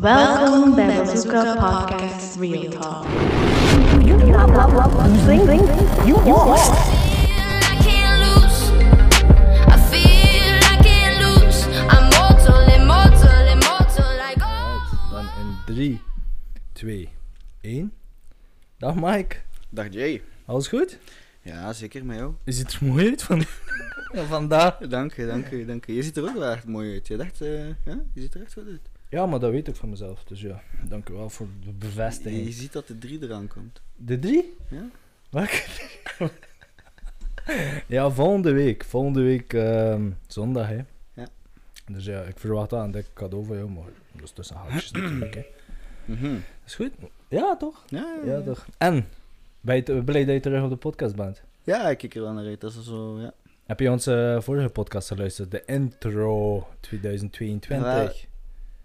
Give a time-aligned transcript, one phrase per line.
[0.00, 3.04] Welkom bij Bazooka Podcast Real Talk.
[3.04, 4.16] I
[7.82, 8.72] can't lose.
[9.66, 11.66] I feel I can't lose.
[11.66, 15.10] I'm mortal, immortal, immortal, like oh.
[15.10, 16.00] Dan in 3,
[16.72, 17.08] 2,
[17.60, 17.92] 1.
[18.78, 19.36] Dag Mike,
[19.70, 20.22] Dag Jay.
[20.46, 20.98] alles goed?
[21.42, 22.34] Ja, zeker met jou.
[22.44, 23.38] Je ziet er mooi uit van,
[24.14, 24.76] ja, vandaag.
[24.78, 25.94] Dank je, dank je, dank je.
[25.94, 27.06] Je ziet er ook wel echt mooi uit.
[27.06, 28.90] Je, dacht, eh, ja, je ziet er echt goed uit.
[29.08, 31.72] Ja, maar dat weet ik van mezelf, dus ja, dank u wel voor de Je,
[31.72, 32.52] bevestiging.
[32.52, 33.80] ziet dat de 3 eraan komt.
[33.96, 34.56] De 3?
[34.68, 34.86] Ja?
[37.86, 38.84] Ja, volgende week.
[38.84, 40.80] Volgende week ehm, zondag, hè.
[41.12, 41.26] Ja.
[41.86, 44.90] Dus ja, ik verwacht dat een dik cadeau van jou, maar dat is tussen haakjes
[44.90, 45.44] natuurlijk, hè.
[46.04, 46.36] Mhm.
[46.66, 46.90] Is goed?
[47.28, 47.84] Ja, toch?
[47.86, 48.66] Ja, ja, Ja, toch.
[48.78, 49.08] En,
[49.60, 51.42] ben je blij dat je terug op de podcast bent?
[51.62, 52.60] Ja, ik kijk er wel naar uit.
[52.60, 53.32] Dat is zo, ja.
[53.66, 55.50] Heb je onze vorige podcast geluisterd?
[55.50, 58.26] De intro 2022.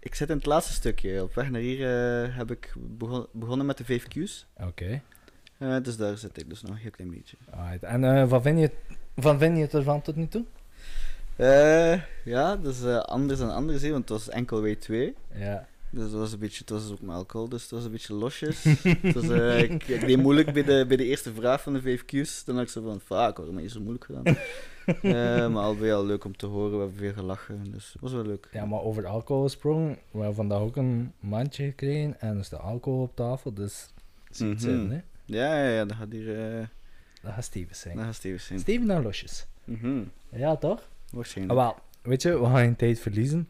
[0.04, 1.22] Ik zit in het laatste stukje.
[1.22, 1.80] Op weg naar hier
[2.24, 4.46] eh, heb ik begon- begonnen met de 5 Q's.
[4.60, 5.00] Oké.
[5.58, 7.36] Eh, dus daar zit ik dus nog een heel klein beetje.
[7.50, 7.82] Alright.
[7.82, 8.70] En eh, wat, vind je,
[9.14, 10.44] wat vind je ervan tot nu toe?
[11.36, 14.94] Eh, ja, dat is anders dan anders, hè, want het was enkel W2.
[15.34, 15.66] Ja.
[15.94, 18.14] Dus dat was een beetje, het was ook met alcohol, dus het was een beetje
[18.14, 18.62] losjes.
[19.14, 22.04] dus, eh, ik, ik deed moeilijk bij de, bij de eerste vraag van de 5
[22.04, 22.44] Q's.
[22.44, 24.22] Dan had ik zo van, fuck, waarom is het zo moeilijk gedaan?
[24.84, 28.00] Eh, maar al bij al leuk om te horen, we hebben veel gelachen, dus het
[28.02, 28.48] was wel leuk.
[28.52, 29.88] ja, maar over alcohol gesproken.
[29.88, 33.88] We hebben vandaag ook een mandje gekregen en er staat alcohol op tafel, dus
[34.30, 34.58] ziet Mhm.
[34.58, 35.00] zitten, hè?
[35.24, 36.66] Ja, ja, ja, dat gaat hier, eh
[37.22, 37.96] Dat gaat Steven zijn.
[37.96, 38.58] dat gaat Stevens zijn.
[38.58, 39.46] Steven naar losjes.
[39.64, 40.88] Mhm, Ja, toch?
[41.10, 41.58] Waarschijnlijk.
[41.58, 43.48] Ah, wel, weet je, we gaan geen tijd verliezen.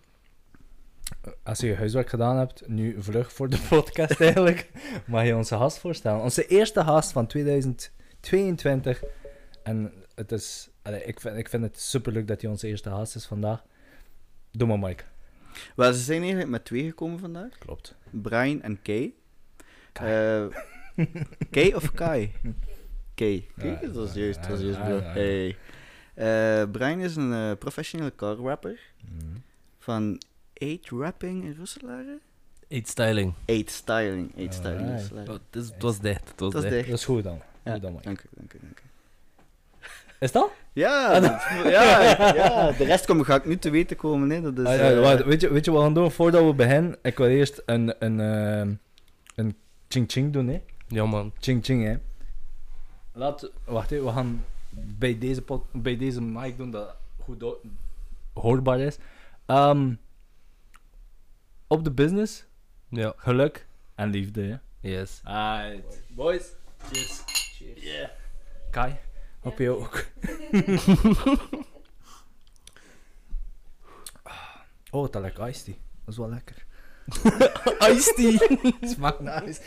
[1.42, 4.70] Als je je huiswerk gedaan hebt, nu vlug voor de podcast eigenlijk,
[5.06, 6.22] mag je onze gast voorstellen.
[6.22, 9.02] Onze eerste gast van 2022.
[9.62, 13.14] En het is, allee, ik, vind, ik vind het superleuk dat hij onze eerste gast
[13.14, 13.62] is vandaag.
[14.50, 15.04] Doe maar, Mike.
[15.76, 17.58] Wel, ze zijn eigenlijk met twee gekomen vandaag.
[17.58, 17.94] Klopt.
[18.10, 19.12] Brian en Kay.
[19.92, 20.46] Kai.
[20.46, 21.06] Eh,
[21.50, 22.32] Kay of Kai?
[23.14, 23.48] Kay.
[23.56, 24.78] Ja, Kijk, dat was ja, juist, dat was juist.
[24.78, 25.00] ja.
[25.00, 25.56] Hey.
[26.14, 29.36] Eh, Brian is een eh, professionele car rapper Mhm.
[29.78, 30.20] van
[30.54, 32.18] 8 Rapping in Roeselare?
[32.68, 33.34] Eat styling.
[33.46, 34.32] 8 Styling.
[34.38, 34.92] 8 Styling in.
[34.96, 35.28] Roeselare.
[35.28, 36.28] Oh, het, is- het was dicht.
[36.28, 36.74] Het was Dat is dicht.
[36.74, 36.88] dicht.
[36.90, 37.40] Dat is goed dan.
[37.64, 38.04] Ja, Goed dan, Mike.
[38.04, 38.82] dank u, dank u, dank u.
[40.20, 40.50] Is dat?
[40.72, 42.00] Ja, dat- ja,
[42.34, 44.30] ja, de rest kom, ga ik nu te weten komen.
[44.30, 44.40] Hè.
[44.40, 46.10] Dat is, Ah, ja, eh, wacht, weet, je, weet je wat we gaan doen?
[46.10, 48.74] Voordat we beginnen, ik wil eerst een, een, ehm,
[49.34, 49.56] een
[49.88, 50.60] ching-ching doen, hè.
[50.88, 51.32] Ja, man.
[51.40, 51.96] Ching ching, hè.
[53.12, 54.44] Laat, wacht even, we gaan
[54.74, 57.60] bij deze, pod, bij deze mic doen dat goed do-
[58.32, 58.96] hoorbaar is.
[59.46, 59.92] Ehm,
[61.74, 62.44] op de business,
[62.88, 63.12] Ja.
[63.16, 64.56] geluk en liefde, hè.
[64.90, 65.20] Yes.
[65.24, 66.02] Alright.
[66.08, 66.42] Boys,
[66.88, 67.22] cheers.
[67.26, 67.82] Cheers.
[67.82, 68.08] Yeah.
[68.70, 68.96] Kai,
[69.42, 70.04] op jou ook.
[74.90, 75.74] oh, dat lekker iced tea.
[76.04, 76.64] Dat is wel lekker.
[77.90, 78.38] Iced tea.
[78.94, 79.60] Smaakt nice.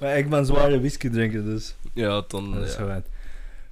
[0.00, 2.52] Maar ik ben zware whisky drinker, dus ja, dan.
[2.52, 2.76] dat is ja.
[2.76, 3.06] gewend.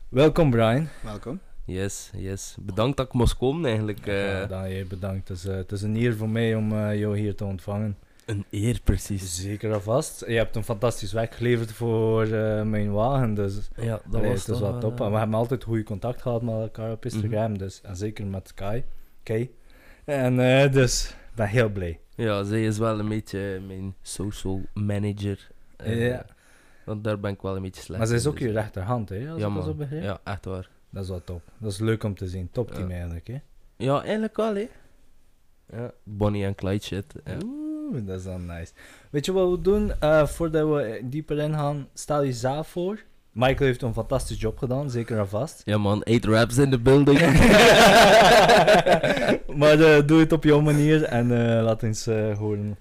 [0.08, 0.88] Welkom Brian.
[1.02, 1.40] Welkom.
[1.70, 2.56] Yes, yes.
[2.60, 4.06] Bedankt dat ik moest komen eigenlijk.
[4.06, 4.26] eh.
[4.26, 5.28] Ja, dan jij bedankt.
[5.28, 7.96] Het is, eh, het is een eer voor mij om eh, jou hier te ontvangen.
[8.26, 9.36] Een eer, precies.
[9.42, 10.24] Zeker alvast.
[10.26, 14.46] Je hebt een fantastisch werk geleverd voor eh, mijn wagen, dus Ja, dat allee, was
[14.46, 15.00] het is wel top.
[15.00, 17.58] eh, En we hebben altijd goede contact gehad met elkaar op Instagram, Mhm.
[17.58, 18.84] dus, en zeker met Kai.
[19.22, 19.50] Kai.
[20.04, 22.00] En eh, dus, ik ben heel blij.
[22.14, 25.48] Ja, zij is wel een beetje mijn social manager.
[25.76, 26.24] eh, Ja.
[26.84, 29.08] Want daar ben ik wel een beetje slecht Maar ze is ook dus- je rechterhand,
[29.08, 30.02] hè, als Ja, ik dat zo begrijp.
[30.02, 30.68] Ja, echt waar.
[30.90, 31.42] Dat is wel top.
[31.58, 32.48] Dat is leuk om te zien.
[32.52, 32.94] Top team Ja.
[32.94, 33.38] eigenlijk, hè.
[33.76, 34.68] Ja, eigenlijk wel, hè.
[35.72, 37.04] Ja, Bonnie en Clyde shit.
[37.24, 37.36] Ja.
[37.44, 38.72] Oeh, dat is dan nice.
[39.10, 39.92] Weet je wat we doen?
[40.00, 43.02] Eh, voordat we dieper ingaan, stel jezelf voor.
[43.38, 45.62] Michael heeft een fantastisch job gedaan, zeker en vast.
[45.64, 46.02] ja, man.
[46.02, 47.18] Eight raps in the building.
[49.60, 52.78] maar eh, doe het op jouw manier en eh, laat eens eh, horen.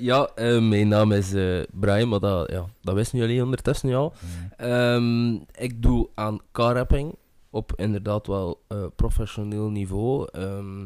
[0.00, 0.30] Ja,
[0.60, 1.34] mijn naam is
[1.72, 4.12] Brian, maar dat, ja, dat wisten jullie ondertussen al.
[4.56, 7.14] Ehm, ik doe aan car-rapping
[7.50, 8.62] op inderdaad wel
[8.96, 10.28] professioneel niveau.
[10.32, 10.82] Ehm,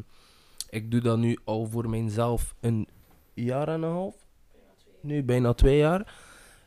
[0.71, 2.88] ik doe dat nu al voor mijzelf een
[3.34, 4.15] jaar en een half.
[5.01, 6.15] Nu bijna twee jaar.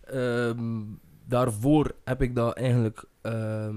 [0.04, 0.82] Ehm,
[1.32, 3.76] daarvoor heb ik dat eigenlijk ehm,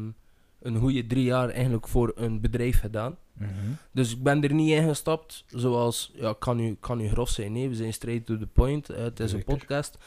[0.62, 3.16] een goede drie jaar eigenlijk voor een bedrijf gedaan.
[3.32, 3.50] Mhm.
[3.92, 7.52] Dus ik ben er niet in gestapt, zoals, ja, kan u, kan u grof zijn,
[7.52, 9.98] nee, we zijn straight to the point, eh, het is een podcast.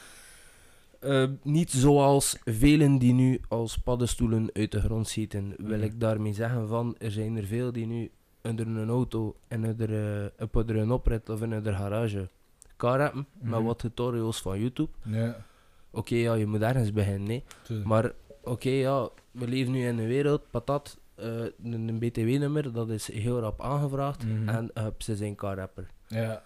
[1.00, 5.86] Eh, niet zoals velen die nu als paddenstoelen uit de grond zitten, wil Mhm.
[5.86, 8.10] ik daarmee zeggen van, er zijn er veel die nu
[8.42, 12.28] onder een auto en onder, eh, op onder een oprit of in de garage
[12.76, 13.62] car hebben, met Mhm.
[13.62, 14.90] wat tutorials van YouTube.
[15.04, 15.44] Ja,
[15.90, 17.44] Oké, ja, je moet ergens beginnen, nee.
[17.62, 17.88] tuurlijk.
[17.88, 18.12] Maar
[18.42, 21.26] oké, ja, we leven nu in een wereld, patat, eh,
[21.64, 24.24] een, een BTW-nummer, dat is heel rap aangevraagd.
[24.26, 24.48] Mhm.
[24.48, 25.86] En hup, ze zijn car-rapper.
[26.06, 26.42] Ja.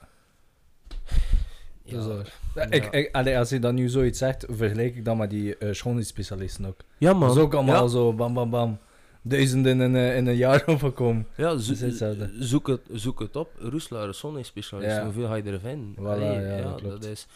[1.84, 2.06] Dus,
[2.54, 5.56] eh, ik, ik, allee, als je dan nu zoiets zegt, vergelijk ik dat met die
[5.58, 6.80] eh schoonheidsspecialisten ook.
[6.98, 7.28] Ja, man.
[7.28, 7.88] Dat is ook allemaal Ja.
[7.88, 8.78] zo bam bam bam.
[9.22, 11.26] Duizenden in, een- in een jaar overkomen.
[11.36, 12.30] Ja, zo- Dat is hetzelfde.
[12.38, 13.50] zoek, het, zoek het op.
[13.58, 14.96] Roeslaar, zonne-specialist.
[14.96, 15.04] Ja.
[15.04, 15.94] Hoeveel ga je er vinden?
[15.98, 17.26] Voilà, Allee, ja, dat is...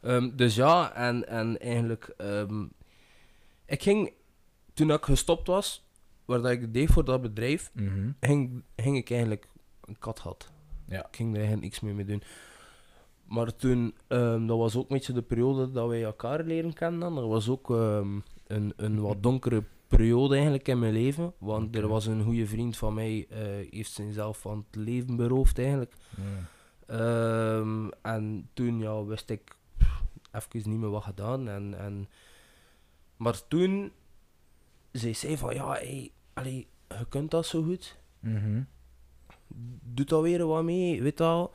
[0.00, 2.14] Ehm, dus ja, en, en eigenlijk...
[2.16, 2.64] ehm,
[3.66, 4.12] ik ging...
[4.74, 5.86] Toen ik gestopt was,
[6.24, 8.10] waar dat ik deed voor dat bedrijf, Mhm.
[8.20, 9.46] ging, ging ik eigenlijk
[9.84, 10.50] een kat had.
[10.86, 10.98] Ja.
[11.06, 12.22] Ik ging er eigenlijk niks meer mee doen.
[13.24, 17.14] Maar toen, ehm, dat was ook een beetje de periode dat wij elkaar leren kennen.
[17.14, 21.32] Dat was ook een, een wat donkere periode eigenlijk in mijn leven.
[21.38, 23.38] Want er was een goede vriend van mij, eh
[23.70, 25.92] heeft zichzelf van het leven beroofd eigenlijk.
[28.02, 29.56] En toen ja, wist ik
[30.32, 31.48] even niet meer wat gedaan.
[31.48, 32.08] En, en,
[33.16, 33.92] maar toen
[34.92, 38.62] zei zij van ja, hey, allee, je kunt dat zo goed Mhm.
[39.82, 41.54] doe dat weer wat mee, weet wel.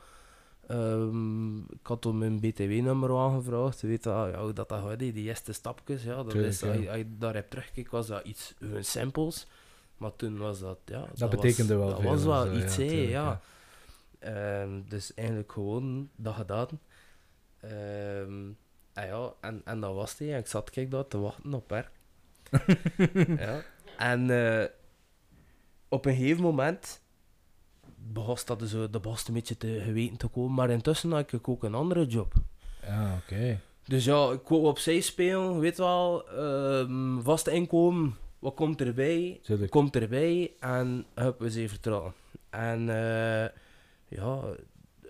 [0.66, 5.52] Ehm, ik had om mijn BTW-nummer aangevraagd, weet wel, ja, dat dat gaat, die eerste
[5.52, 6.68] stapjes, ja, dat Tuurlijk, is, ja.
[6.68, 9.46] als, je- als je daar hebt teruggekeken, was dat iets, hun simpels,
[9.96, 13.40] maar toen was dat, ja, Dat, betekende was, wel dat was wel iets, tuurlijk, ja.
[14.18, 16.68] Ehm, dus eigenlijk gewoon dat gedaan.
[17.60, 18.50] Ehm,
[18.94, 20.36] en ja, en, en dat was het, hè.
[20.36, 21.90] ik zat kijk daar te wachten op haar.
[23.38, 23.62] ja.
[23.98, 24.66] En eh,
[25.88, 27.02] op een gegeven moment
[27.96, 31.48] begon dat zo, de begon een beetje te geweten te komen, maar intussen had ik
[31.48, 32.32] ook een andere job.
[32.82, 33.60] Ja, oké.
[33.84, 39.40] Dus ja, ik wou opzij spelen, weet wel, ehm vaste inkomen, wat komt erbij?
[39.68, 42.14] Komt erbij en hup, we zijn vertrouwen.
[42.50, 43.48] En eh,
[44.08, 44.42] ja,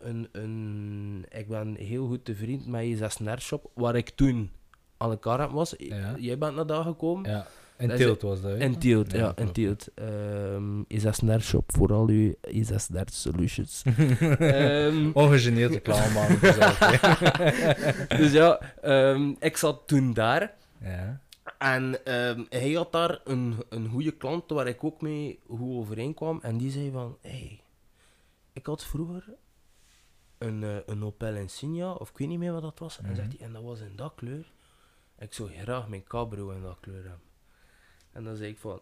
[0.04, 4.50] een, een, ik ben heel goed te vriend met je 36 shop, waar ik toen
[4.96, 5.74] aan elkaar was.
[5.78, 6.14] Ja.
[6.18, 7.30] Jij bent naar daar gekomen.
[7.30, 7.46] Ja.
[7.76, 8.56] En Dat is- Tilt was dat, hè?
[8.56, 9.54] En Tielt, ja, Ja, en klopt.
[9.54, 9.88] Tielt.
[9.94, 11.02] Ehm is
[11.40, 12.70] shop voor al uw is
[13.14, 13.82] solutions.
[14.38, 16.40] Ehm, Ongegeneerd reclame maken.
[18.18, 20.54] dus ja, ehm, ik zat toen daar.
[20.80, 21.22] ja.
[21.58, 21.98] En
[22.48, 26.38] hij had daar een, een goede klant waar ik ook mee goed overeenkwam.
[26.42, 27.60] En die zei van, hey,
[28.52, 29.24] ik had vroeger
[30.44, 32.98] een, eh, een Opel Insignia, of ik weet niet meer wat dat was.
[32.98, 33.14] En Mhm.
[33.14, 34.52] zegt hij, en dat was in dat kleur.
[35.18, 37.20] Ik zou graag mijn cabrio in dat kleur hebben.
[38.12, 38.80] En dan zei ik van,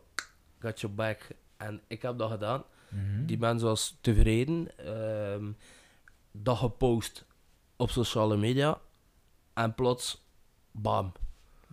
[0.59, 1.29] got your back.
[1.57, 2.63] En ik heb dat gedaan.
[2.89, 3.27] Mhm.
[3.27, 4.79] Die mens was tevreden.
[4.79, 5.53] ehm,
[6.33, 7.25] dat gepost
[7.77, 8.81] op sociale media.
[9.55, 10.25] En plots,
[10.71, 11.13] bam.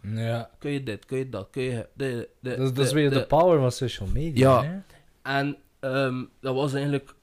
[0.02, 0.50] Ja.
[0.60, 1.90] Kun je dit, kun je dat, kun je...
[1.94, 4.62] De, de, Dat, is- weer de, de- power van social media.
[4.62, 4.70] Ja.
[4.70, 4.80] Hè?
[5.22, 7.16] En ehm, dat was eigenlijk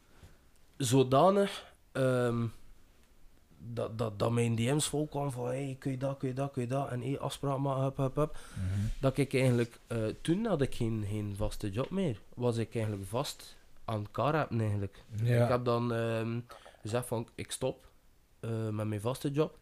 [0.77, 1.66] zodanig
[1.96, 2.46] ehm,
[3.58, 6.52] dat, dat, dat mijn DM's vol kwam van hey, kun je dat, kun je dat,
[6.52, 8.38] kun je dat en hey, afspraak maken, hup, hup, hup.
[8.54, 8.87] Mhm.
[9.00, 12.20] Dat ik eigenlijk, eh, toen had ik geen, geen vaste job meer.
[12.34, 15.04] Was ik eigenlijk vast aan hebben eigenlijk.
[15.22, 16.40] Ik heb dan ehm,
[16.81, 17.88] gezegd van ik stop
[18.40, 19.58] eh, met mijn vaste job.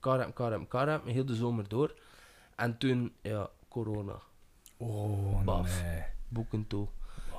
[0.00, 1.94] Karem, karem, karem, heel de zomer door.
[2.56, 4.20] En toen, ja, corona.
[4.76, 5.82] Oh, Baf.
[5.82, 6.02] nee.
[6.28, 6.86] boeken toe.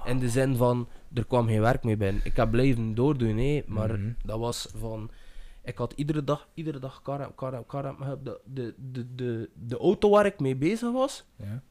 [0.06, 2.20] In de zin van, er kwam geen werk meer bij.
[2.24, 4.12] Ik heb blijven doordoen, hè, maar Mhm.
[4.26, 5.10] dat was van...
[5.64, 7.96] Ik had iedere dag, iedere dag karem, karem, karem.
[8.24, 11.62] De, de, de, de, de auto waar ik mee bezig was, Ja.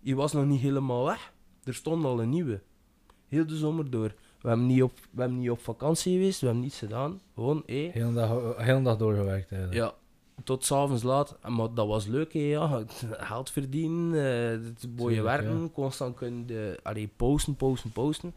[0.00, 1.32] die was nog niet helemaal weg.
[1.64, 2.60] Er stond al een nieuwe.
[3.28, 4.14] Heel de zomer door.
[4.40, 7.20] We hebben niet op, we hebben niet op vakantie geweest, we hebben niets gedaan.
[7.34, 7.90] Gewoon, hé.
[7.92, 9.74] Heel dag, heel dag doorgewerkt eigenlijk.
[9.80, 9.94] Ja,
[10.44, 11.36] tot s'avonds laat.
[11.42, 12.84] En Maar dat was leuk, hè, ja.
[13.30, 18.34] Geld verdienen, eh, het mooie werken, constant kunnen de, allee, posten, posten, posten.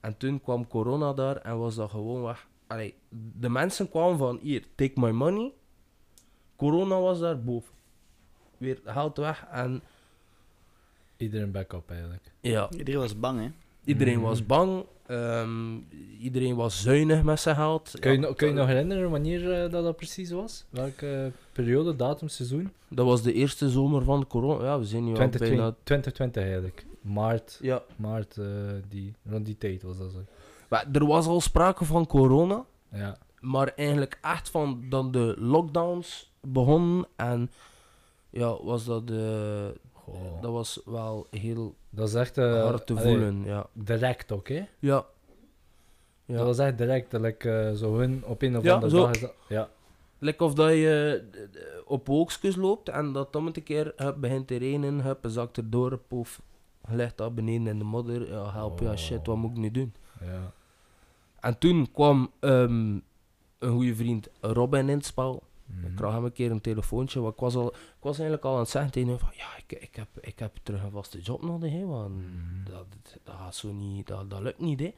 [0.00, 2.46] En toen kwam corona daar en was dat gewoon weg.
[2.66, 2.94] Allee,
[3.38, 5.52] de mensen kwamen van, hier, take my money.
[6.56, 7.74] Corona was daar boven.
[8.56, 9.82] Weer geld weg en
[11.16, 12.32] Iedereen backup eigenlijk.
[12.40, 13.50] ja, Iedereen was bang, hè?
[13.84, 14.84] iedereen was bang.
[15.08, 15.76] Ehm,
[16.18, 17.96] iedereen was zuinig met zijn geld.
[18.00, 20.64] Kun je, Ja, kun je nog herinneren wanneer eh, dat, dat precies was?
[20.70, 22.70] Welke periode, datum, seizoen?
[22.88, 24.64] Dat was de eerste zomer van corona.
[24.64, 25.74] Ja, we zijn nu al 2020, bijna...
[25.84, 26.86] 2020 eigenlijk.
[27.00, 28.44] Maart, Ja, maart eh,
[28.88, 30.18] die, rond die tijd was dat zo.
[30.68, 33.18] Maar er was al sprake van corona, Ja.
[33.40, 37.50] maar eigenlijk echt van dat de lockdowns begonnen en
[38.30, 39.66] ja, was dat, eh,
[40.12, 40.42] Goh.
[40.42, 42.38] dat was wel heel Dat is echt...
[42.38, 43.66] eh, hard te allee, voelen, ja.
[43.72, 44.64] Direct ook, hè?
[44.78, 44.94] Ja.
[46.26, 46.44] Dat ja.
[46.44, 49.02] was echt direct, dat ik eh, zo hun op een of Ja, andere zo.
[49.02, 49.10] dag...
[49.14, 49.68] Is dat, ja.
[50.18, 54.16] Like of dat je eh, op wolkjes loopt en dat dan met een keer hup,
[54.20, 56.40] begint te regenen, hup, zakt erdoor, poef,
[56.88, 58.96] je ligt daar beneden in de modder, ja, help, ja, Oh.
[58.96, 59.94] shit, wat moet ik nu doen?
[60.20, 60.52] ja.
[61.40, 62.98] En toen kwam ehm,
[63.58, 65.42] een goede vriend Robin in het spel.
[65.76, 65.86] Mhm.
[65.86, 68.52] Ik kreeg hem een keer een telefoontje, want ik was, al, ik was eigenlijk al
[68.54, 71.20] aan het zeggen tegen hem van, ja, ik, ik, heb, ik heb terug een vaste
[71.20, 72.70] job nodig, hè, want Mhm.
[72.70, 72.86] dat,
[73.24, 74.92] dat gaat zo niet, dat, dat lukt niet, hè.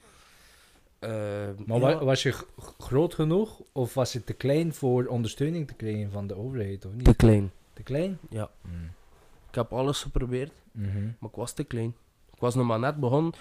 [0.98, 1.10] Eh,
[1.66, 2.34] Maar ja, wa- was je
[2.78, 6.92] groot genoeg of was je te klein voor ondersteuning te krijgen van de overheid of
[6.92, 7.04] niet?
[7.04, 7.50] te klein.
[7.72, 8.18] Te klein?
[8.30, 8.50] Ja.
[8.60, 8.90] Mm.
[9.48, 11.04] Ik heb alles geprobeerd, Mhm.
[11.18, 11.94] maar ik was te klein.
[12.34, 13.32] Ik was nog maar net begonnen.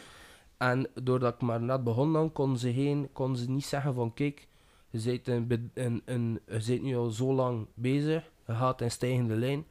[0.58, 4.14] En doordat ik maar net begon dan, kon ze, geen, kon ze niet zeggen van
[4.14, 4.48] kijk,
[4.90, 8.92] je bent, een, een, een, je bent nu al zo lang bezig, je gaat in
[8.92, 9.66] stijgende lijn.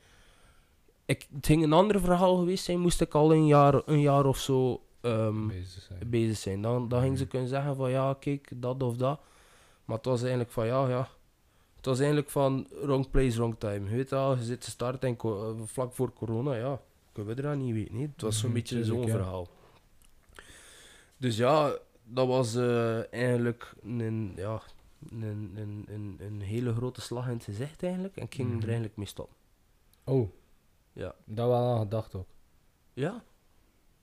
[1.05, 4.27] Ik, het ging een ander verhaal geweest zijn, moest ik al een jaar, een jaar
[4.27, 6.11] of zo ehm, Bezig zijn.
[6.11, 6.63] bezig zijn.
[6.63, 9.21] Dan, dan ging ze kunnen zeggen van ja, kijk, dat of dat.
[9.85, 11.09] Maar het was eigenlijk van ja, ja.
[11.77, 13.91] Het was eigenlijk van wrong place, wrong time.
[13.91, 16.81] Je weet al, je zit te starten en eh, vlak voor corona, ja,
[17.13, 17.95] kunnen we dat niet weten.
[17.95, 18.11] Nee?
[18.13, 19.49] Het was zo'n Mhm, beetje zo'n verhaal.
[21.17, 21.73] Dus ja,
[22.05, 24.63] dat was eh, eigenlijk een, ja,
[25.11, 28.17] een, een, een, een hele grote slag in het gezicht eigenlijk.
[28.17, 28.59] En ik ging Mhm.
[28.59, 29.37] er eigenlijk mee stoppen.
[30.05, 30.29] Oh.
[30.93, 31.15] Ja.
[31.25, 32.29] Dat wel aan gedacht ook.
[32.93, 33.25] Ja.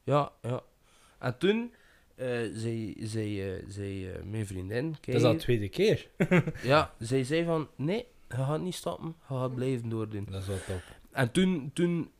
[0.03, 0.61] Ja, ja.
[1.19, 1.73] En toen
[2.15, 4.91] eh, zei, zei, eh, zei eh, mijn vriendin...
[5.01, 6.09] Dat is al de tweede keer.
[6.63, 10.25] Ja, zij zei van, nee, je gaat niet stoppen, je gaat blijven doordoen.
[10.29, 10.81] Dat is wel top.
[11.11, 12.11] En toen, toen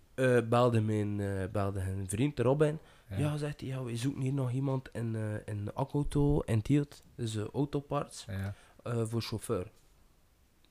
[0.50, 1.18] belde mijn
[1.52, 2.80] belde een vriend Robin.
[3.10, 3.38] Ja, Ja.
[3.38, 7.36] zegt hij, ja, we zoeken hier nog iemand in, eh in Akauto, in Tielt, dus
[7.36, 8.56] uh, autoparts, Ja.
[8.86, 9.72] Eh, voor chauffeur.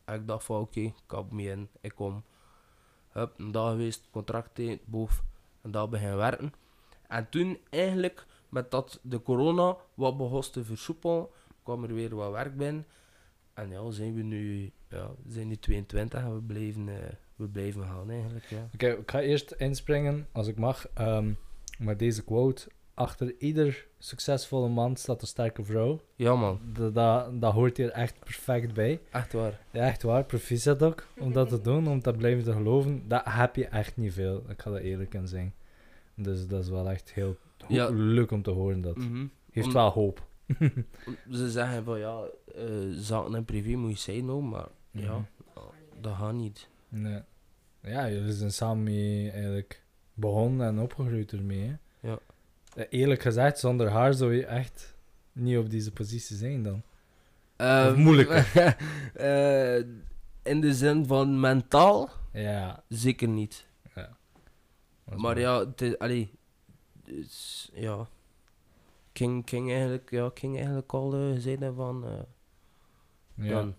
[0.06, 2.24] Ik dacht van, oké, ik kap me in, ik kom.
[3.08, 4.80] Hup, een dag geweest, contract in,
[5.62, 6.52] en daar beginnen werken.
[7.08, 11.26] En toen eigenlijk, met dat de corona wat begon te versoepelen,
[11.62, 12.86] kwam er weer wat werk binnen.
[13.54, 17.82] En ja, zijn we nu, ja, zijn nu 22 en we blijven, eh, we blijven
[17.82, 18.68] gaan eigenlijk, ja.
[18.74, 21.32] Oké, ik ga eerst inspringen, als ik mag, ehm,
[21.78, 22.68] met deze quote.
[22.94, 26.00] Achter ieder succesvolle man staat een sterke vrouw.
[26.16, 29.00] Ja man, Dat, dat, dat hoort hier echt perfect bij.
[29.10, 29.60] echt waar.
[29.70, 30.24] Ja, echt waar.
[30.24, 33.08] Proficiat ook om dat te doen, om dat blijven te geloven.
[33.08, 34.44] Dat heb je echt niet veel.
[34.48, 35.54] Ik ga dat eerlijk in zijn.
[36.14, 37.36] Dus dat is wel echt heel
[37.68, 37.88] Ja.
[37.90, 38.80] leuk om te horen.
[38.80, 39.26] Dat Mhm.
[39.50, 40.26] heeft Om- wel hoop.
[41.30, 42.22] Ze zeggen van ja,
[42.54, 45.22] eh zaken in privé moet je zijn, nou, maar ja, Mhm.
[46.00, 46.68] dat gaat niet.
[46.88, 47.20] Nee.
[47.82, 49.82] Ja, jullie zijn samen mee eigenlijk
[50.14, 51.60] begonnen en opgegroeid ermee.
[51.68, 52.08] Hè?
[52.08, 52.18] Ja.
[52.74, 54.96] Eh, Eerlijk gezegd, zonder haar zou je echt
[55.32, 56.82] niet op deze positie zijn dan.
[57.96, 58.46] Moeilijker?
[59.14, 59.76] eh,
[60.42, 62.82] in de zin van mentaal, Ja.
[62.88, 63.66] zeker niet.
[63.84, 64.02] is
[65.04, 65.40] Maar mooi.
[65.40, 66.32] ja, het is, allee,
[67.04, 68.08] dus, ja.
[69.12, 73.50] Ik ging eigenlijk, ja, ik ging eigenlijk al uh, zeggen van, eh Ja.
[73.54, 73.74] dan,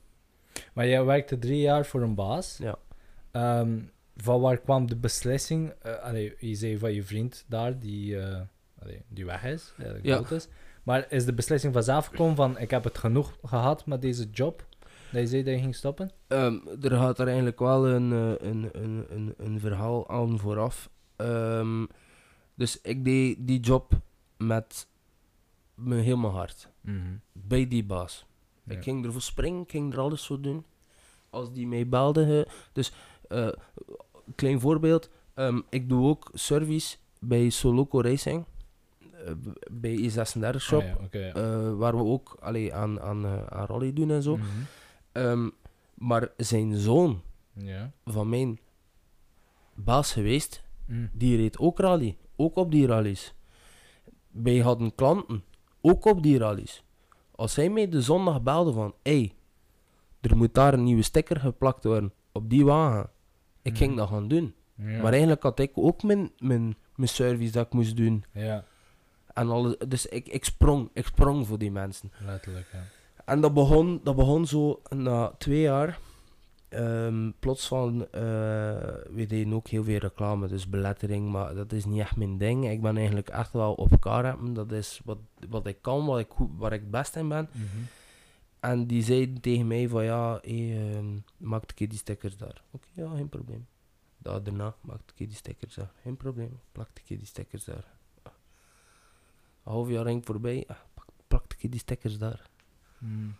[0.73, 2.57] Maar jij werkte drie jaar voor een baas.
[2.57, 2.75] Ja.
[3.31, 3.79] Ehm,
[4.15, 5.69] van waar kwam de beslissing?
[5.81, 8.41] eh allee, je zei van je vriend daar, die, eh,
[8.81, 10.17] allee, die weg is, eigenlijk Ja.
[10.17, 10.47] dood is.
[10.83, 14.65] Maar is de beslissing vanzelf gekomen van ik heb het genoeg gehad met deze job?
[15.11, 16.11] Dat je zei dat je ging stoppen?
[16.27, 20.89] Ehm, er gaat er eigenlijk wel een, eh, een, een, een, een verhaal aan vooraf.
[21.15, 21.85] Ehm,
[22.55, 23.91] dus ik deed die job
[24.37, 24.87] met
[25.75, 26.69] mijn heel mijn hart.
[27.31, 28.25] Bij die baas.
[28.63, 28.75] Ja.
[28.75, 30.65] Ik ging ervoor springen, ik ging er alles voor doen.
[31.29, 32.47] Als die mij belde.
[32.73, 32.91] Dus,
[33.27, 33.47] eh,
[34.35, 35.09] klein voorbeeld.
[35.33, 38.45] ehm, ik doe ook service bij Soloco Racing.
[39.25, 39.33] Eh,
[39.71, 40.81] bij E36 Shop.
[40.81, 41.33] Ah, ja, oké, ja.
[41.33, 44.37] eh, waar we ook allee, aan, aan, eh, aan rally doen en zo.
[44.37, 44.47] Mhm.
[45.11, 45.49] Ehm,
[45.93, 47.21] maar zijn zoon
[47.53, 47.91] Ja.
[48.05, 48.59] van mijn
[49.73, 51.09] baas geweest, Mm.
[51.13, 52.17] die reed ook rally.
[52.35, 53.33] Ook op die rallies.
[54.31, 55.43] Wij hadden klanten,
[55.81, 56.83] ook op die rallies.
[57.31, 59.33] Als hij mij de zondag belde van, hey,
[60.21, 63.09] er moet daar een nieuwe sticker geplakt worden op die wagen.
[63.61, 63.99] Ik ging Mhm.
[63.99, 64.53] dat gaan doen.
[64.75, 65.01] Ja.
[65.01, 68.23] Maar eigenlijk had ik ook mijn, mijn, mijn service dat ik moest doen.
[68.33, 68.65] Ja,
[69.35, 72.11] En alles, dus ik, ik, sprong, ik sprong voor die mensen.
[72.25, 72.67] letterlijk.
[72.73, 72.83] Ja.
[73.25, 75.99] En dat begon, dat begon zo na twee jaar.
[76.69, 78.21] Ehm, plots van, eh,
[79.09, 82.69] we deden ook heel veel reclame, dus belettering, maar dat is niet echt mijn ding.
[82.69, 84.53] Ik ben eigenlijk echt wel op elkaar hebben.
[84.53, 85.17] Dat is wat,
[85.49, 87.49] wat ik kan, wat ik, waar ik het best in ben.
[87.51, 87.65] Mhm.
[88.59, 92.61] En die zeiden tegen mij van ja, hey, ehm, maak een keer die stickers daar.
[92.71, 93.67] Oké, ja, geen probleem.
[94.17, 95.91] Daar daarna, maak een keer die stickers daar.
[96.01, 97.94] Geen probleem, plak een keer die stickers daar.
[99.65, 100.77] Een half jaar ging voorbij, ah,
[101.27, 102.49] een keer die stickers daar
[102.97, 103.35] Mm.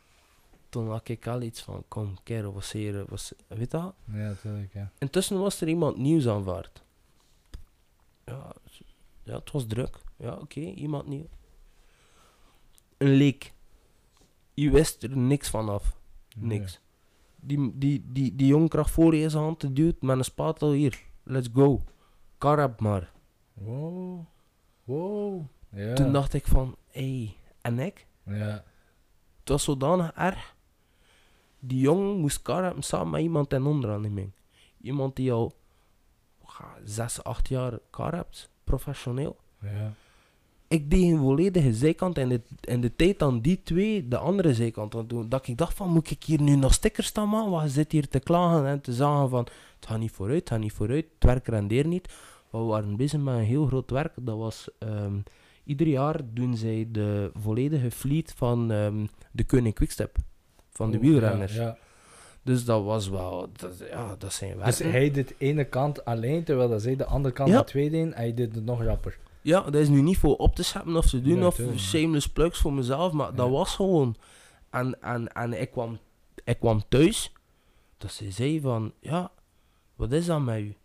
[0.70, 3.94] toen had ik al iets van, kom, kerel, wat zeer, was, weet je dat?
[4.05, 4.91] Ja, natuurlijk, ja.
[4.98, 6.84] Intussen was er iemand nieuws aanvaard.
[8.25, 8.53] Ja,
[9.24, 10.00] ja, het was druk.
[10.17, 11.27] Ja, oké, iemand nieuw.
[12.98, 13.53] Een leek.
[14.53, 15.98] Je wist er niks van af.
[16.36, 16.79] Niks.
[17.36, 20.72] Die, die, die, die jong krijgt voor je zijn hand te duwt met een spatel
[20.72, 21.03] hier.
[21.24, 21.84] Let's go.
[22.38, 23.12] Karab maar.
[23.53, 24.25] Wow.
[24.84, 25.46] Wow.
[25.75, 25.94] Ja.
[25.94, 28.08] Toen dacht ik van, hé, hey, en ik?
[28.25, 28.63] Ja.
[29.39, 30.55] Het was zodanig erg.
[31.60, 34.32] Die jongen moest karren samen met iemand in onderaanneming.
[34.82, 35.53] Iemand die al
[36.84, 39.38] zes, acht jaar kar hebt, professioneel.
[39.62, 39.94] Ja.
[40.67, 44.53] ik deed een volledige zijkant en de, en de tijd dan die twee de andere
[44.53, 45.29] zijkant aan doen.
[45.29, 47.50] Dat ik dacht van, moet ik hier nu nog stickers staan man?
[47.50, 49.48] Wat je zit hier te klagen en te zeggen van,
[49.79, 52.08] het gaat niet vooruit, het gaat niet vooruit, het werk rendeert niet.
[52.50, 54.13] Maar we waren bezig met een heel groot werk.
[54.20, 55.17] Dat was, ehm,
[55.65, 60.17] ieder jaar doen zij de volledige fleet van ehm, de Koning Quickstep.
[60.69, 61.55] Van de wielrenners.
[61.55, 61.77] Ja, ja.
[62.43, 66.43] Dus dat was wel, dat, ja, dat zijn Dus hij deed de ene kant alleen,
[66.43, 67.57] terwijl dat zij de andere kant Ja.
[67.57, 68.07] met twee deden.
[68.13, 69.17] En hij deed het nog rapper.
[69.41, 71.77] Ja, dat is nu niet voor op te scheppen of te doen Nee, of tuurlijk
[71.77, 71.86] niet.
[71.86, 74.15] shameless plugs voor mezelf, maar dat was gewoon.
[74.69, 75.98] En, en, en ik, kwam,
[76.43, 77.31] ik kwam thuis,
[77.98, 79.31] dat ze zei van, ja,
[79.95, 80.75] wat is dat met u?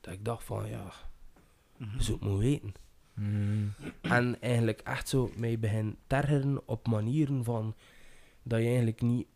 [0.00, 0.92] Dat ik dacht van, ja,
[1.76, 2.74] je zult me weten.
[3.18, 3.72] Mm.
[4.00, 7.74] En eigenlijk echt zo mij begin tergeren op manieren van,
[8.42, 9.26] dat je eigenlijk niet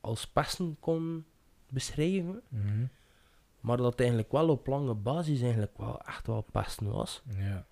[0.00, 1.24] als pesten kon
[1.68, 2.84] beschrijven, Mhm.
[3.60, 7.22] maar dat het eigenlijk wel op lange basis eigenlijk wel echt wel pesten was.
[7.38, 7.66] Ja.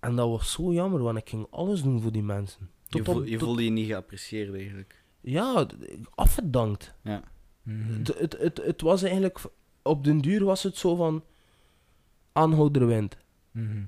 [0.00, 2.70] En dat was zo jammer, want ik ging alles doen voor die mensen.
[2.88, 5.02] Je, voel, je tot- voelde je niet geapprecieerd eigenlijk.
[5.20, 5.66] Ja,
[6.14, 6.94] afgedankt.
[7.02, 7.22] Ja.
[7.62, 7.92] Mhm.
[7.98, 9.40] Het, het, het, het was eigenlijk,
[9.82, 11.24] op den duur was het zo van,
[12.32, 13.16] aanhouderwind.
[13.50, 13.82] Mhm.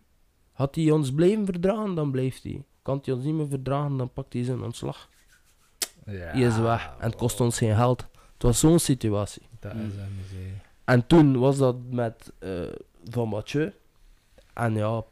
[0.57, 2.65] Had hij ons blijven verdragen, dan blijft hij.
[2.83, 5.09] Kan hij ons niet meer verdragen, dan pakt hij zijn ontslag.
[6.07, 8.01] Ja, Hij is weg en het kost ons geen geld.
[8.33, 9.43] Het was zo'n situatie.
[9.61, 10.55] Dat is een miserie.
[10.85, 12.51] En toen was dat met eh,
[13.05, 13.73] Van Mathieu.
[14.53, 15.05] En ja,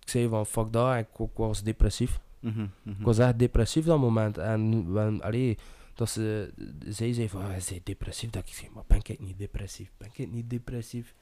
[0.00, 2.20] ik zei van fuck dat, ik, ik was depressief.
[2.38, 2.98] Mhm, mhm.
[3.00, 4.38] Ik was echt depressief dat moment.
[4.38, 5.58] En when, allee,
[5.94, 6.52] dat ze,
[6.88, 8.30] zij zei van, ah, hij is depressief.
[8.30, 9.90] Dat ik zei, maar ben ik niet depressief?
[9.96, 11.14] Ben ik niet depressief?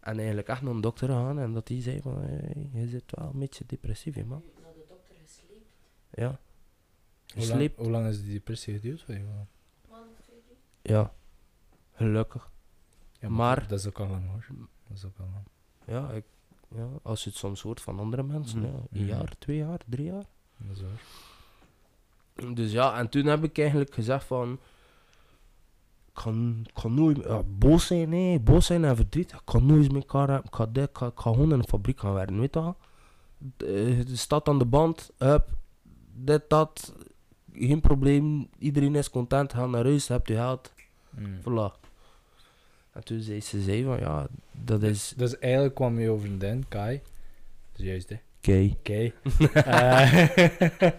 [0.00, 3.04] En eigenlijk echt naar een dokter gaan en dat die zei van, hey, je zit
[3.06, 4.42] wel een beetje depressief, hè, man.
[6.10, 6.26] Ja.
[6.28, 6.36] Hoe
[7.36, 7.78] lang, Gesleept.
[7.78, 9.20] hoe lang is die depressie geduurd voor je?
[9.20, 9.46] man?
[10.82, 11.12] Ja.
[11.92, 12.50] Gelukkig.
[13.20, 14.46] Ja, Maar- Dat is ook al lang hoor.
[14.88, 15.44] Dat is ook al lang.
[15.86, 16.24] Ja, ik,
[16.74, 19.04] ja, als je het soms hoort van andere mensen, ja, een Mhm.
[19.06, 20.24] jaar, twee jaar, drie jaar.
[20.56, 22.54] Dat is waar.
[22.54, 24.58] Dus ja, en toen heb ik eigenlijk gezegd van...
[26.18, 29.32] Ik kan, ik kan nooit ja, boos zijn, nee, boos zijn en verdriet.
[29.32, 30.46] Ik kan nooit meer elkaar hebben.
[30.46, 32.60] Ik ga, dit, ik, ga, ik ga gewoon in een fabriek gaan werken, weet je
[32.60, 32.76] wel.
[33.56, 35.48] De, de stad aan de band, up,
[36.14, 36.94] dit, dat.
[37.52, 40.72] Geen probleem, iedereen is content, ga naar huis, hebt u geld,
[41.10, 41.38] Mm.
[41.40, 41.80] voilà.
[42.92, 45.14] En toen zei ze zei van, ja, dat is...
[45.16, 47.00] Dus eigenlijk kwam je over den, Kai.
[47.72, 48.16] Dat is juist, hè?
[48.38, 48.70] Oké.
[48.78, 49.12] Oké.
[49.70, 50.28] Eh,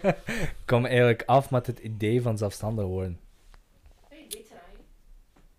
[0.64, 3.18] kwam eigenlijk af met het idee van zelfstandig worden.
[4.08, 4.80] Hey, deed er aan.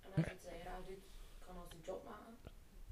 [0.01, 1.03] En als je het zei, graag doet,
[1.45, 2.33] kan als een job maken.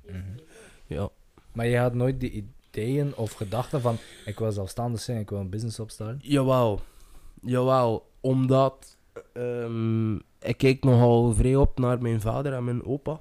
[0.02, 0.22] Die Mhm.
[0.22, 0.48] heeft het ook.
[0.90, 1.10] Ja.
[1.54, 5.40] Maar je had nooit die ideeën of gedachten van ik wil zelfstandig zijn, ik wil
[5.40, 6.20] een business opstarten.
[6.22, 6.80] Jawel.
[7.42, 8.98] Jawel, omdat
[9.34, 13.18] ehm, ik kijk nogal vrij op naar mijn vader en mijn opa.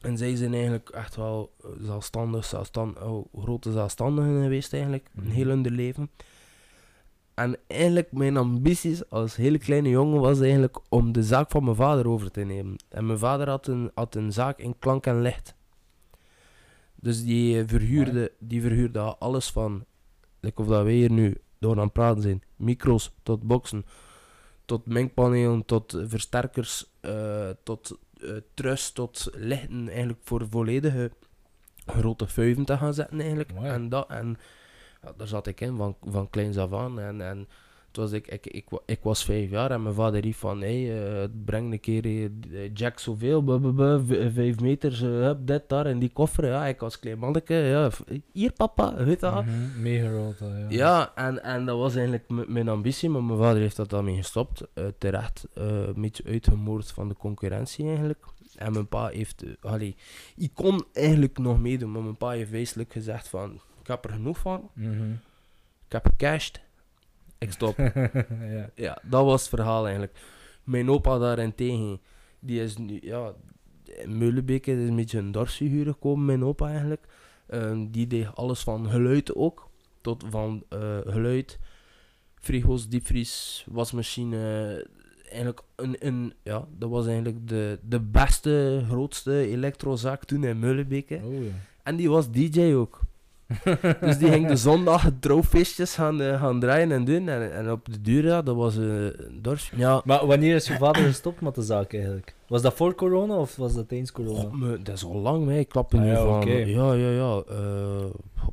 [0.00, 5.26] En zij zijn eigenlijk echt wel zelfstandig, zelfstand, oh, grote zelfstandigen geweest eigenlijk, Mhm.
[5.26, 6.10] een heel hun leven.
[7.34, 11.76] En eigenlijk mijn ambities als hele kleine jongen was eigenlijk om de zaak van mijn
[11.76, 12.76] vader over te nemen.
[12.88, 15.54] En mijn vader had een, had een zaak in klank en licht.
[17.00, 19.84] Dus die eh, verhuurde, die verhuurde alles van,
[20.40, 23.84] like of dat wij hier nu door aan het praten zijn, micro's tot boxen,
[24.64, 31.10] tot mengpanelen, tot versterkers, eh, tot eh truss, tot lichten, eigenlijk voor volledige
[31.86, 33.54] grote vuiven te gaan zetten eigenlijk.
[33.54, 33.68] Mooi.
[33.68, 34.36] En, dat, en
[35.02, 37.00] ja, daar zat ik in van, van kleins af aan.
[37.00, 37.48] En, en
[37.98, 41.06] was ik, ik, ik, wa- ik was vijf jaar en mijn vader riep van, hey,
[41.22, 43.44] eh, breng een keer eh, Jack zoveel,
[44.34, 46.46] vijf meters, eh, dit, daar, in die koffer.
[46.46, 47.90] Ja, ik was klein manneke, ja,
[48.32, 49.44] hier papa, weet dat?
[49.44, 50.66] Mhm, Meegerold, ja.
[50.68, 54.16] Ja, en, en dat was eigenlijk m- mijn ambitie, maar mijn vader heeft dat daarmee
[54.16, 54.62] gestopt.
[54.74, 58.24] Eh, terecht, eh, een beetje uitgemoord van de concurrentie eigenlijk.
[58.56, 59.96] En mijn pa heeft, eh, allee,
[60.36, 64.10] ik kon eigenlijk nog meedoen, maar mijn pa heeft wezenlijk gezegd van, ik heb er
[64.10, 65.10] genoeg van, Mhm.
[65.86, 66.60] ik heb gecashed,
[67.38, 67.76] ik stop.
[68.56, 68.70] ja.
[68.74, 70.18] ja, dat was het verhaal eigenlijk.
[70.64, 72.00] Mijn opa daarentegen,
[72.40, 73.34] die is nu, ja,
[73.84, 77.06] in Meulenbeke is een beetje een dorpsfiguur gekomen, mijn opa eigenlijk.
[77.46, 79.68] Ehm, die deed alles van geluid ook,
[80.00, 81.58] tot van eh, geluid,
[82.34, 84.86] frigo's, diepvries, wasmachine.
[85.28, 91.20] Eigenlijk een, een, ja, dat was eigenlijk de, de beste, grootste elektrozaak toen in Meulenbeke.
[91.24, 91.50] Oh ja.
[91.82, 93.00] En die was DJ ook.
[94.00, 97.28] dus die ging de zondag trouwfeestjes gaan, eh, gaan draaien en doen.
[97.28, 99.70] En, en op de duur, ja, dat was eh, een dorps.
[99.76, 102.34] Ja, Maar wanneer is je vader gestopt met de zaak eigenlijk?
[102.48, 104.42] Was dat voor corona of was dat tijdens corona?
[104.42, 105.58] oh, me- dat is al lang mee.
[105.58, 106.46] Ik klap er Ah, nu ja, van.
[106.48, 107.42] Ja, ja, ja.
[107.48, 108.04] eh,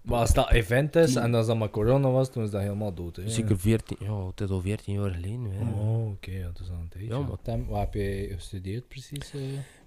[0.02, 2.94] Maar als dat event is en als dat maar corona was, toen is dat helemaal
[2.94, 3.16] dood.
[3.16, 3.30] Hè?
[3.30, 5.48] Zeker 14, ja, het is al 14 jaar geleden.
[5.52, 5.62] hè.
[5.82, 7.10] Oh, oké, ja, dat is al een tijdje.
[7.10, 7.30] Ja, maar-
[7.70, 9.34] wat heb je gestudeerd precies?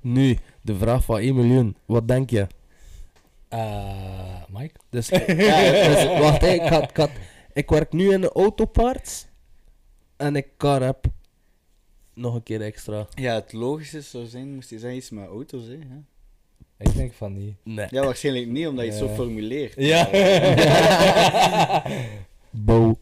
[0.01, 1.77] Nu, de vraag van 1 miljoen.
[1.87, 2.47] Wat denk je?
[3.49, 4.75] Eh, Mike?
[4.91, 7.11] Dus, ja, dus wacht, ik, had, ik, had,
[7.53, 9.27] ik werk nu in de autoparts.
[10.17, 11.05] En ik kan heb
[12.15, 13.07] nog een keer extra.
[13.15, 15.79] Ja, het logische zou zijn, moest je zeggen iets met auto's, hè.
[16.79, 17.55] Ik denk van niet.
[17.63, 17.87] Nee.
[17.91, 19.75] ja waarschijnlijk niet, omdat je het zo formuleert.
[19.77, 20.09] Ja.
[22.51, 22.99] Bo.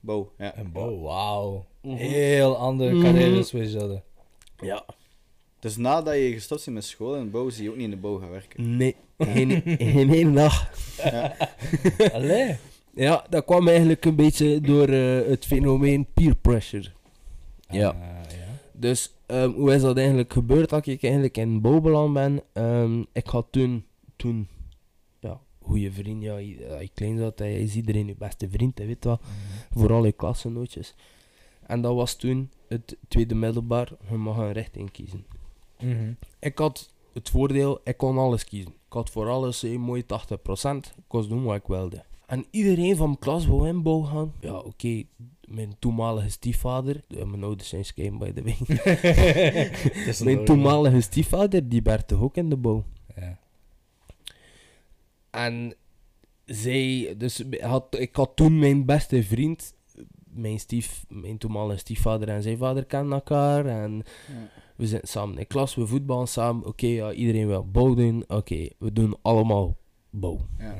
[0.00, 0.58] Bo, ja.
[0.58, 1.66] Een bow, wauw.
[1.82, 1.94] Mhm.
[1.96, 3.02] Heel andere Mhm.
[3.04, 4.02] carrière switch hadden.
[4.60, 4.84] Ja.
[5.58, 7.96] Dus nadat je gestopt bent met school en bouw, zie je ook niet in de
[7.96, 8.76] bouw gaan werken.
[8.76, 10.70] Nee, geen, geen één dag.
[12.12, 12.56] Allee.
[12.94, 16.88] Ja, dat kwam eigenlijk een beetje door eh, het fenomeen peer pressure.
[17.68, 17.92] Ja.
[17.92, 18.46] Eh, ja.
[18.72, 22.42] Dus ehm, hoe is dat eigenlijk gebeurd dat ik eigenlijk in bouw beland ben?
[22.52, 23.84] Ehm, ik had toen,
[24.16, 24.48] toen
[25.20, 29.20] ja, goede vriend, ja, je klein zat, hij is iedereen je beste vriend, weet wat.
[29.70, 30.94] Vooral je klassenootjes.
[31.66, 35.26] En dat was toen het tweede middelbaar, je mag een richting kiezen.
[35.80, 36.12] Mhm.
[36.38, 38.72] Ik had het voordeel, ik kon alles kiezen.
[38.90, 40.06] Ik had voor alles een mooi 80%.
[40.06, 42.04] Ik kon doen wat ik wilde.
[42.26, 44.32] En iedereen van mijn klas wou in bouw gaan.
[44.40, 45.02] Ja, oké.
[45.44, 48.56] Mijn toenmalige stiefvader, mijn ouders zijn schijn by the way.
[50.34, 52.84] mijn toenmalige stiefvader, die werd toch ook in de bouw.
[53.16, 53.38] Ja.
[55.30, 55.74] En
[56.44, 59.74] zij, dus had, ik had toen mijn beste vriend,
[60.24, 63.66] mijn, stief, mijn toenmalige stiefvader en zijn vader kennen elkaar.
[63.66, 64.59] En Ja.
[64.80, 66.66] We zitten samen in klas, we voetballen samen.
[66.66, 68.24] Oké, ja, iedereen wil bouw doen.
[68.28, 69.76] Oké, we doen allemaal
[70.10, 70.40] bouw.
[70.58, 70.74] Ja.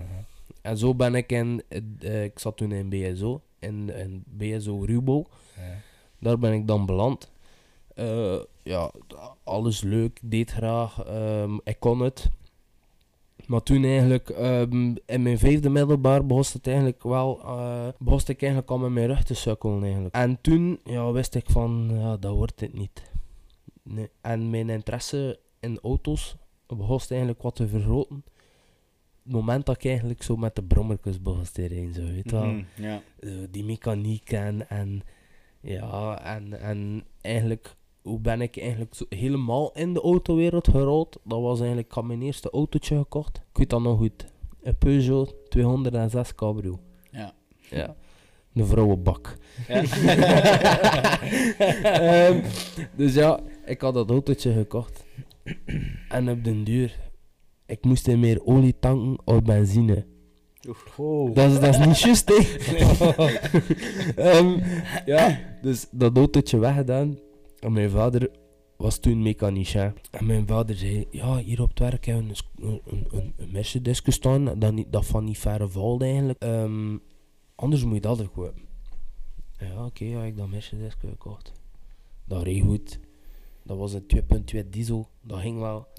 [0.62, 1.62] En zo ben ik in,
[1.98, 5.26] eh, ik zat toen in BSO, in, in BSO Ruwbouw.
[5.56, 5.76] Ja.
[6.18, 7.30] Daar ben ik dan beland.
[7.94, 8.90] Eh, ja,
[9.44, 12.30] alles leuk, deed graag, ehm, ik kon het.
[13.46, 18.42] Maar toen eigenlijk, ehm, in mijn vijfde middelbaar, begon het eigenlijk wel, eh begon ik
[18.42, 20.14] eigenlijk al met mijn rug te sukkelen eigenlijk.
[20.14, 23.09] En toen, ja, wist ik van, ja, dat wordt het niet.
[23.90, 24.08] Nee.
[24.20, 28.24] En mijn interesse in auto's begon eigenlijk wat te vergroten.
[29.22, 32.30] Het moment dat ik eigenlijk zo met de brommertjes begon te rijden, zo, weet je
[32.30, 33.02] wel Mhm, ja.
[33.20, 35.02] eh, die mechaniek en, en
[35.60, 41.18] ja, en, en eigenlijk, hoe ben ik eigenlijk zo helemaal in de autowereld gerold?
[41.24, 43.36] Dat was eigenlijk, ik had mijn eerste autootje gekocht.
[43.36, 44.26] Ik weet dat nog goed.
[44.62, 46.80] Een Peugeot 206 Cabrio.
[47.10, 47.32] Ja.
[47.70, 47.94] Ja.
[48.54, 49.36] Een vrouwenbak.
[49.68, 49.82] Ja.
[51.82, 52.40] Ehm,
[52.96, 55.04] dus ja, ik had dat autootje gekocht.
[56.08, 56.98] En op den duur,
[57.66, 60.06] ik moest er meer olie tanken of benzine.
[60.96, 61.34] Oh.
[61.34, 62.34] Dat is, dat is niet juist, hè.
[64.30, 64.58] Ehm,
[65.06, 67.18] ja, dus dat autootje weggedaan.
[67.58, 68.30] En mijn vader
[68.76, 69.94] was toen mechanicien.
[70.10, 73.32] En mijn vader zei, ja, hier op het werk hebben we een, een, een, een,
[73.36, 76.42] een Mercedes staan, dat, niet, dat van niet verre valt eigenlijk.
[76.42, 76.96] Ehm,
[77.54, 78.68] anders moet je dat ook kopen.
[79.58, 81.52] Ja, oké, ja, ik dat Mercedes gekocht.
[82.24, 83.00] Dat reed goed.
[83.62, 84.06] Dat was een
[84.64, 85.86] 2.2 diesel, dat ging wel.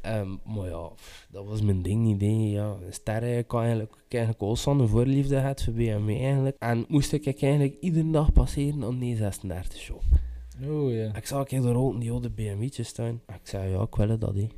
[0.00, 0.90] Ehm, maar ja,
[1.30, 2.20] dat was mijn ding niet.
[2.20, 2.60] hè.
[2.60, 6.56] Ja, sterren, ik had eigenlijk, ik eigenlijk al zo'n voorliefde gehad voor BMW eigenlijk.
[6.58, 10.02] En moest ik eigenlijk iedere dag passeren aan die 36 shop.
[10.68, 11.14] Oh ja.
[11.14, 13.20] Ik zag er ook die oude BMW'tjes staan.
[13.28, 14.48] Ik zei, ja, ik wil dat, hè.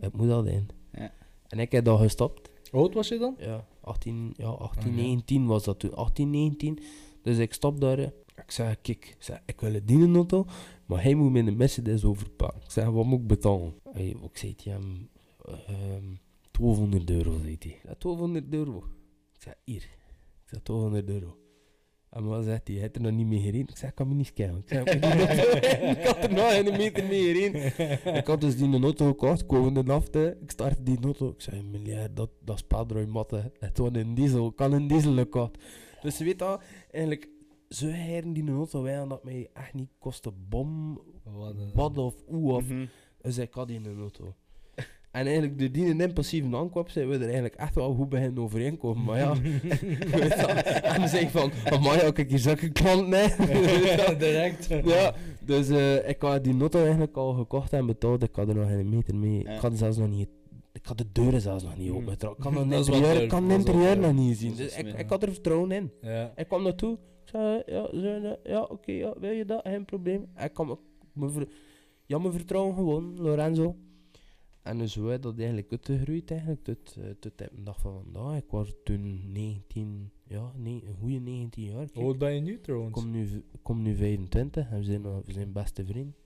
[0.00, 0.68] Ik moet dat in.
[0.92, 1.12] Ja.
[1.48, 2.50] En ik heb dat gestopt.
[2.70, 3.34] Hoe oud was je dan?
[3.38, 5.02] Ja, 18, ja, 18 Ah, ja.
[5.02, 5.94] 19 was dat toen.
[5.94, 6.78] 18, 19.
[7.22, 8.12] Dus ik stop daar.
[8.44, 10.46] Ik zei, ik, zei, ik wil een dienenauto,
[10.86, 12.60] maar hij moet me een Mercedes overpakken.
[12.62, 13.74] Ik zei, wat moet ik betalen?
[13.94, 15.08] Ik zei tegen hem,
[15.44, 16.14] ehm
[16.50, 17.80] 1200 euro, zei hij.
[17.82, 18.76] Ja, 1200 euro.
[19.34, 19.82] Ik zei, hier.
[20.42, 21.36] Ik zei, 1200 euro.
[22.10, 22.76] En wat zegt hij?
[22.76, 23.68] Hij heeft er nog niet mee gereden.
[23.68, 24.58] Ik zei, ik kan me niet scannen.
[24.58, 24.94] Ik zei, ik,
[26.08, 28.14] ik er nog een meter mee gereden.
[28.14, 30.38] Ik had dus die auto gekocht, komende afte.
[30.42, 31.28] Ik startte die auto.
[31.28, 33.52] Ik zei, miljard, dat, dat is Padroy matte.
[33.58, 35.58] Het was een diesel, ik kan een diesel gekocht.
[36.02, 37.28] Dus je weet dat, eigenlijk,
[37.72, 41.00] zo heren die auto wij dat mij echt niet kostte bom,
[41.74, 42.68] Wat of hoe of.
[42.68, 42.86] Mhm.
[43.20, 44.34] Dus ik had die in een auto.
[45.10, 49.04] En eigenlijk, door die impulsieve aankoop zijn we er eigenlijk echt wel goed beginnen overeenkomen.
[49.04, 49.32] Maar ja,
[50.92, 54.16] en dan zeg ik van, maar ja, kijk, hier zulke klanten, hè.
[54.16, 54.68] Direct.
[54.84, 58.22] Ja, dus eh, ik had die auto eigenlijk al gekocht en betaald.
[58.22, 59.42] Ik had er nog geen meter mee.
[59.42, 59.54] Ja.
[59.54, 60.28] Ik had zelfs nog niet...
[60.72, 61.96] Ik had de deuren zelfs nog niet Hmm.
[61.96, 62.44] opengetrokken.
[62.44, 64.56] Ik kan het interieur, kan interieur nog niet zien.
[64.56, 65.92] Dus ik, had er vertrouwen in.
[66.00, 66.32] Ja.
[66.36, 66.98] Ik kwam naartoe.
[67.32, 69.60] Ik zei, ja, zo, ja, ja oké, ja, wil je dat?
[69.62, 70.26] Geen probleem.
[70.44, 70.78] Ik kwam,
[71.12, 71.48] me ver,
[72.06, 73.76] ja, me vertrouwen gewoon, Lorenzo.
[74.62, 78.36] En dus hoe is dat eigenlijk uitgegroeid eigenlijk, tot, eh, tot de dag van vandaag.
[78.36, 81.88] Ik was toen 19, ja, nee, een goede 19 jaar.
[81.92, 82.92] Hoe oud ben je nu Ik trouwens?
[82.92, 86.16] kom nu, ik kom nu 25 en we zijn, we zijn beste vriend.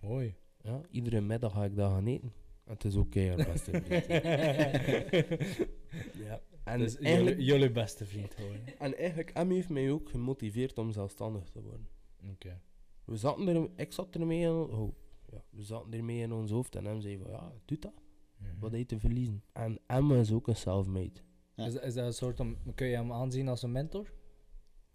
[0.00, 0.34] Mooi.
[0.62, 2.32] Ja, iedere middag ga ik daar gaan eten.
[2.66, 4.06] Het is oké, okay, beste vriend.
[6.26, 6.40] ja.
[6.64, 8.56] En, Dus eigenlijk, jullie, jullie beste vriend gewoon.
[8.78, 11.88] en eigenlijk, Emmy heeft mij ook gemotiveerd om zelfstandig te worden.
[12.30, 12.60] Oké.
[13.04, 14.94] We zaten er, ik zat ermee in, oh,
[15.32, 17.92] ja, we zaten ermee in ons hoofd en hem zei van, ja, doe dat.
[18.36, 18.58] Mhm.
[18.58, 19.42] Wat heb je te verliezen?
[19.52, 21.20] En Emma is ook een self-made.
[21.54, 21.66] Ja.
[21.66, 24.00] Is, is dat een soort om, kun je hem aanzien als een mentor?
[24.00, 24.10] Oké,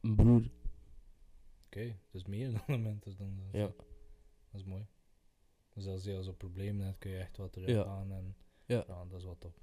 [0.02, 0.50] Een broer.
[2.12, 3.14] dus meer dan een mentor.
[3.18, 3.68] Dan, Ja.
[4.52, 4.86] Dat is mooi.
[5.74, 7.84] Dus als je zo'n probleem hebt, kun je echt wat terug Ja.
[7.84, 8.84] gaan en Ja.
[9.10, 9.60] dat is wat top.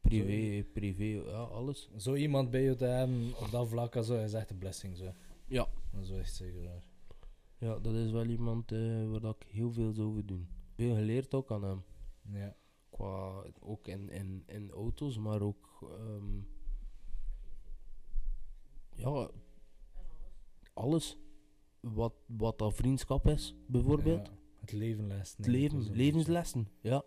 [0.00, 1.90] Privé, privé, ja, alles.
[1.96, 4.96] Zo iemand bij je te hebben op dat vlak zo is echt een blessing.
[4.96, 5.12] Zo.
[5.46, 5.68] Ja.
[5.92, 6.82] Dat is wel echt zeker waar.
[7.58, 10.48] Ja, dat is wel iemand eh, waar dat ik heel veel zou over doen.
[10.74, 11.82] Veel geleerd ook aan hem.
[12.32, 12.56] Ja.
[12.90, 15.78] Qua, ook in, in, in auto's, maar ook...
[15.98, 16.40] ehm,
[18.94, 19.30] ja,
[20.72, 21.16] alles.
[21.80, 24.26] Wat, wat dat vriendschap is, bijvoorbeeld.
[24.26, 25.34] Ja, Het leven les.
[25.36, 27.04] Het leven, levenslessen, ja.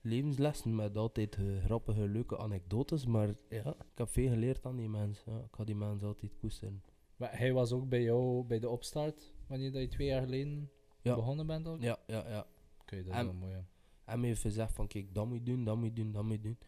[0.00, 4.88] Levenslessen met altijd eh, grappige, leuke anekdotes, maar ja, ik heb veel geleerd aan die
[4.88, 5.22] mens.
[5.26, 5.38] Ja.
[5.38, 6.82] Ik ga die mens altijd koesteren.
[7.16, 10.70] Maar hij was ook bij jou bij de opstart, wanneer dat je twee jaar geleden
[11.02, 11.14] Ja.
[11.14, 11.82] begonnen bent ook?
[11.82, 12.46] Ja, ja, ja.
[12.80, 13.64] Oké, dat is En- wel mooi.
[14.04, 16.22] En mij heeft gezegd van, kijk, dat moet je doen, dat moet je doen, dat
[16.24, 16.58] moet je doen.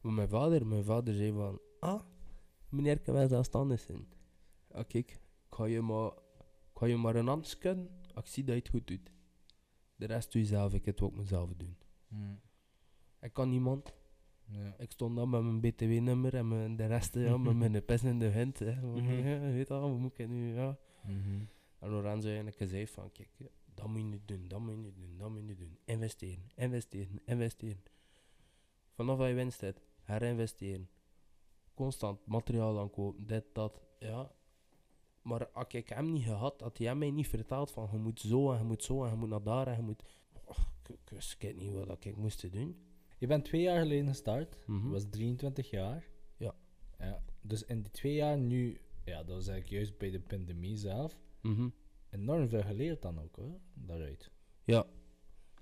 [0.00, 2.00] Maar mijn vader, mijn vader zei van, ah,
[2.68, 4.06] meneer kan wel zelfstandig zijn.
[4.72, 6.10] Ja, kijk, ik ga je maar,
[6.72, 9.10] ik ga je maar een hand kunnen, als ik zie dat je het goed doet.
[9.96, 11.76] De rest doe je zelf, ik heb het ook mezelf doen.
[12.08, 12.40] Mm.
[13.20, 13.94] Ik kan niemand.
[14.44, 14.74] Ja.
[14.78, 18.18] Ik stond dan met mijn btw-nummer en mijn, de rest ja, met mijn pes in
[18.18, 18.58] de hand.
[18.58, 18.74] Hè.
[18.74, 19.28] Mhm.
[19.28, 20.78] ja, weet je wel, wat moet ik nu, ja.
[21.02, 21.44] Mhm.
[21.78, 23.28] En Lorenzo eigenlijk gezegd van, kijk,
[23.74, 25.78] dat moet je niet doen, dat moet je niet doen, dat moet je niet doen.
[25.84, 27.82] Investeren, investeren, investeren.
[28.94, 30.88] Vanaf dat je winst hebt, herinvesteren.
[31.74, 34.32] Constant materiaal aankopen, dit, dat, ja.
[35.24, 38.52] Maar als ik hem niet gehad, had hij mij niet verteld van, je moet zo
[38.52, 40.02] en je moet zo en je moet naar daar en je moet...
[40.44, 40.58] Oh,
[40.88, 42.76] ik, wist ik niet wat ik moest doen.
[43.18, 44.56] Je bent twee jaar geleden gestart.
[44.66, 44.86] Mhm.
[44.86, 46.08] Je was 23 jaar.
[46.36, 46.54] Ja.
[46.98, 47.22] ja.
[47.40, 51.18] Dus in die twee jaar nu, ja, dat was eigenlijk juist bij de pandemie zelf,
[51.42, 51.68] Mhm.
[52.10, 54.30] enorm veel geleerd dan ook hoor, daaruit.
[54.64, 54.86] Ja.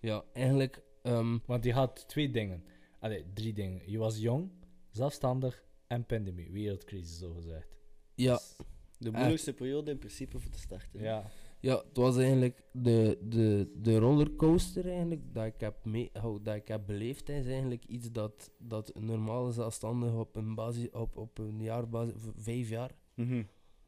[0.00, 0.82] Ja, eigenlijk...
[1.02, 2.64] ehm, Want je had twee dingen.
[3.00, 3.90] Allee, drie dingen.
[3.90, 4.50] Je was jong,
[4.90, 6.50] zelfstandig en pandemie.
[6.52, 7.76] Wereldcrisis, zo gezegd.
[8.14, 8.56] ja, Dus,
[9.02, 11.00] De moeilijkste periode in principe voor te starten.
[11.02, 11.30] ja.
[11.60, 16.54] Ja, het was eigenlijk de, de, de rollercoaster eigenlijk dat ik heb, mee, oh, dat
[16.54, 17.28] ik heb beleefd.
[17.28, 22.14] Is eigenlijk iets dat, dat een normale zelfstandige op een, basis, op, op een jaarbasis,
[22.22, 23.42] v- vijf jaar, Mhm.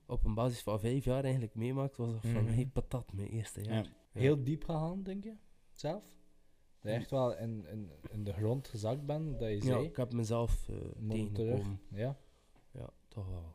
[0.07, 2.53] op een basis van vijf jaar eigenlijk meemaakt, was dat van Mhm.
[2.53, 3.85] hey, patat mijn eerste jaar.
[3.85, 4.21] Ja.
[4.21, 5.33] Heel diep gegaan, denk je?
[5.73, 6.03] Zelf?
[6.81, 9.97] Dat je echt wel in, in, in de grond gezakt bent, dat je Ja, ik
[9.97, 10.77] heb mezelf uh,
[11.09, 11.81] tegengekomen.
[11.91, 12.17] Ja.
[12.73, 13.55] Ja, toch wel.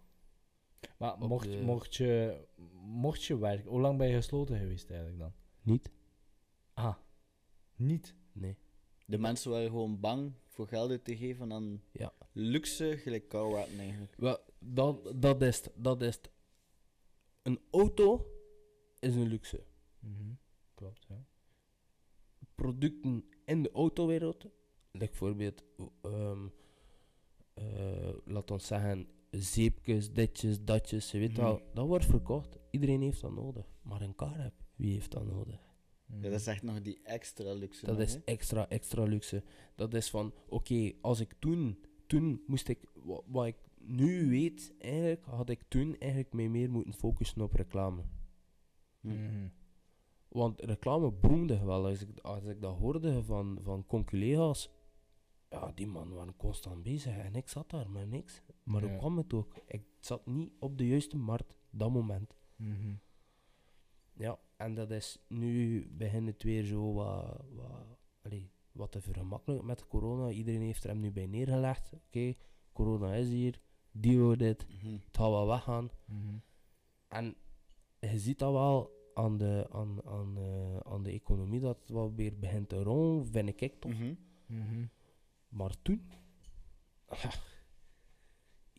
[1.00, 2.46] Maar mocht, de- mocht, je,
[2.82, 5.34] mocht je werken, hoe lang ben je gesloten geweest eigenlijk dan?
[5.62, 5.92] Niet?
[6.74, 6.96] Ah,
[7.76, 8.16] niet.
[8.32, 8.58] Nee.
[9.06, 12.14] De mensen waren gewoon bang voor geld te geven aan Ja.
[12.32, 14.16] luxe, gelijk carratten eigenlijk.
[14.18, 16.32] Wel, dat, dat, is, het, dat is het.
[17.42, 18.32] Een auto
[19.00, 19.64] is een luxe.
[20.00, 20.34] Mhm.
[20.74, 21.26] Klopt, ja.
[22.56, 24.46] producten in de autowereld,
[24.92, 25.64] bijvoorbeeld,
[26.02, 26.48] ehm
[27.54, 31.42] eh, laat ons zeggen, zeepjes, ditjes, datjes, je weet Mhm.
[31.42, 32.58] wel, dat wordt verkocht.
[32.72, 33.66] Iedereen heeft dat nodig.
[33.82, 35.68] Maar een car heb, wie heeft dat nodig?
[36.06, 36.24] Mhm.
[36.24, 37.86] Ja, dat is echt nog die extra luxe.
[37.86, 39.44] Dat nog, is extra, extra luxe.
[39.76, 44.74] Dat is van, oké, als ik toen, toen moest ik, wa- wat, ik nu weet,
[44.80, 48.04] eigenlijk had ik toen eigenlijk mij meer moeten focussen op reclame.
[49.02, 49.48] Mhm.
[50.28, 51.86] Want reclame boomde wel.
[51.86, 54.70] Als ik, als ik dat hoorde van, van conculega's,
[55.50, 58.42] ja, die man waren constant bezig en ik zat daar met niks.
[58.70, 58.98] Maar hoe Ja.
[58.98, 59.56] kwam het ook?
[59.68, 62.36] Ik zat niet op de juiste markt, dat moment.
[62.56, 62.94] Mhm.
[64.14, 68.32] Ja, en dat is nu begint het weer zo wat, wat,
[68.72, 70.30] wat te vergemakkelijken met corona.
[70.30, 71.94] Iedereen heeft er hem nu bij neergelegd.
[71.94, 72.34] Oké,
[72.74, 74.94] corona is hier, deal with it, Mhm.
[74.94, 75.90] het gaat wel weggaan.
[76.06, 76.38] Mhm.
[77.08, 77.36] En
[78.00, 82.14] je ziet dat wel aan de, aan, aan, eh, aan de economie dat het wel
[82.16, 83.92] weer begint te rollen, vind ik toch.
[83.92, 84.14] Mhm.
[84.46, 84.86] Mhm.
[85.50, 86.10] Maar toen,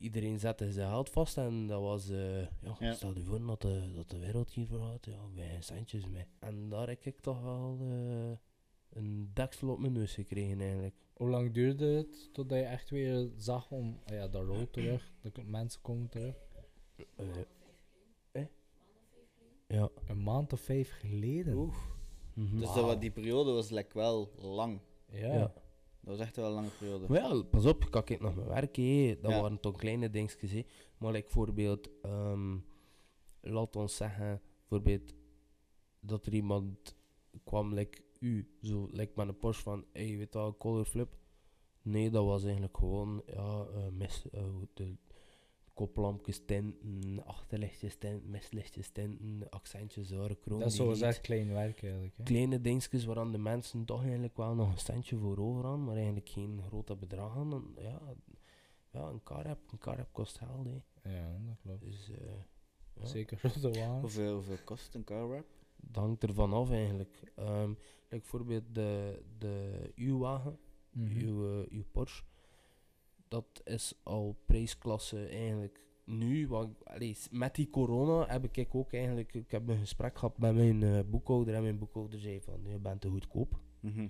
[0.01, 2.93] iedereen zette zijn geld vast en dat was, eh, ja, Ja.
[2.93, 6.25] stel je voor dat de, dat de wereld hiervoor had, ja, wij centjes mee.
[6.39, 8.37] En daar heb ik toch wel eh,
[8.91, 10.95] een deksel op mijn neus gekregen eigenlijk.
[11.13, 15.13] Hoe lang duurde het totdat je echt weer zag om, ah ja, dat rolt terug,
[15.33, 16.35] de mensen komen terug?
[17.17, 17.27] Eh,
[18.33, 18.47] eh?
[19.67, 19.89] Ja.
[20.09, 21.55] Een maand of vijf geleden.
[21.57, 21.75] Oeh.
[22.35, 22.59] Mhm.
[22.59, 24.81] Dus dat, die periode was like, wel lang.
[25.13, 25.35] Ja.
[25.35, 25.53] Ja.
[26.11, 27.05] Dat was echt wel een lange periode.
[27.09, 29.19] Maar ja, pas op, ik kijk nog mijn werk, hé.
[29.21, 29.41] dat Ja.
[29.41, 30.51] waren toch kleine dingetjes.
[30.53, 30.65] hé.
[30.99, 32.57] Maar like, bijvoorbeeld, ehm,
[33.41, 35.15] laat ons zeggen, bijvoorbeeld,
[36.01, 36.97] dat er iemand
[37.45, 41.19] kwam, like u, zo, like met een Porsche van, hey, je weet wel, color flip.
[41.83, 44.45] Nee, dat was eigenlijk gewoon, ja, eh, mis, eh,
[44.75, 44.97] de
[45.81, 50.59] koplampjes tinten, achterlichtjes tinten, mistlichtjes tinten, accentjes, zware kroon.
[50.59, 52.17] Dat is gezegd klein werk eigenlijk.
[52.17, 52.23] Hè?
[52.23, 55.95] Kleine dingetjes waaraan de mensen toch eigenlijk wel nog een centje voor over hadden, maar
[55.95, 57.53] eigenlijk geen grote bedragen.
[57.53, 58.01] En ja,
[58.91, 60.67] ja een car een car kost geld.
[60.67, 61.17] Hè.
[61.17, 61.85] Ja, dat klopt.
[61.85, 62.17] Dus eh,
[62.95, 63.07] ja.
[63.07, 64.01] Zeker grote wagen.
[64.01, 65.47] Hoeveel, hoeveel kost een car wrap?
[65.77, 67.33] dat hangt ervan af eigenlijk.
[67.37, 67.69] Ehm
[68.09, 70.59] like bijvoorbeeld de, de uw wagen,
[70.91, 71.19] Mhm.
[71.19, 72.25] uw, eh, uw Porsche,
[73.31, 76.49] dat is al prijsklasse eigenlijk nu.
[76.49, 80.55] Want, allee, met die corona heb ik ook eigenlijk, ik heb een gesprek gehad met
[80.55, 83.61] mijn eh, boekhouder en mijn boekhouder zei van, je bent te goedkoop.
[83.81, 84.09] Mhm.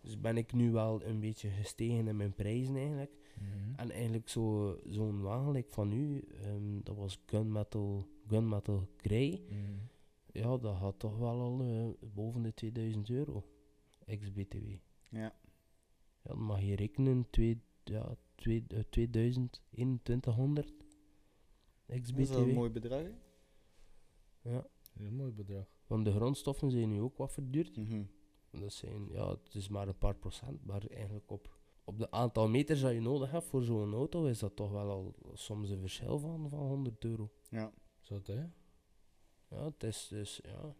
[0.00, 3.12] Dus ben ik nu wel een beetje gestegen in mijn prijzen eigenlijk.
[3.40, 3.74] Mhm.
[3.80, 9.42] En eigenlijk zo- zo'n wagen like van u, ehm, dat was gunmetal, gunmetal grey.
[9.48, 9.58] Mhm.
[10.32, 13.44] Ja, dat gaat toch wel al eh, boven de 2000 euro.
[14.04, 14.56] Ex-BTW.
[15.08, 15.20] Ja.
[15.20, 15.34] Ja,
[16.22, 20.72] dan mag je rekenen, twee, ja, twee, eh, 2000, 2100.
[21.86, 23.02] Dat is wel een mooi bedrag.
[23.02, 23.10] hè?
[24.50, 24.66] Ja.
[24.96, 25.64] Een mooi bedrag.
[25.86, 27.76] Want de grondstoffen zijn nu ook wat verduurd.
[27.76, 28.02] Mhm.
[28.50, 32.48] Dat zijn, ja, het is maar een paar procent, maar eigenlijk op, op de aantal
[32.48, 35.80] meters dat je nodig hebt voor zo'n auto is dat toch wel al soms een
[35.80, 37.30] verschil van, van 100 euro.
[37.48, 37.72] Ja.
[38.00, 38.44] Zo het, hè?
[39.48, 40.74] Ja, het is dus, ja,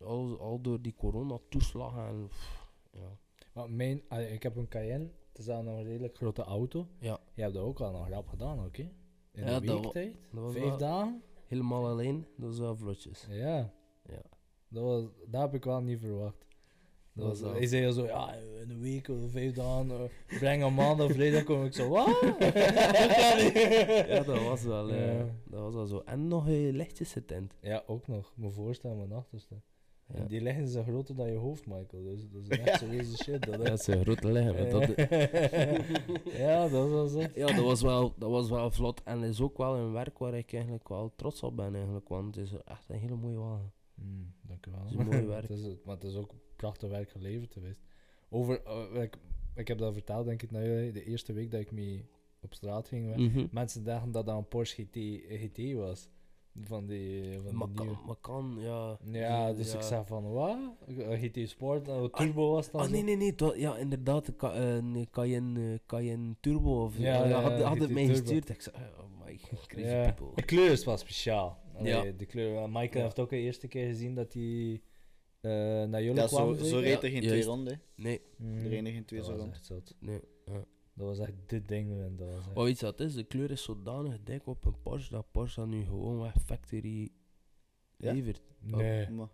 [0.00, 3.18] al, al door die corona-toeslag en, pff, ja.
[3.52, 5.10] Maar mijn, allee, ik heb een Cayenne.
[5.38, 6.86] Het is nog een redelijk grote auto.
[6.98, 7.18] Ja.
[7.34, 8.82] Je hebt dat ook al nog rap gedaan, oké?
[9.32, 10.16] In Ja, de weektijd?
[10.32, 11.22] dat was Vijf wel- dagen?
[11.46, 13.26] Helemaal alleen, dat is wel vlotjes.
[13.30, 13.72] Ja.
[14.08, 14.22] Ja.
[14.68, 16.46] Dat, was, dat heb ik wel niet verwacht.
[17.12, 20.62] Dat was, was hij zei zo, ja, in een week of vijf dagen, eh, breng
[20.62, 22.06] een maandag, vrijdag kom ik zo, wat?
[24.08, 26.02] ja, dat was wel, eh, dat was wel zo.
[26.04, 27.54] En nog een lichtjes tent.
[27.60, 28.32] Ja, ook nog.
[28.36, 29.54] Mijn voorstel en mijn achterste.
[30.08, 32.02] En die liggen zijn groter dan je hoofd, Michael.
[32.02, 33.46] Dus dat is echt serieuze shit.
[33.46, 33.58] Dat.
[33.64, 34.70] Dat is een grote liggen.
[34.70, 34.96] dat,
[36.32, 37.34] ja, dat was het.
[37.34, 39.02] ja, dat was, wel, dat was wel vlot.
[39.02, 42.08] En is ook wel een werk waar ik eigenlijk wel trots op ben, eigenlijk.
[42.08, 43.72] Want het is echt een hele mooie wagen.
[43.94, 44.80] Mm, dank u wel.
[44.80, 45.48] Het is mooi werk.
[45.48, 47.80] het is, maar het is ook prachtig werk geleverd geweest.
[48.28, 49.18] Over, eh, ik,
[49.54, 52.08] ik heb dat verteld, denk ik, naar jullie, de eerste week dat ik mee
[52.40, 53.16] op straat ging.
[53.16, 53.46] Mhm.
[53.50, 56.08] Mensen dachten dat dat een Porsche GT, GT was.
[56.64, 58.00] Van die, van Maar die kan, nieuwe.
[58.06, 58.98] maar kan, ja.
[59.04, 60.58] Ja, dus ik zei van, wat?
[61.20, 62.92] GT Sport, een turbo was dan Ah, zo?
[62.92, 63.58] nee, nee, nee.
[63.60, 64.36] ja, inderdaad.
[64.36, 66.84] Ka, eh, nee, Cayenne, eh, Cayenne Turbo.
[66.84, 68.18] Of, Ja, ja, ja, had, het mij Turbo.
[68.20, 68.48] gestuurd.
[68.48, 70.02] Ik zei, oh my, crazy Ja.
[70.12, 70.34] people.
[70.34, 71.58] De kleur is wel speciaal.
[71.76, 72.12] Allee, Ja.
[72.16, 73.02] De kleur, eh, Michael Ja.
[73.02, 74.80] heeft ook de eerste keer gezien dat hij
[75.40, 75.50] eh,
[75.88, 76.54] naar jullie Ja, kwam.
[76.54, 77.80] zo, zo reed er geen twee ronden.
[77.96, 78.64] Nee, Mhm.
[78.64, 79.52] Er geen twee Dat zo was rond.
[79.54, 79.94] echt zot.
[80.00, 80.20] nee.
[80.44, 80.64] Ja.
[80.98, 81.88] Dat was echt dit ding.
[81.98, 82.16] man.
[82.16, 82.54] Dat was echt...
[82.54, 83.14] Maar weet je wat het is?
[83.14, 87.10] De kleur is zodanig dik op een Porsche dat Porsche dat nu gewoon weg factory
[87.96, 88.12] Ja?
[88.12, 88.42] levert.
[88.60, 89.10] Nee.
[89.10, 89.28] Maar,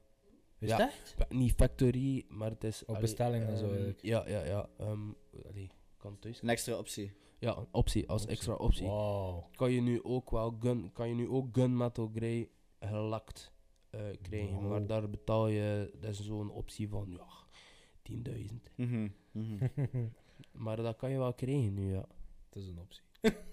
[0.59, 0.77] Is Ja.
[0.79, 1.17] dat echt?
[1.29, 2.83] Niet factory, maar het is...
[2.83, 4.03] Op allee, bestelling en zo ehm, eigenlijk.
[4.03, 4.69] Ja, ja, ja.
[4.79, 5.01] ehm
[5.49, 6.43] allee, kan thuis.
[6.43, 7.13] een extra optie.
[7.39, 8.87] Ja, een optie, als extra optie.
[8.87, 9.49] Wauw.
[9.57, 12.49] Kan je nu ook wel gun, kan je nu ook gunmetal grey
[12.81, 13.53] gelakt
[13.91, 14.71] eh, krijgen, Wow.
[14.71, 17.27] maar daar betaal je, dat is zo'n optie van, ja,
[18.03, 18.71] 10.000.
[18.77, 19.67] Mhm, mhm.
[20.55, 22.05] Maar dat kan je wel krijgen nu, ja.
[22.49, 23.03] Het is een optie.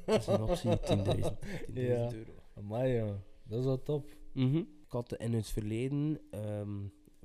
[0.05, 2.13] Dat is een optie, 10.000 10.000 Ja.
[2.13, 2.31] euro.
[2.55, 3.15] Amai, joh.
[3.43, 4.09] Dat is wel top.
[4.33, 4.57] Mhm.
[4.57, 6.77] Ik had in het verleden ehm,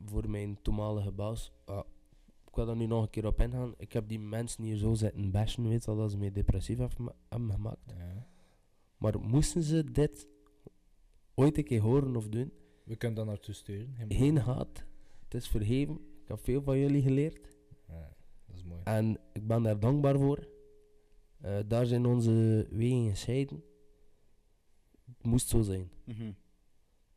[0.04, 1.52] voor mijn toenmalige baas.
[1.64, 1.84] ah,
[2.48, 3.74] ik wil daar nu nog een keer op ingaan.
[3.78, 6.78] Ik heb die mensen hier zo zitten bashen, weet je wel, dat ze mij depressief
[6.78, 7.80] hebben gema- hebben gemaakt.
[7.96, 8.26] Ja.
[8.96, 10.28] Maar moesten ze dit
[11.34, 12.52] ooit een keer horen of doen?
[12.84, 13.94] We kunnen dat naartoe sturen.
[13.94, 14.84] Geen Geen haat.
[15.24, 15.94] Het is vergeven.
[16.22, 17.56] Ik heb veel van jullie geleerd.
[17.88, 18.14] Ja,
[18.46, 18.75] dat is mooi.
[18.86, 20.48] En ik ben daar dankbaar voor.
[21.40, 23.62] Eh, daar zijn onze wegen gescheiden.
[25.16, 25.90] Het moest zo zijn.
[26.04, 26.32] Mhm.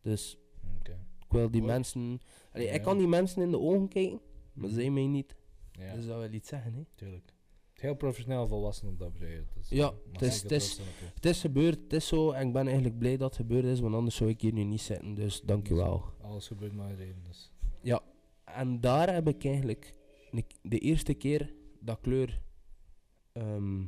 [0.02, 0.38] Dus
[0.80, 0.92] Oké.
[1.20, 2.20] ik wil die mensen...
[2.52, 2.74] Allee, Ja.
[2.74, 4.20] Ik kan die mensen in de ogen kijken,
[4.54, 5.36] maar zij mij niet.
[5.72, 6.82] Ja, Dus dat wil iets zeggen, hè.
[6.96, 7.34] tuurlijk.
[7.74, 9.56] Heel professioneel volwassen op dat bedrijf.
[9.60, 10.82] Is, Ja, eh, het is- het.
[11.22, 13.96] Het gebeurd, het is zo, en ik ben eigenlijk blij dat het gebeurd is, want
[13.96, 16.04] anders zou ik hier nu niet zitten, dus dankjewel.
[16.22, 17.24] Alles gebeurt maar reden.
[17.28, 17.52] Dus.
[17.82, 18.02] Ja,
[18.44, 19.94] en daar heb ik eigenlijk
[20.62, 22.42] de eerste keer dat kleur
[23.32, 23.86] ehm,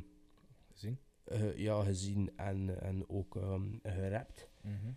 [0.72, 0.98] Gezien?
[1.24, 4.48] eh, ja, gezien en, en ook ehm gerapt.
[4.62, 4.92] Mhm.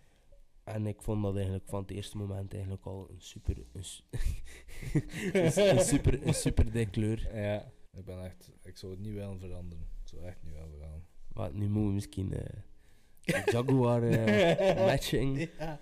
[0.63, 4.03] En ik vond dat eigenlijk van het eerste moment eigenlijk al een super, een, su-
[5.33, 7.35] een, een super, een super dik kleur.
[7.41, 8.51] Ja, ik ben echt...
[8.63, 9.87] Ik zou het niet willen veranderen.
[10.03, 11.05] Ik zou echt niet willen veranderen.
[11.33, 15.49] Maar nu moeten we misschien eh, Jaguar eh, matching.
[15.59, 15.79] Ja,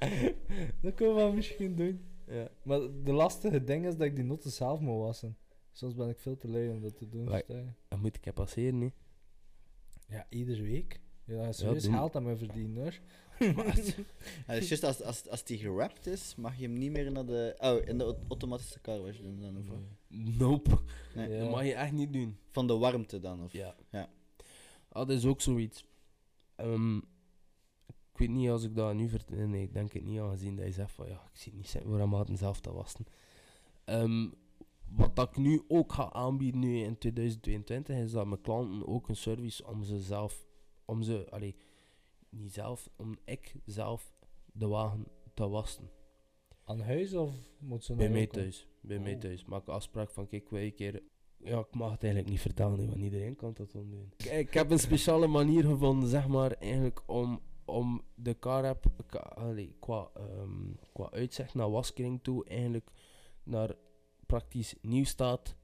[0.82, 2.02] dat kunnen we misschien doen.
[2.28, 2.50] Ja.
[2.64, 5.38] Maar de lastige ding is dat ik die noten zelf moet wassen.
[5.74, 7.30] Soms ben ik veel te lui om dat te doen.
[7.48, 7.66] Je?
[7.88, 8.90] Dat moet ik passeren, hè.
[10.08, 11.00] Ja, iedere week.
[11.26, 13.00] Ja, serieus doen- geld aan mijn verdienen hoor.
[14.48, 17.26] Ja, dus juist als, als, als die gerapt is, mag je hem niet meer naar
[17.26, 17.56] de...
[17.60, 19.66] Oh, in de au- automatische car was je doen dan, of?
[20.08, 20.78] Nope.
[21.16, 21.30] Nee.
[21.30, 21.40] Ja.
[21.40, 22.38] Dat mag je echt niet doen.
[22.50, 23.52] Van de warmte dan, of?
[23.54, 23.76] Ja.
[23.92, 24.10] Ja.
[24.90, 25.86] Ah, dat is ook zoiets.
[26.56, 29.48] Ehm, Ik weet niet als ik dat nu vertel.
[29.48, 32.10] Nee, ik denk het niet aangezien dat je zegt van ja, ik zie niet een
[32.10, 33.06] maten zelf te wassen.
[33.86, 34.30] Ehm,
[34.96, 39.10] wat dat ik nu ook ga aanbieden nu in 2022 is dat mijn klanten ook
[39.10, 40.48] een service om ze zelf,
[40.86, 41.56] om ze, allee,
[42.30, 44.14] niet zelf, om ik zelf
[44.54, 45.90] de wagen te wassen.
[46.66, 48.50] Aan huis of moet ze Bij naar mij jou komen?
[48.52, 48.68] thuis.
[48.82, 49.20] Bij mij Oh.
[49.20, 49.46] thuis.
[49.46, 51.04] Maak afspraak van kijk, wij een keer.
[51.38, 54.14] Ja, ik mag het eigenlijk niet vertellen, want iedereen kan dat dan doen.
[54.18, 58.86] Ik, ik heb een speciale manier gevonden, zeg maar, eigenlijk om, om de car app
[59.36, 62.92] allee, qua, ehm, qua uitzicht naar waskering toe, eigenlijk
[63.44, 63.76] naar
[64.38, 65.56] praktisch nieuw staat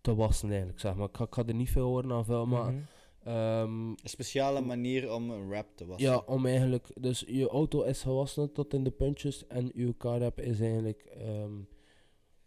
[0.00, 1.08] te wassen, eigenlijk, zeg maar.
[1.08, 2.74] Ik ga, ik ga er niet veel over aan vuil maken.
[2.74, 3.28] Mhm.
[3.28, 6.10] Ehm, Een speciale manier om een rap te wassen.
[6.10, 10.22] ja, om eigenlijk, dus je auto is gewassen tot in de puntjes en uw car
[10.24, 11.52] app is eigenlijk ehm,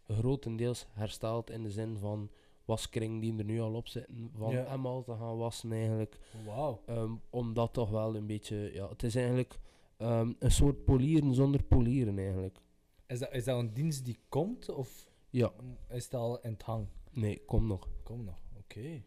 [0.08, 2.30] grotendeels hersteld in de zin van
[2.64, 4.72] waskring die er nu al op zitten, van Ja.
[4.72, 6.18] eenmaal te gaan wassen eigenlijk.
[6.46, 6.82] Wauw.
[6.86, 9.58] Ehm, om dat toch wel een beetje, ja, het is eigenlijk
[9.96, 12.58] ehm, een soort polieren zonder polieren eigenlijk.
[13.06, 15.52] Is dat, is dat een dienst die komt of Ja,
[15.88, 16.86] is het al in het hang?
[17.10, 17.88] nee, kom nog.
[18.02, 19.02] Kom nog, oké.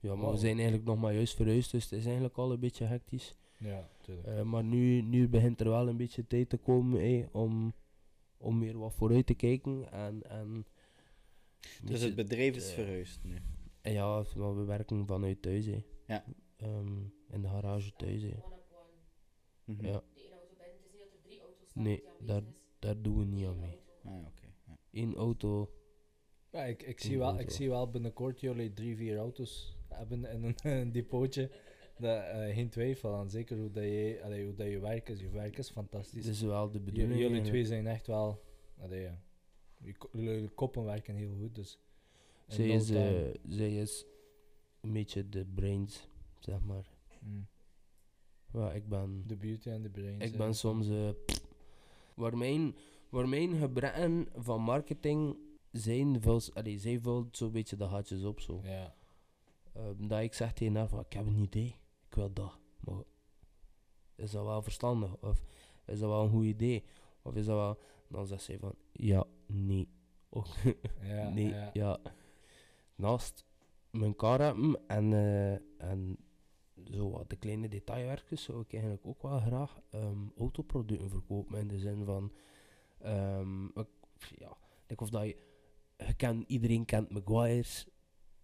[0.00, 0.30] Ja, maar Wow.
[0.32, 3.36] we zijn eigenlijk nog maar juist verhuisd, dus het is eigenlijk al een beetje hectisch.
[3.58, 4.26] Ja, tuurlijk.
[4.26, 7.74] Eh, maar nu, nu begint er wel een beetje tijd te komen om,
[8.36, 9.92] om weer wat vooruit te kijken.
[9.92, 10.66] En, en
[11.82, 13.36] Dus het bedrijf is eh, verhuisd nu.
[13.80, 15.66] en ja, maar we werken vanuit thuis.
[15.66, 15.84] Hé.
[16.06, 16.24] Ja.
[16.56, 18.22] Ehm, in de garage thuis.
[18.22, 18.54] Up one.
[19.64, 19.86] Mhm.
[19.86, 20.76] Ja, De ene auto binnen.
[20.76, 21.82] Het is niet dat er drie auto's staan.
[21.82, 22.42] Nee, daar-
[22.78, 23.78] daar doen we niet aan mee.
[24.04, 24.26] Ah,
[24.92, 25.70] Eén auto.
[26.50, 27.42] Ja, ik, ik, In zie wel, auto.
[27.42, 31.50] ik zie wel binnenkort jullie drie, vier auto's hebben in een, een depotje.
[31.98, 33.30] Dat, eh, geen twijfel aan.
[33.30, 35.20] Zeker hoe, dat je, allee, hoe dat je werk is.
[35.20, 36.24] Je werk is fantastisch.
[36.24, 37.20] Dat is wel de bedoeling.
[37.20, 38.42] jullie twee zijn echt wel...
[38.80, 39.10] Allee,
[40.12, 41.78] Jullie koppen werken heel goed, dus...
[42.48, 44.04] in Zij is, eh, zij is
[44.80, 46.08] een beetje de brains,
[46.38, 46.90] zeg maar.
[47.20, 47.46] Mm.
[48.52, 49.22] Ja, ik ben...
[49.26, 50.24] De beauty en de brains.
[50.24, 50.88] Ik ben soms.
[50.88, 51.10] eh,
[52.14, 52.76] waar, mijn,
[53.08, 55.36] waar mijn gebrekken van marketing
[55.70, 58.40] zijn, vult, allee, zij vult zo'n beetje de gaatjes op.
[58.40, 58.60] Zo.
[58.64, 58.94] Ja.
[59.72, 61.76] Ehm, dat ik zeg tegen haar van, ik heb een idee,
[62.08, 62.58] ik wil dat.
[62.80, 63.02] Maar
[64.14, 65.16] is dat wel verstandig?
[65.16, 65.42] Of
[65.86, 66.84] is dat wel een goed idee?
[67.22, 67.78] Of is dat wel...
[68.08, 69.88] Dan zegt zij van, ja, nee.
[70.30, 70.46] Ook,
[71.02, 71.70] Ja, nee, ja.
[71.72, 71.98] ja.
[72.94, 73.44] Naast
[73.90, 75.52] mijn hebben en, eh,
[75.90, 76.18] en
[76.90, 81.58] zo wat de kleine detailwerkjes zou ik eigenlijk ook wel graag ehm, autoproducten verkopen.
[81.58, 82.32] In de zin van,
[82.98, 83.88] ehm, ik,
[84.38, 87.88] ja, ik of dat je, iedereen kent Maguire's,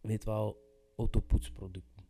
[0.00, 0.62] weet wel,
[0.96, 2.04] autopoetsproducten.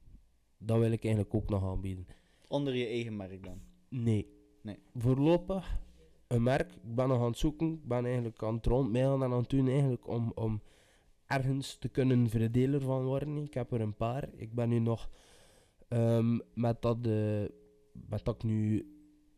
[0.58, 2.06] Dat wil ik eigenlijk ook nog aanbieden.
[2.48, 3.60] Onder je eigen merk dan.
[3.88, 4.28] Nee.
[4.62, 4.78] Nee.
[4.94, 5.80] Voorlopig
[6.26, 6.72] een merk.
[6.72, 7.72] Ik ben nog aan het zoeken.
[7.72, 10.62] Ik ben eigenlijk aan het rondmailen en aan het doen eigenlijk om, om
[11.26, 13.36] ergens te kunnen verdeler van worden.
[13.36, 14.28] Ik heb er een paar.
[14.36, 15.10] Ik ben nu nog
[15.88, 17.44] ehm, met, dat, eh,
[17.92, 18.88] met dat ik nu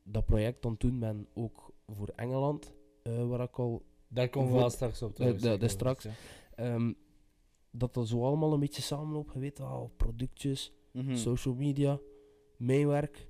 [0.02, 2.75] dat project aan het doen ben, ook voor Engeland.
[3.06, 5.32] Eh, waar ik al Daar komen we wel straks op Eh, terug.
[5.32, 6.02] dat- zeker dat straks.
[6.04, 6.10] ja.
[6.54, 6.92] ehm,
[7.70, 9.32] dat dat zo allemaal een beetje samenloopt.
[9.32, 11.16] Je weet wel, productjes, Mhm.
[11.16, 11.98] social media,
[12.56, 13.28] meewerk.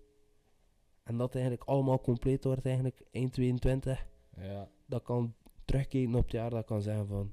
[1.03, 4.07] En dat eigenlijk allemaal compleet wordt eigenlijk eind 22.
[4.37, 4.71] Ja.
[4.87, 7.33] Dat kan terugkijken op het jaar, dat kan zeggen van...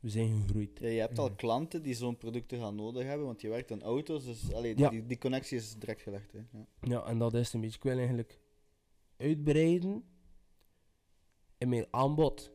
[0.00, 0.78] We zijn gegroeid.
[0.80, 3.82] Ja, je hebt al klanten die zo'n producten gaan nodig hebben, want je werkt aan
[3.82, 4.90] auto's, dus allee, Ja.
[4.90, 6.32] die, die connectie is direct gelegd.
[6.32, 6.38] Hè.
[6.52, 6.66] Ja.
[6.80, 7.76] Ja, en dat is een beetje...
[7.76, 8.38] Ik wil eigenlijk
[9.16, 10.04] uitbreiden
[11.64, 12.52] in mijn aanbod.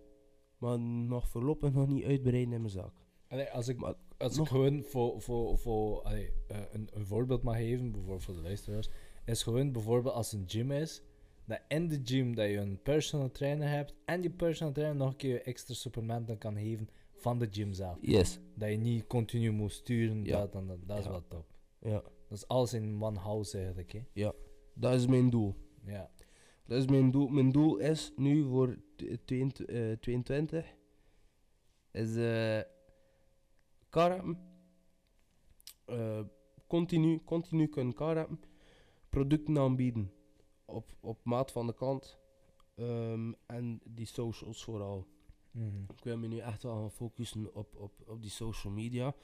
[0.57, 2.91] Maar nog voorlopig nog niet uitbreiden in mijn.
[3.27, 7.05] Allee, als ik, Maar als ik nog- gewoon voor, voor, voor allee, eh, een, een
[7.05, 8.89] voorbeeld mag geven, bijvoorbeeld voor de luisteraars,
[9.25, 11.01] is gewoon bijvoorbeeld als een gym is,
[11.45, 15.09] dat in de gym dat je een personal trainer hebt en die personal trainer nog
[15.09, 17.97] een keer extra supplementen kan geven van de gym zelf.
[18.01, 18.39] Yes.
[18.55, 20.39] Dat je niet continu moet sturen, Ja.
[20.39, 21.09] dat, en dat, dat is Ja.
[21.11, 21.45] wel top.
[21.81, 24.29] Ja, Dat is alles in one house eigenlijk, hè.
[24.73, 25.55] dat is mijn doel.
[25.85, 26.09] Ja.
[26.65, 27.27] Dat is mijn doel.
[27.27, 28.77] Mijn doel is nu voor
[29.25, 30.75] 22, eh, 22
[31.91, 32.61] is eh
[33.89, 34.37] karappen.
[35.85, 36.21] Eh,
[36.67, 38.39] continu, continu kunnen karappen.
[39.09, 40.11] Producten aanbieden
[40.65, 42.17] op, op maat van de klant.
[42.75, 45.07] Ehm, en die socials vooral.
[45.51, 45.81] Mhm.
[45.95, 49.15] Ik wil me nu echt wel gaan focussen op, op, op die social media.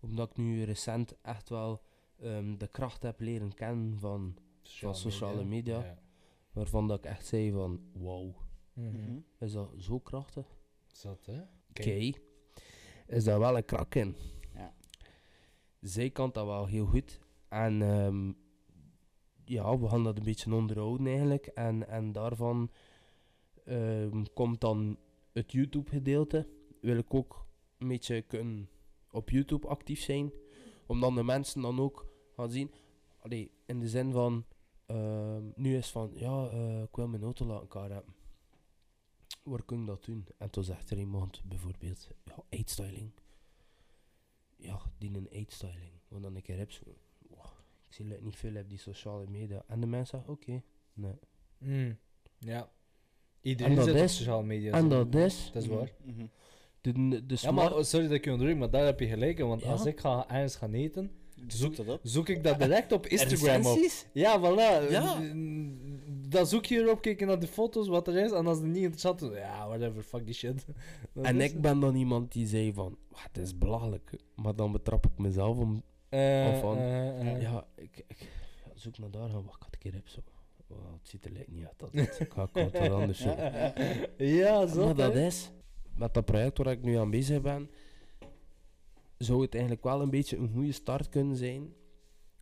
[0.00, 1.82] Omdat ik nu recent echt wel
[2.20, 5.78] ehm, de kracht heb leren kennen van Van sociale media.
[5.78, 5.98] Ja.
[6.52, 8.34] waarvan dat ik echt zei van wow.
[8.74, 8.88] Mhm.
[8.88, 9.18] Mhm.
[9.38, 10.46] Is dat zo krachtig?
[10.86, 11.40] Zat, hè?
[11.68, 12.12] Oké.
[13.06, 14.16] Is daar wel een krak in.
[14.54, 14.74] Ja.
[15.80, 17.20] Zij kan dat wel heel goed.
[17.48, 18.32] En ehm,
[19.44, 21.46] ja, we gaan dat een beetje onderhouden eigenlijk.
[21.46, 22.70] En, en daarvan
[23.64, 24.98] ehm, komt dan
[25.32, 26.48] het YouTube gedeelte.
[26.80, 27.46] Wil ik ook
[27.78, 28.68] een beetje kunnen
[29.10, 30.32] op YouTube actief zijn.
[30.86, 32.06] Om dan de mensen dan ook
[32.36, 32.70] gaan zien.
[33.18, 34.44] Allee, in de zin van
[34.86, 38.14] Ehm, nu is van, ja, eh, ik wil mijn auto laten hebben.
[39.44, 40.26] Waar kun ik dat doen?
[40.38, 43.10] En toen zegt er iemand bijvoorbeeld, ja, eetstyling.
[44.56, 45.92] Ja, die een eetstyling.
[46.08, 46.82] Want dan een keer heb zo,
[47.30, 47.44] wow,
[47.88, 49.64] ik zie het niet veel op die sociale media.
[49.66, 51.18] En de mensen zeggen, oké, nee.
[51.58, 51.98] Mm.
[52.38, 52.70] Ja.
[53.40, 54.72] Iedereen zit op sociale media.
[54.72, 55.92] En dat is, Dat is waar.
[56.04, 56.26] Mhm.
[56.80, 59.46] de, de Ja, maar sorry dat ik je onderdruk, maar daar heb je gelijk in.
[59.48, 59.70] Want Ja.
[59.70, 61.10] als ik ga ergens gaan eten,
[61.46, 62.00] Zoek dat op.
[62.02, 63.78] zoek ik dat direct op Instagram op.
[64.12, 64.90] Ja, voilà.
[64.90, 65.20] Ja.
[66.34, 68.32] Dan zoek je erop, kijken naar de foto's, wat er is.
[68.32, 70.66] En als het niet interessant is, ja, whatever, fuck die shit.
[71.12, 74.16] Dat En ik ben dan iemand die zei van, "Wah, het is belachelijk.
[74.34, 77.42] Maar dan betrap ik mezelf om, Eh, van, eh, eh.
[77.42, 78.30] ja, ik, ik
[78.64, 80.20] ja, zoek naar daar wacht, ik had een keer heb zo.
[80.66, 81.78] Wow, het ziet er lijkt niet uit.
[81.78, 83.74] Dat, wat er anders zoeken.
[84.16, 84.84] Ja, zo.
[84.84, 85.50] Maar dat is,
[85.96, 87.70] met dat project waar ik nu aan bezig ben,
[89.18, 91.72] zou het eigenlijk wel een beetje een goede start kunnen zijn.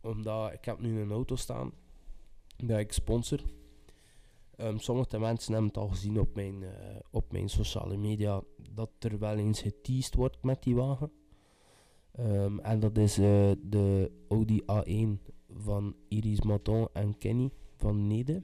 [0.01, 1.71] Omdat ik heb nu een auto staan,
[2.57, 3.39] dat ik sponsor.
[4.63, 8.41] Ehm, sommige mensen hebben het al gezien op mijn, eh, op mijn sociale media,
[8.71, 11.11] dat er wel eens geteased wordt met die wagen.
[12.11, 18.43] Ehm, en dat is eh, de Audi A1 van Iris Maton en Kenny van Nede.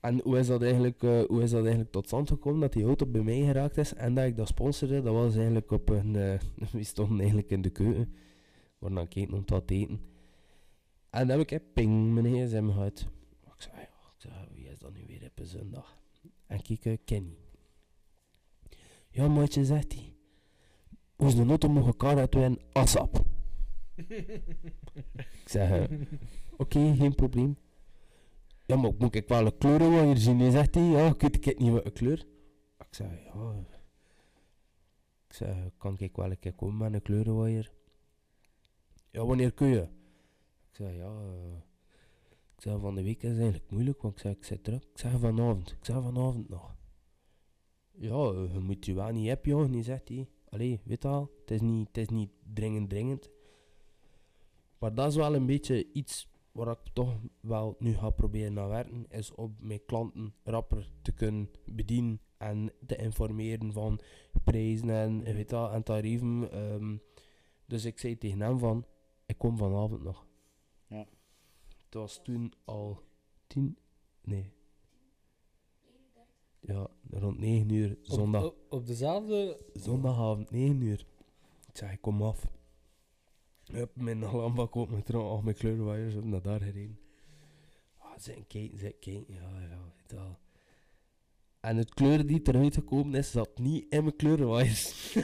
[0.00, 2.84] En hoe is, dat eigenlijk, eh, hoe is dat eigenlijk tot stand gekomen dat die
[2.84, 5.02] auto bij mij geraakt is en dat ik dat sponsorde?
[5.02, 6.16] Dat was eigenlijk op een.
[6.16, 6.38] eh,
[6.72, 8.14] we stonden eigenlijk in de keuken.
[8.80, 10.00] Aan het eten om te eten.
[11.10, 13.06] En dan heb ik ping mijn gsm gehad.
[13.44, 15.98] Ik zei, ja, ik zei, wie is zondag?
[16.46, 17.36] En kijk, Kenny.
[19.10, 20.14] Ja, maatje, zegt hij.
[21.16, 23.24] Hoe is de auto mogen elkaar uit een ASAP?
[25.42, 25.98] ik zeg, eh,
[26.56, 27.56] oké, geen probleem.
[28.66, 30.38] Ja, maar moet ik wel een kleur hier zien?
[30.40, 32.26] Hij zegt hij, ja, ik weet niet wat een kleur.
[32.78, 33.64] Ik zei, ja.
[35.28, 37.72] Ik zei, kan ik wel een keer komen met een kleurenwaier?
[39.10, 39.82] Ja, wanneer kun je?
[40.70, 41.06] Ik zei, ja.
[41.06, 41.71] eh,
[42.62, 44.82] ik zei, van de week is eigenlijk moeilijk, want ik zei, ik zit druk.
[44.82, 45.70] Ik zei, vanavond.
[45.70, 46.74] Ik zei, vanavond nog.
[47.90, 50.28] Ja, je moet je wel niet hebben, niet zegt hij.
[50.48, 53.30] Allee, weet al, het is niet, het is niet dringend, dringend.
[54.78, 58.68] Maar dat is wel een beetje iets waar ik toch wel nu ga proberen naar
[58.68, 64.00] werken, is om mijn klanten rapper te kunnen bedienen en te informeren van
[64.44, 66.50] prijzen en, weet wel, en tarieven.
[66.52, 66.96] ehm.
[67.66, 68.86] dus ik zei tegen hem van,
[69.26, 70.26] ik kom vanavond nog.
[71.92, 73.02] Het was toen al
[73.46, 73.76] tien,
[74.22, 74.52] nee.
[76.60, 78.44] Ja, rond 9 uur, zondag.
[78.44, 79.60] Op, op, op dezelfde...
[79.72, 81.06] Zondagavond, 9 uur.
[81.68, 82.46] Ik zeg, ik kom af.
[83.64, 86.98] Hup, mijn alarmbak op met al mijn kleurenwaaiers op naar daar gereden.
[87.96, 90.38] Ah, zijn kijken, zijn kijken, ja, ja, weet wel.
[91.60, 95.14] En het kleur die eruit gekomen is, zat niet in mijn kleurenwaaiers.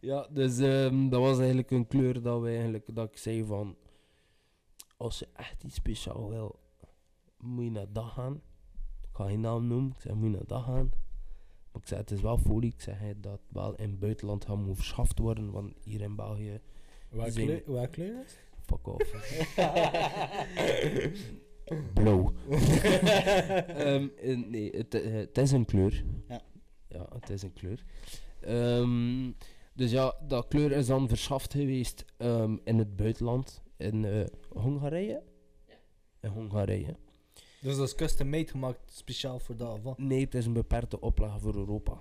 [0.00, 3.76] Ja, dus ehm, dat was eigenlijk een kleur dat we eigenlijk, dat ik zei van,
[5.04, 6.58] als je echt iets speciaal wil,
[7.38, 8.34] moet je naar dat gaan.
[9.02, 10.90] Ik ga geen naam noemen, ik zei, moet je naar dat gaan.
[11.72, 14.44] Maar ik zei, het is wel folie, ik zeg dat het wel in het buitenland
[14.44, 16.60] gaat moeten verschaft worden, want hier in België,
[17.08, 18.42] Welke kleur, welke kleur is het?
[18.66, 19.12] fuck off.
[21.94, 22.32] Blauw.
[22.48, 26.04] Ehm, eh, nee, het, eh, het is een kleur.
[26.28, 26.42] Ja.
[26.88, 27.84] Ja, het is een kleur.
[28.40, 29.32] Ehm,
[29.74, 33.62] dus ja, dat kleur is dan verschaft geweest ehm, in het buitenland.
[33.76, 34.24] In eh,
[34.54, 35.22] Hongarije?
[36.20, 36.96] In Hongarije.
[37.60, 39.98] Dus dat is custom made gemaakt, speciaal voor dat, wat?
[39.98, 42.00] Nee, het is een beperkte oplage voor Europa.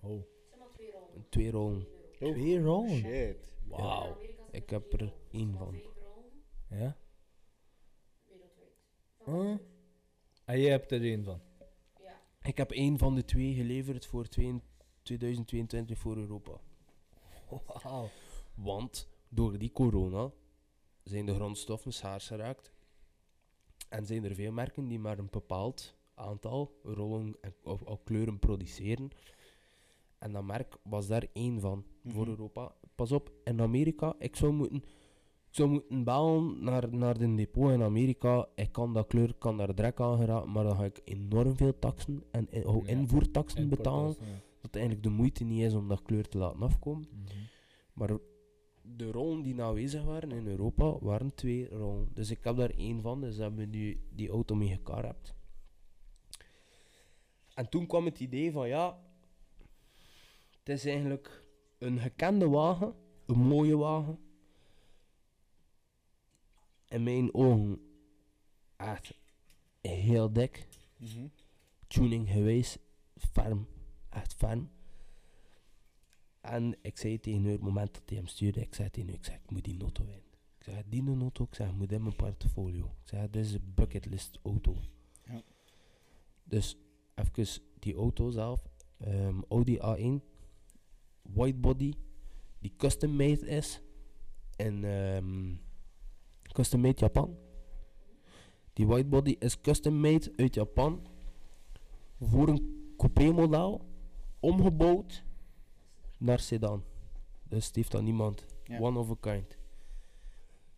[0.00, 0.22] Oh.
[0.74, 1.28] Twee rollen.
[1.30, 1.86] Twee rollen.
[2.20, 2.96] Oh, Twee rollen?
[2.96, 3.56] Shit.
[3.66, 4.16] Wauw.
[4.20, 5.80] Zijn Ik heb er één van.
[6.68, 6.96] Ja?
[9.24, 9.56] Huh?
[10.44, 11.40] En jij hebt er één van?
[12.02, 12.20] Ja.
[12.42, 14.60] Ik heb één van de twee geleverd voor twee-
[15.02, 16.60] 2022 voor Europa.
[17.82, 18.08] Wauw.
[18.54, 20.30] Want door die corona
[21.04, 22.72] zijn de grondstoffen schaars geraakt.
[23.88, 28.38] En zijn er veel merken die maar een bepaald aantal rollen en, of, of kleuren
[28.38, 29.08] produceren.
[30.18, 32.30] En dat merk was daar één van voor Mhm.
[32.30, 32.74] Europa.
[32.94, 37.70] Pas op, in Amerika, ik zou moeten, ik zou moeten bellen naar, naar de depot
[37.70, 38.48] in Amerika.
[38.54, 41.78] Ik kan dat kleur, kan daar direct aan geraken, maar dan ga ik enorm veel
[41.78, 42.90] taxen en oh, Ja.
[42.90, 44.16] invoertaxen betalen.
[44.20, 44.26] Ja.
[44.60, 47.08] Dat eigenlijk de moeite niet is om dat kleur te laten afkomen.
[47.10, 47.38] Mhm.
[47.92, 48.18] Maar
[48.86, 52.08] de rollen die aanwezig waren in Europa waren twee rollen.
[52.12, 55.34] Dus ik heb daar één van, dus hebben we nu die auto mee gekarapt.
[57.54, 58.98] En toen kwam het idee van ja,
[60.58, 61.44] het is eigenlijk
[61.78, 62.94] een gekende wagen,
[63.26, 64.18] een mooie wagen.
[66.88, 67.80] In mijn ogen
[68.76, 69.14] echt
[69.80, 70.68] heel dik.
[70.96, 71.26] Mhm.
[71.86, 72.78] Tuning geweest,
[73.16, 73.66] ferm,
[74.10, 74.70] echt ferm.
[76.44, 79.18] En ik zei tegen haar, het moment dat hij hem stuurde, ik zei tegen haar,
[79.18, 80.22] ik zei, ik moet die auto in.
[80.58, 82.84] Ik zeg, die een auto, ik zeg, moet in mijn portfolio.
[82.84, 84.76] Ik zeg, dit is een bucketlist auto.
[85.24, 85.42] Ja.
[86.44, 86.76] Dus,
[87.14, 88.68] even die auto zelf.
[88.98, 90.22] ehm, Audi A1.
[91.22, 91.92] White body.
[92.58, 93.80] Die custom made is.
[94.56, 95.54] En ehm,
[96.52, 97.36] custom made Japan.
[98.72, 101.06] Die white body is custom made uit Japan.
[102.20, 103.88] Voor een coupé model.
[104.40, 105.24] Omgebouwd
[106.24, 106.84] naar sedan.
[107.48, 108.44] Dus die heeft dan niemand.
[108.64, 108.80] Ja.
[108.80, 109.56] One of a kind.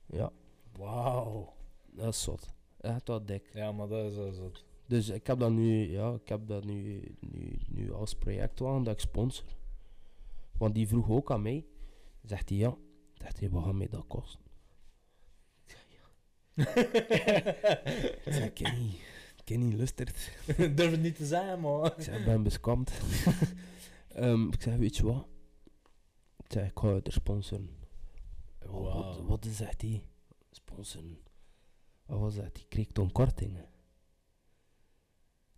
[0.07, 0.33] Ja,
[0.77, 1.53] Wauw.
[1.87, 2.55] dat is zot.
[2.81, 3.51] Echt wel dik.
[3.53, 4.65] Ja, maar dat is wel zot.
[4.87, 8.85] Dus ik heb dat nu, ja, ik heb dat nu, nu, nu als project aan
[8.85, 9.57] dat ik sponsor.
[10.59, 11.65] Want die vroeg ook aan mij.
[12.25, 12.77] Zegt hij ja.
[13.15, 14.41] Zegt hij, wat gaat mij dat kosten?
[15.67, 16.05] Ik zeg ja.
[18.25, 18.97] ik zeg, Kenny,
[19.45, 20.31] Kenny lustert.
[20.77, 21.87] Durf het niet te zeggen, man.
[21.87, 22.93] Ik zeg, ik ben beskamd.
[24.09, 25.27] Ehm, ik zeg, weet je wat?
[26.47, 27.69] Ik zeg, ik ga er sponsoren.
[28.67, 30.03] Wat, wat is zegt hij?
[30.51, 31.19] Sponsoren.
[32.07, 32.55] Wat was dat?
[32.55, 33.69] Die kreeg toen kortingen.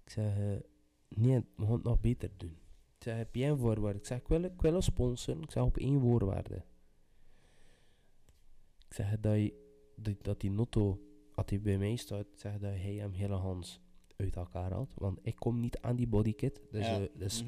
[0.05, 0.57] Ik zeg, eh,
[1.09, 2.57] nee, we gaan het nog beter doen.
[2.97, 3.99] Ik zeg, heb jij een voorwaarde?
[3.99, 5.43] Ik zeg, ik wil, ik wil een sponsor.
[5.43, 6.65] Ik zeg, op één voorwaarde.
[8.89, 9.55] Ik zeg, dat, je,
[9.97, 11.01] dat, dat die notto,
[11.35, 13.63] als hij bij mij staat, zeg dat hij hem helemaal
[14.17, 14.95] uit elkaar haalt.
[14.95, 16.61] Want ik kom niet aan die bodykit.
[16.71, 17.01] Dus, Ja.
[17.01, 17.45] eh, dus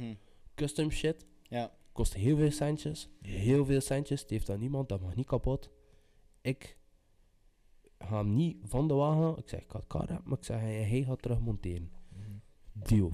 [0.54, 1.26] custom shit.
[1.42, 1.78] Ja.
[2.00, 3.08] Kost heel veel centjes.
[3.20, 4.26] Heel veel centjes.
[4.26, 4.88] Die heeft dan niemand.
[4.88, 5.70] Dat mag niet kapot.
[6.40, 6.78] Ik
[7.98, 9.36] ga hem niet van de wagen.
[9.38, 10.28] Ik zeg, ik ga het kar hebben.
[10.28, 11.90] Maar ik zeg, hij, gaat terug monteren.
[12.72, 13.12] Deal.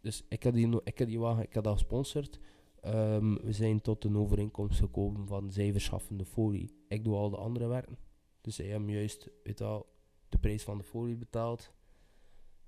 [0.00, 2.40] Dus ik heb die, ik heb die wagen, ik heb dat gesponsord.
[2.80, 6.76] Ehm, we zijn tot een overeenkomst gekomen van zij verschaffen de folie.
[6.88, 7.98] Ik doe al de andere werken.
[8.40, 9.86] Dus zij hebben juist weet wel,
[10.28, 11.72] de prijs van de folie betaald.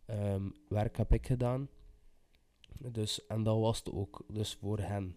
[0.05, 1.69] Ehm, werk heb ik gedaan.
[2.79, 4.25] Dus, en dat was het ook.
[4.33, 5.17] Dus voor hen.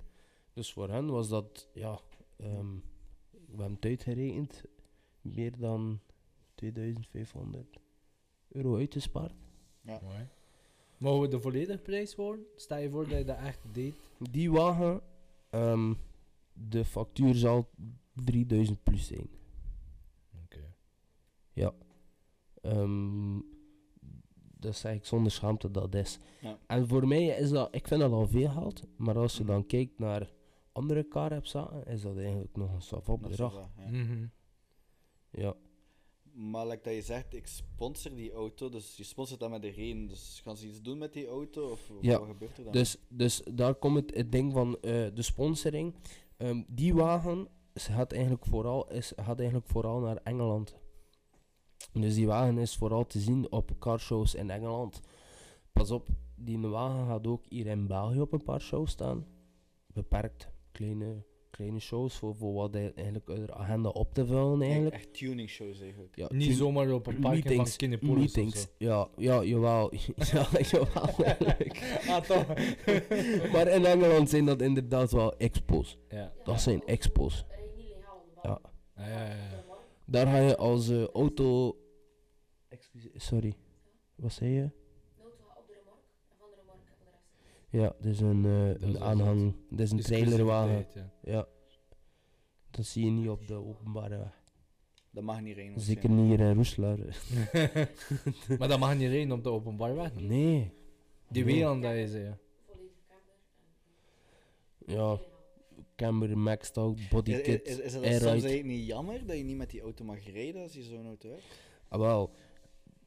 [0.54, 2.00] Dus voor hen was dat, ja,
[2.38, 2.74] ehm,
[3.32, 4.64] we hebben het uitgerekend.
[5.22, 6.00] Meer dan
[6.56, 7.80] 2500
[8.48, 9.34] euro uitgespaard.
[9.82, 10.28] Mooi.
[10.98, 12.46] Mogen we de volledige prijs worden?
[12.56, 13.96] Stel je voor dat je dat echt deed.
[14.32, 15.02] Die wagen,
[15.50, 15.94] ehm,
[16.54, 17.70] de factuur zal
[18.14, 19.30] 3000 plus zijn.
[20.44, 20.74] Oké.
[21.54, 21.74] Ja.
[22.62, 23.40] Ehm,
[24.60, 26.20] dat zeg ik zonder schaamte, dat is.
[26.42, 26.60] Ja.
[26.68, 29.66] En voor mij is dat, ik vind dat al veel geld, maar als je dan
[29.66, 30.32] kijkt naar
[30.72, 31.32] andere car
[31.86, 33.54] is dat eigenlijk nog een bedrag.
[33.54, 33.90] wel, ja.
[33.90, 34.26] Mhm.
[35.32, 35.56] Ja.
[36.34, 39.70] Maar like dat je zegt, ik sponsor die auto, dus je sponsort dat met de
[39.70, 40.08] reden.
[40.08, 41.72] Dus gaan ze iets doen met die auto?
[41.72, 42.74] Of, of Ja, wat gebeurt er dan?
[42.74, 45.96] Dus, dus daar komt het, het ding van eh, de sponsoring.
[46.38, 47.48] Ehm, die wagen
[47.80, 50.76] ze gaat eigenlijk, vooral, is, gaat eigenlijk vooral naar Engeland.
[51.94, 55.02] Dus die wagen is vooral te zien op carshows in Engeland.
[55.74, 59.26] Pas op, die wagen gaat ook hier in België op een paar shows staan.
[59.94, 64.62] Beperkt, kleine, kleine shows voor, voor wat hij eigenlijk uit de agenda op te vullen
[64.62, 64.96] eigenlijk.
[64.96, 66.16] Echt tuning shows eigenlijk.
[66.16, 68.62] Ja, Niet zomaar op een parking van Kinepolis of meetings.
[68.62, 68.68] zo.
[68.78, 69.94] Ja, ja, jawel.
[70.34, 71.10] ja, jawel.
[71.24, 72.00] eigenlijk.
[72.08, 72.48] Ah, toch?
[73.54, 75.98] maar in Engeland zijn dat inderdaad wel expos.
[76.10, 76.34] Ja.
[76.44, 77.46] Dat zijn expos.
[77.48, 77.56] De
[78.44, 78.60] Ja.
[78.96, 79.66] Ah, ja, ja, ja.
[80.10, 81.78] Daar ga je als eh, auto.
[82.68, 83.54] Excuseer, sorry.
[84.16, 84.64] Wat zei je?
[84.64, 85.98] Op de remork
[86.30, 87.24] en van de remork op de rest.
[87.70, 89.56] Ja, dit is een, eh, Dat is een aanhang.
[89.70, 90.78] Dit is een trailerwagen.
[90.78, 91.32] Exclusiviteit, ja.
[91.32, 91.48] Ja.
[92.72, 94.44] Dat zie je niet op de openbare weg.
[95.12, 95.80] Dat mag niet rijden.
[95.82, 96.98] Zeker niet hier in Roeselaar.
[98.60, 100.14] maar dat mag niet rijden op de openbaar weg.
[100.16, 100.74] Nee.
[101.30, 101.68] Die Nee.
[101.68, 102.36] aan dat je zei.
[102.66, 103.34] Volledig camber
[104.86, 105.20] en Ja.
[105.98, 109.70] Camber, maxtalk, Is, bodykit, is, is het dan soms niet jammer dat je niet met
[109.70, 111.44] die auto mag rijden als je zo'n auto hebt?
[111.88, 112.32] Ah, wel,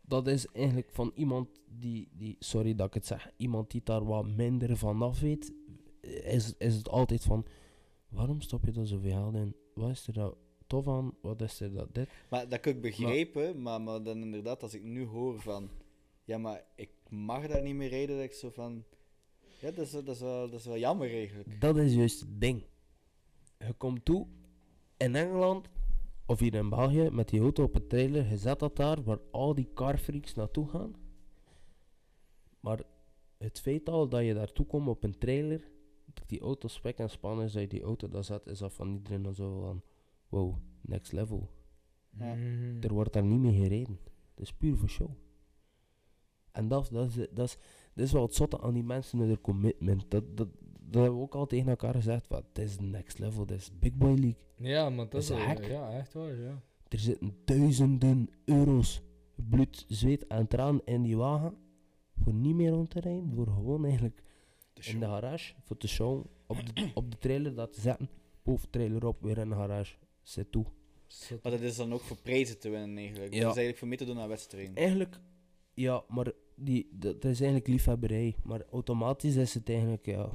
[0.03, 4.05] dat is eigenlijk van iemand die, die, sorry dat ik het zeg, iemand die daar
[4.05, 5.53] wat minder van af weet,
[6.25, 7.47] is, is het altijd van,
[8.09, 9.55] waarom stop je daar zoveel geld in?
[9.75, 10.37] Wat is er dat
[10.67, 11.15] tof aan?
[11.23, 12.09] Wat is er dat dit?
[12.31, 15.71] Maar dat kan ik begrijpen, maar, maar dan inderdaad, als ik nu hoor van,
[16.25, 18.85] ja, maar ik mag daar niet meer rijden, dat ik zo van,
[19.61, 21.61] ja, dat is, dat is, wel, dat is wel jammer eigenlijk.
[21.61, 22.63] Dat is juist het ding.
[23.67, 24.27] Je komt toe
[24.97, 25.69] in Engeland
[26.27, 29.19] of hier in België met die auto op een trailer, je zet dat daar waar
[29.31, 30.95] al die carfreaks naartoe gaan.
[32.61, 32.83] Maar
[33.39, 35.71] het feit al dat je daartoe komt op een trailer,
[36.15, 38.73] dat die auto spek en span is, dat je die auto daar zet, is dat
[38.73, 39.83] van iedereen dan zo van,
[40.29, 41.51] wow, next level.
[42.19, 42.35] Ja.
[42.35, 42.83] Mhm.
[42.83, 43.99] Er wordt daar niet mee gereden.
[44.35, 45.11] Het is puur voor show.
[46.53, 47.59] En dat, dat, is, dat, is,
[47.95, 50.11] dat is wel het zotte aan die mensen en hun commitment.
[50.11, 50.49] Dat, dat,
[50.91, 52.27] dat hebben we ook al tegen elkaar gezegd.
[52.27, 54.37] Van, het is next level, het is Big Boy League.
[54.57, 55.67] Ja, maar dat is Dat is wel- hek.
[55.67, 56.63] Ja, echt waar, ja.
[56.89, 59.03] Er zitten duizenden euro's
[59.35, 61.55] bloed, zweet en traan in die wagen.
[62.23, 63.33] Voor niet meer rond te rijden.
[63.35, 64.23] Voor gewoon eigenlijk
[64.73, 65.55] De in de garage.
[65.63, 66.25] Voor te show.
[66.47, 68.09] Op de, op de trailer dat te zetten.
[68.43, 69.95] Boven trailer op, weer in de garage.
[70.23, 70.65] Zit toe.
[71.43, 73.33] Maar dat is dan ook voor prijzen te winnen eigenlijk.
[73.35, 73.41] Ja.
[73.41, 74.75] Dat is eigenlijk voor mee te doen aan wedstrijden.
[74.75, 75.21] Eigenlijk,
[75.75, 78.35] ja, maar die, dat, dat is eigenlijk liefhebberij.
[78.43, 80.31] Maar automatisch is het eigenlijk, ja,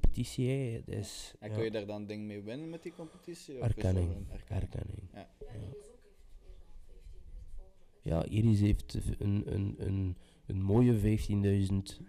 [0.00, 0.82] competitie, hè.
[0.86, 3.54] Is, En kun je daar dan dingen mee winnen met die competitie?
[3.54, 4.10] Of is erkenning.
[4.16, 5.08] een erkenning?
[5.12, 5.12] Erkenning.
[5.12, 7.38] Ja, Iris ook heeft meer dan 15.000 volgers
[7.88, 10.16] op Ja, Iris heeft een, een, een,
[10.46, 11.02] een mooie 15.000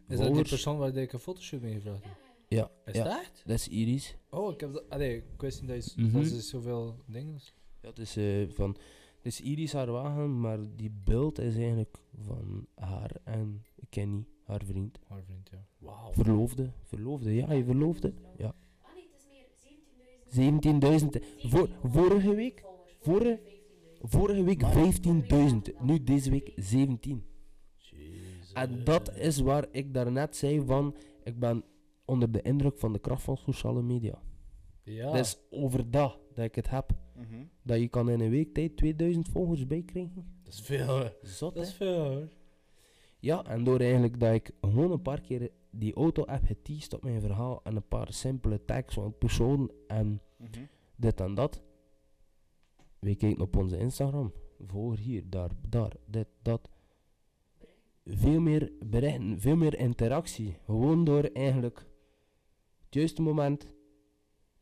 [0.08, 2.18] Is dat die persoon waar ik een fotoshoot mee gevraagd heb?
[2.48, 3.42] Ja, Is ja, dat echt?
[3.46, 4.16] dat is Iris.
[4.30, 4.90] Oh, ik heb dat...
[4.90, 6.14] Allee, ik wist niet dat je Mhm.
[6.14, 7.40] dat is zoveel dingen...
[7.82, 8.70] Ja, het is eh, van...
[9.16, 14.62] Het is Iris haar wagen, maar die beeld is eigenlijk van haar en Kenny, haar
[14.66, 15.00] vriend.
[15.08, 15.66] Haar vriend, ja.
[15.78, 16.12] Wauw.
[16.14, 18.14] Verloofde, verloofde, ja, je verloofde.
[18.38, 18.56] Ja.
[18.82, 19.26] Ah nee, het
[20.34, 21.20] is meer 17.000.
[21.42, 21.50] 17.000.
[21.50, 22.64] Voor, vorige week,
[23.00, 24.00] vorige- 15.000.
[24.02, 25.80] vorige week 15.000.
[25.82, 27.26] Nu deze week 17.
[28.54, 31.64] En dat is waar ik daarnet zei van, ik ben
[32.06, 34.22] onder de indruk van de kracht van sociale media.
[34.84, 35.06] Ja.
[35.12, 36.92] Dat is over dat dat ik het heb.
[37.16, 37.44] Mhm.
[37.64, 40.40] Dat je kan in een week tijd 2000 volgers bijkrijgen.
[40.44, 41.10] Dat is veel, hè.
[41.22, 41.70] Zot, Dat hè?
[41.70, 42.28] is veel, hoor.
[43.26, 47.04] Ja, en door eigenlijk dat ik gewoon een paar keer die auto heb geteased op
[47.04, 50.50] mijn verhaal en een paar simpele tags van persoon en Mhm.
[50.96, 51.62] dit en dat.
[53.00, 54.34] We kijken op onze Instagram.
[54.68, 56.70] Volger hier, daar, daar, dit, dat.
[58.06, 60.58] Veel meer berichten, veel meer interactie.
[60.66, 61.78] Gewoon door eigenlijk
[62.86, 63.68] het juiste moment,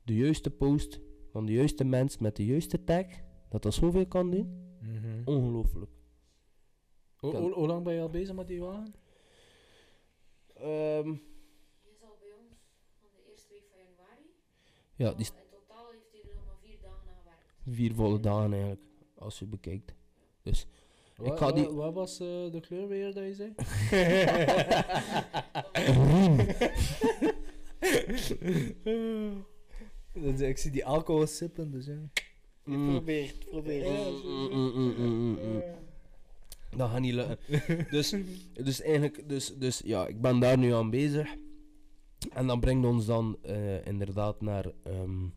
[0.04, 1.00] de juiste post
[1.32, 3.06] van de juiste mens met de juiste tag.
[3.50, 4.48] Dat dat zoveel kan doen.
[4.82, 5.22] Mhm.
[5.26, 5.92] Ongelooflijk.
[7.24, 8.94] Hoe- Kan- hoe- Hoe lang ben je al bezig met die wagen?
[10.54, 11.10] Ehm,
[11.82, 12.52] Je zal bij ons
[13.00, 14.26] van de eerste week van januari.
[14.96, 17.76] ja, die is In totaal heeft hij er nog maar vier dagen aan gewerkt.
[17.78, 18.82] vier volle dagen eigenlijk,
[19.18, 19.94] als je bekijkt.
[20.42, 20.68] Dus
[21.18, 23.54] Wat, ga die- wat, wat was eh, de kleur weer dat je zei?
[30.14, 32.10] Dat is- ik zie die alcohol sippen, dus ja.
[32.64, 32.90] Mm.
[32.90, 33.86] Probeer, probeer.
[33.86, 35.62] Mm, mm, mm, mm.
[36.78, 37.38] Dat gaat niet lukken.
[37.96, 38.16] dus,
[38.54, 41.36] dus eigenlijk, dus, dus ja, ik ben daar nu aan bezig.
[42.34, 45.28] En dat brengt ons dan eh, inderdaad naar, ehm,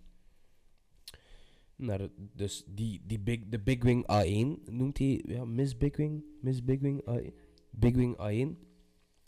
[1.77, 6.25] naar dus die, die big, de Big Wing A1, noemt hij, ja, Miss Big Wing,
[6.41, 7.35] Miss Big Wing A1.
[7.71, 8.57] Big Wing A1.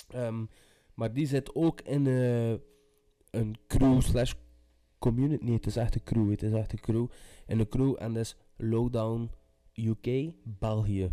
[0.09, 0.45] Ehm,
[0.95, 2.51] maar die zit ook in eh,
[3.31, 4.33] een crew slash
[4.99, 5.45] community.
[5.45, 6.31] Nee, het is echt een crew.
[6.31, 7.07] Het is echt een crew.
[7.47, 9.31] In een crew en dat is Lowdown
[9.75, 11.13] UK België.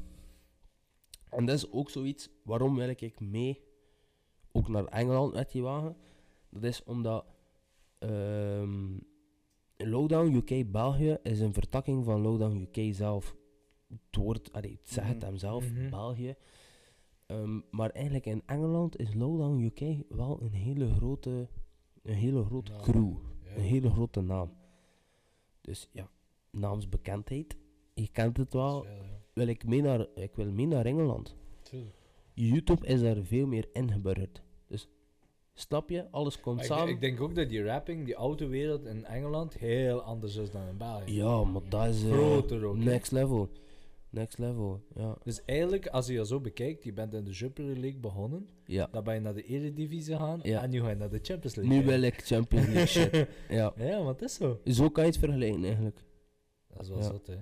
[1.36, 2.30] En dat is ook zoiets.
[2.44, 3.62] Waarom wil ik mee
[4.52, 5.96] ook naar Engeland met die wagen?
[6.50, 7.26] Dat is omdat
[8.00, 8.98] ehm,
[9.78, 13.36] Lowdown UK België is een vertakking van Lowdown UK zelf.
[13.88, 15.26] Het woord, allee, het zegt Mhm.
[15.26, 15.90] hem zelf, Mhm.
[15.90, 16.36] België.
[17.26, 21.48] Ehm, maar eigenlijk in Engeland is Lowdown UK wel een hele grote,
[22.04, 23.14] een hele grote crew.
[23.44, 23.56] Ja.
[23.56, 24.54] Een hele grote naam.
[25.62, 26.10] Dus ja,
[26.50, 27.56] naamsbekendheid.
[27.94, 28.84] Je kent het wel.
[28.86, 28.92] Ja.
[29.36, 31.36] Wil ik, mee naar, ik wil mee naar Engeland.
[31.62, 31.96] Tuurlijk.
[32.34, 34.42] YouTube is daar veel meer ingeburgerd.
[34.68, 34.88] Dus
[35.54, 36.12] snap je?
[36.12, 36.88] Alles komt ik, samen.
[36.88, 40.78] ik denk ook dat die rapping, die autowereld in Engeland, heel anders is dan in
[40.78, 41.14] België.
[41.16, 43.50] ja, maar dat is eh, Groter ook, next level.
[44.10, 45.18] Next level, ja.
[45.24, 48.88] Dus eigenlijk, als je je zo bekijkt, je bent in de Jupiler League begonnen, ja.
[48.92, 50.62] dan ben je naar de Eredivisie gaan Ja.
[50.64, 51.78] en nu ga je naar de Champions League.
[51.78, 53.28] Nu wil ik Champions League shit.
[53.58, 53.74] Ja.
[53.78, 54.60] Ja, want het is zo.
[54.66, 56.04] Zo kan je het vergelijken eigenlijk.
[56.68, 57.04] Dat is wel Ja.
[57.04, 57.36] zot, hè.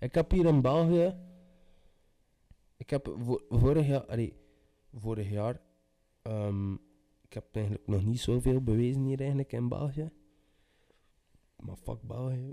[0.00, 1.16] Ik heb hier in België.
[2.76, 4.06] Ik heb vo- vorig jaar.
[4.06, 4.32] Allee,
[4.94, 5.60] vorig jaar.
[6.22, 6.72] ehm,
[7.22, 10.10] ik heb eigenlijk nog niet zoveel bewezen hier eigenlijk in België.
[11.56, 12.52] Maar fuck België.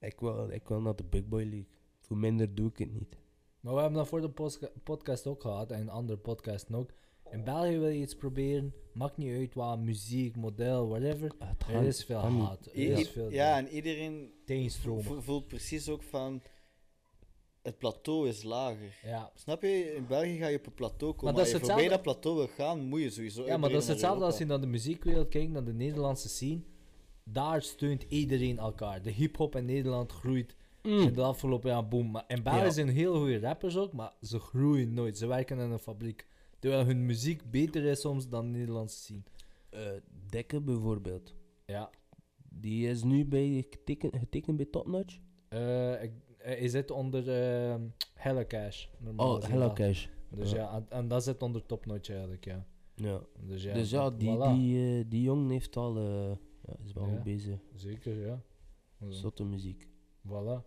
[0.00, 1.66] Ik wil, ik wil naar de Big Boy League.
[2.00, 3.16] Voor minder doe ik het niet.
[3.60, 6.90] Maar we hebben dat voor de podcast ook gehad en andere podcasts ook.
[7.30, 11.32] In België wil je iets proberen, maakt niet uit wat, muziek, model, whatever.
[11.38, 14.32] Het Er gaat- is veel haat, er is veel ja, en iedereen
[15.20, 16.42] voelt precies ook van...
[17.66, 18.98] Het plateau is lager.
[19.04, 19.30] Ja.
[19.34, 19.94] Snap je?
[19.94, 21.24] In België ga je op een plateau komen.
[21.24, 23.46] Maar Maar dat is als je voorbij dat hetzelfde- plateau wil gaan, moet je sowieso
[23.46, 26.60] ja, maar dat is hetzelfde als je naar de muziekwereld kijkt, naar de Nederlandse scene.
[27.24, 29.02] Daar steunt iedereen elkaar.
[29.02, 32.10] De hip-hop in Nederland groeit in de afgelopen jaar boom.
[32.10, 32.70] Maar in België Ja.
[32.70, 35.18] zijn heel goede rappers ook, maar ze groeien nooit.
[35.18, 36.26] Ze werken in een fabriek.
[36.58, 39.22] Terwijl hun muziek beter is soms dan de Nederlandse scene.
[39.70, 39.80] Eh,
[40.30, 41.34] Dekke bijvoorbeeld.
[41.66, 41.90] Ja.
[42.50, 45.18] Die is nu bij geteken, getekend bij Top Notch.
[45.48, 46.12] Eh, ik,
[46.54, 47.80] hij zit onder ehm
[48.14, 48.86] Hella Cash.
[48.98, 49.72] normaal Oh, Hello.
[49.72, 50.06] Cash.
[50.30, 50.74] Dus Ja.
[50.74, 52.66] en, en dat zit onder Top Notch eigenlijk, ja.
[52.94, 53.20] Ja.
[53.40, 54.52] Dus ja, dus ja, die, voilà.
[54.54, 55.96] die, eh, die jongen heeft al.
[55.96, 56.30] eh,
[56.66, 57.10] ja, is wel Ja.
[57.14, 57.58] goed bezig.
[57.74, 58.40] Zeker, ja.
[59.00, 59.10] Zo.
[59.10, 59.88] Zotte muziek.
[60.28, 60.64] Voilà.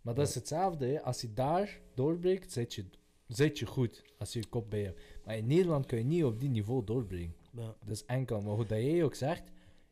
[0.00, 1.02] Maar dat is hetzelfde, hè.
[1.02, 2.84] Als je daar doorbreekt, zit je,
[3.28, 4.02] zit je goed.
[4.18, 5.00] Als je je kop bij hebt.
[5.24, 7.34] Maar in Nederland kun je niet op die niveau doorbreken.
[7.56, 7.74] Ja.
[7.84, 8.40] Dat is enkel.
[8.40, 9.42] Maar hoe dat jij ook zegt,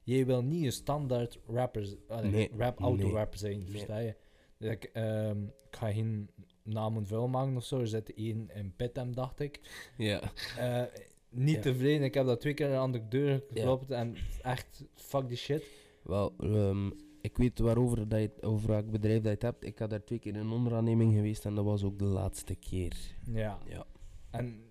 [0.03, 3.69] jij wil niet een standaard rapper, Nee, rap auto rapper zijn, nee.
[3.71, 4.15] versta je?
[4.59, 6.31] Like, ehm, ik ga geen
[6.63, 7.81] namen vuil maken of zo.
[7.81, 9.61] Er zit één in Pitem, dacht ik.
[9.97, 10.21] Ja.
[10.59, 10.83] Eh,
[11.31, 11.61] niet Ja.
[11.61, 12.03] tevreden.
[12.05, 15.65] Ik heb dat twee keer aan de deur geklopt en echt, fuck die shit.
[16.03, 16.91] Wel, ehm,
[17.21, 19.65] ik weet waarover dat je, over welk bedrijf dat je hebt.
[19.65, 22.97] Ik had daar twee keer in onderaanneming geweest en dat was ook de laatste keer.
[23.33, 23.59] Ja.
[23.69, 23.87] Ja.
[24.31, 24.63] En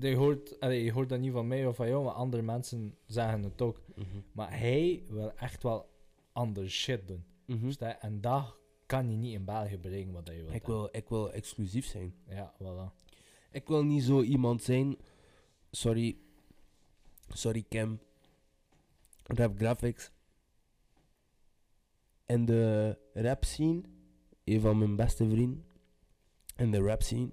[0.00, 2.94] je hoort, allee, je hoort dat niet van mij of van jou, maar andere mensen
[3.06, 3.80] zeggen het ook.
[3.94, 4.06] Mhm.
[4.32, 5.88] Maar hij wil echt wel
[6.32, 7.24] andere shit doen.
[7.46, 7.70] Mhm.
[8.00, 8.56] En dat
[8.90, 10.54] kan je niet in België bereiken wat je wilt.
[10.54, 12.14] Ik, wil, ik wil exclusief zijn.
[12.28, 13.08] Ja, voilà.
[13.50, 14.96] Ik wil niet zo iemand zijn.
[15.70, 16.16] Sorry.
[17.28, 18.00] Sorry, Cam.
[19.22, 20.10] Rap Graphics.
[22.26, 23.82] In de rap scene.
[24.44, 25.64] Een van mijn beste vrienden.
[26.56, 27.30] In de rap scene.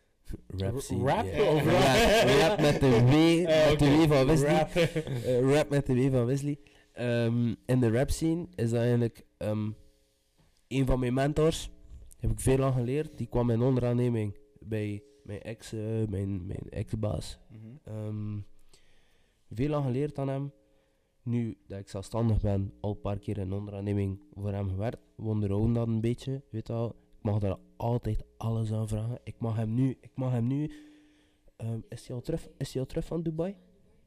[0.56, 1.04] Rap scene.
[1.04, 2.28] rap of rap?
[2.40, 3.12] Rap met de W.
[3.70, 4.06] Met de.
[4.06, 4.54] W van Wesley.
[4.54, 4.74] Rap.
[4.74, 6.58] Eh, rap met de W van Wesley.
[6.92, 9.70] Ehm, in de rap scene is dat eigenlijk ehm,
[10.70, 11.70] een van mijn mentors.
[12.18, 13.18] Heb ik veel aan geleerd.
[13.18, 17.38] Die kwam in onderaanneming bij mijn ex, eh, mijn, mijn ex-baas.
[17.48, 17.76] Mhm.
[17.84, 18.38] Ehm,
[19.50, 20.52] veel aan geleerd aan hem.
[21.22, 25.00] Nu dat ik zelfstandig ben, al een paar keer in onderaanneming voor hem gewerkt.
[25.16, 26.88] We onderhouden dat een beetje, weet je wel.
[26.88, 29.18] Ik mag daar altijd alles aan vragen.
[29.24, 30.70] Ik mag hem nu, ik mag hem nu...
[31.56, 33.56] ehm, is hij al terug, is hij al terug van Dubai?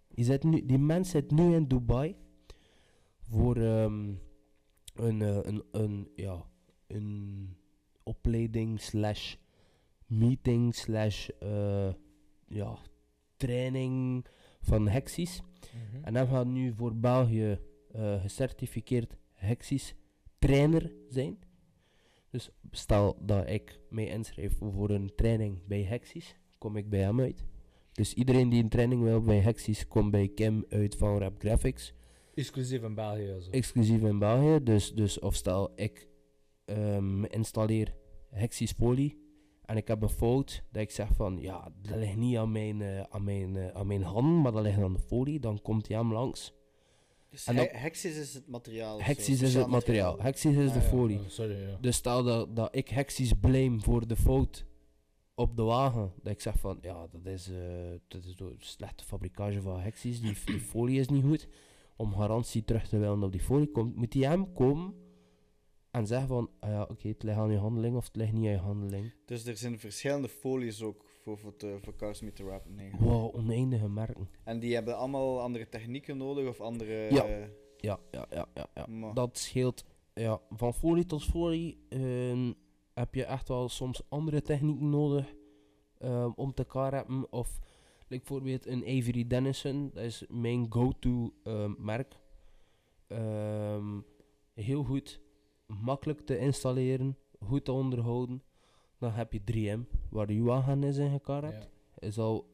[0.07, 2.15] Die, zit nu, die mens zit nu in Dubai
[3.29, 4.13] voor ehm,
[4.95, 6.45] een, eh, een, een, ja,
[6.93, 7.49] een
[8.03, 9.35] opleiding slash
[10.05, 11.93] meeting slash eh,
[12.47, 12.77] ja,
[13.37, 14.25] training
[14.61, 15.41] van Hexis.
[15.41, 16.03] Mhm.
[16.03, 17.59] En hij gaat nu voor België
[17.91, 19.95] eh, gecertificeerd Hexis
[20.39, 21.37] trainer zijn.
[22.29, 27.19] Dus stel dat ik mij inschrijf voor een training bij Hexis, kom ik bij hem
[27.19, 27.43] uit.
[27.91, 31.93] Dus iedereen die een training wil bij Hexis, komt bij Kim uit van Rap Graphics.
[32.33, 33.35] Exclusief in België.
[33.51, 34.63] Exclusief in België.
[34.63, 36.07] Dus, dus of stel ik
[36.65, 37.93] ehm, installeer
[38.29, 39.17] Hexis Poly
[39.65, 42.81] en ik heb een fout dat ik zeg van ja, dat ligt niet aan mijn,
[42.81, 45.87] eh, aan mijn, eh, aan mijn hand, maar dat ligt aan de folie, dan komt
[45.87, 46.53] hij hem langs.
[47.29, 48.97] Dus En he- Hexis is het materiaal.
[48.97, 50.85] zo, Hexis is het materiaal, Hexis is Ah, de ja.
[50.85, 51.19] folie.
[51.19, 51.77] Oh, sorry, ja.
[51.81, 54.65] Dus stel dat, dat ik Hexis blame voor de fout
[55.35, 57.57] op de wagen, dat ik zeg van ja, dat is, eh,
[58.07, 61.47] dat is door slechte fabrikage van Hexis, die, die folie is niet goed.
[61.95, 64.93] Om garantie terug te willen op die folie komt, moet hij hem komen
[65.93, 68.45] en zeggen van ah ja, oké, het ligt aan je handeling of het ligt niet
[68.45, 69.13] aan je handeling.
[69.25, 72.75] Dus er zijn verschillende folies ook voor, voor, te, voor cars met te rappen.
[72.75, 72.91] Nee.
[72.99, 74.29] Wow, oneindige merken.
[74.43, 76.93] En die hebben allemaal andere technieken nodig of andere...
[77.13, 77.25] Ja.
[77.25, 78.67] eh, Ja, ja, ja, ja.
[78.73, 78.85] ja.
[78.87, 79.83] maar- Dat scheelt
[80.13, 81.85] ja, van folie tot folie.
[81.89, 82.53] ehm,
[82.93, 85.33] heb je echt wel soms andere technieken nodig
[85.97, 87.31] ehm, om te karappen.
[87.31, 87.59] Of
[88.07, 92.21] like bijvoorbeeld een Avery Dennison, dat is mijn go-to ehm, merk.
[94.53, 95.19] Heel goed,
[95.81, 98.43] makkelijk te installeren, goed te onderhouden.
[98.97, 101.69] Dan heb je 3M, waar je wagen is in gekarapt.
[101.99, 102.07] Ja.
[102.07, 102.45] Is al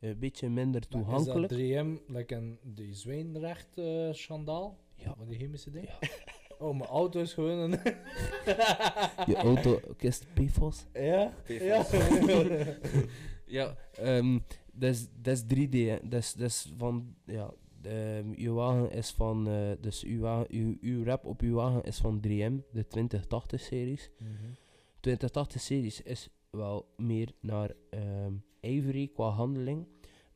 [0.00, 1.52] een beetje minder Maar toegankelijk.
[1.52, 4.78] Is dat 3M, like een, die Zwijnrecht eh schandaal?
[4.94, 5.14] Ja.
[5.18, 5.88] Wat die chemische ding?
[6.58, 7.70] Oh, mijn auto is gewoon een...
[9.26, 10.86] Je auto, kist PFOS.
[10.92, 11.32] ja?
[11.46, 11.86] Ja.
[13.46, 14.38] Ja, ehm
[14.72, 15.70] dat is- dat is 3D.
[15.72, 15.98] hè.
[16.08, 17.50] Dat is- dat is van, ja,
[17.82, 21.82] ehm, uw wagen is van, eh, dus uw, wagen, uw, uw rap op uw wagen
[21.82, 24.10] is van 3M, de 2080-series.
[24.18, 24.52] Mhm.
[25.00, 29.86] 2080-series is wel meer naar ehm Avery qua handeling,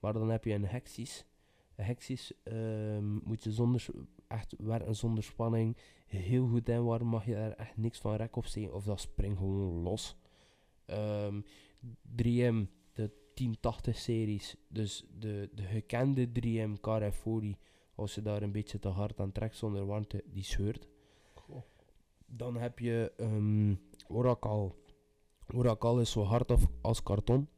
[0.01, 1.27] maar dan heb je een Hexis.
[1.77, 3.87] Een Hexis ehm, moet je zonder,
[4.29, 5.77] echt werken zonder spanning,
[6.07, 9.01] heel goed in waar mag je daar echt niks van rek op steken, of dat
[9.01, 10.17] springt gewoon los.
[10.87, 11.41] Ehm
[12.03, 12.67] 3M, de
[13.43, 17.57] 1080-series, dus de, de gekende 3M Carafori,
[17.95, 20.87] als je daar een beetje te hard aan trekt zonder warmte, die scheurt.
[21.35, 21.63] Goh.
[22.27, 23.75] Dan heb je ehm
[24.09, 24.73] Oracle.
[25.55, 27.49] Oracle is zo hard als karton.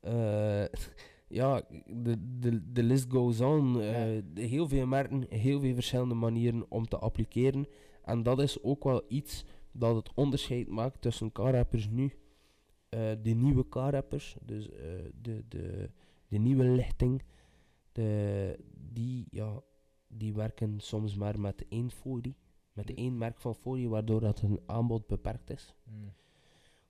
[0.00, 0.64] Eh,
[1.40, 3.80] ja, de, de, de list goes on.
[3.80, 4.22] Eh, Ja.
[4.34, 7.66] heel veel merken, heel veel verschillende manieren om te appliceren.
[8.02, 12.12] En dat is ook wel iets dat het onderscheid maakt tussen car-rappers nu.
[12.88, 14.78] Eh, de nieuwe car-rappers, dus eh,
[15.20, 15.90] de, de,
[16.28, 17.22] de nieuwe lichting,
[17.92, 18.58] de,
[18.92, 19.60] die, ja,
[20.08, 22.36] die werken soms maar met één folie.
[22.72, 25.74] Met één merk van folie, waardoor dat een aanbod beperkt is.
[25.84, 26.12] Mm.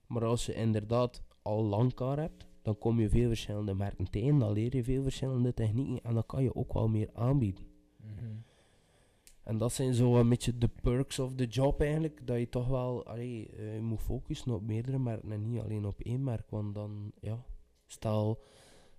[0.07, 4.39] Maar als je inderdaad al lang car hebt, dan kom je veel verschillende merken tegen,
[4.39, 7.63] dan leer je veel verschillende technieken en dan kan je ook wel meer aanbieden.
[7.97, 8.35] Mhm.
[9.47, 12.67] En dat zijn zo een beetje de perks of the job eigenlijk, dat je toch
[12.67, 16.49] wel allee, eh, je moet focussen op meerdere merken en niet alleen op één merk,
[16.49, 17.45] want dan, ja,
[17.85, 18.41] stel,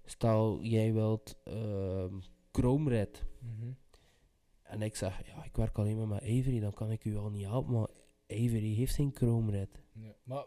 [0.04, 2.14] stel jij wilt ehm
[2.52, 3.70] Chrome Red Mhm.
[4.62, 7.30] en ik zeg, ja, ik werk alleen maar met Avery, dan kan ik u al
[7.30, 7.88] niet helpen, maar
[8.28, 9.82] Avery heeft geen Chrome Red.
[9.92, 10.44] Ja, maar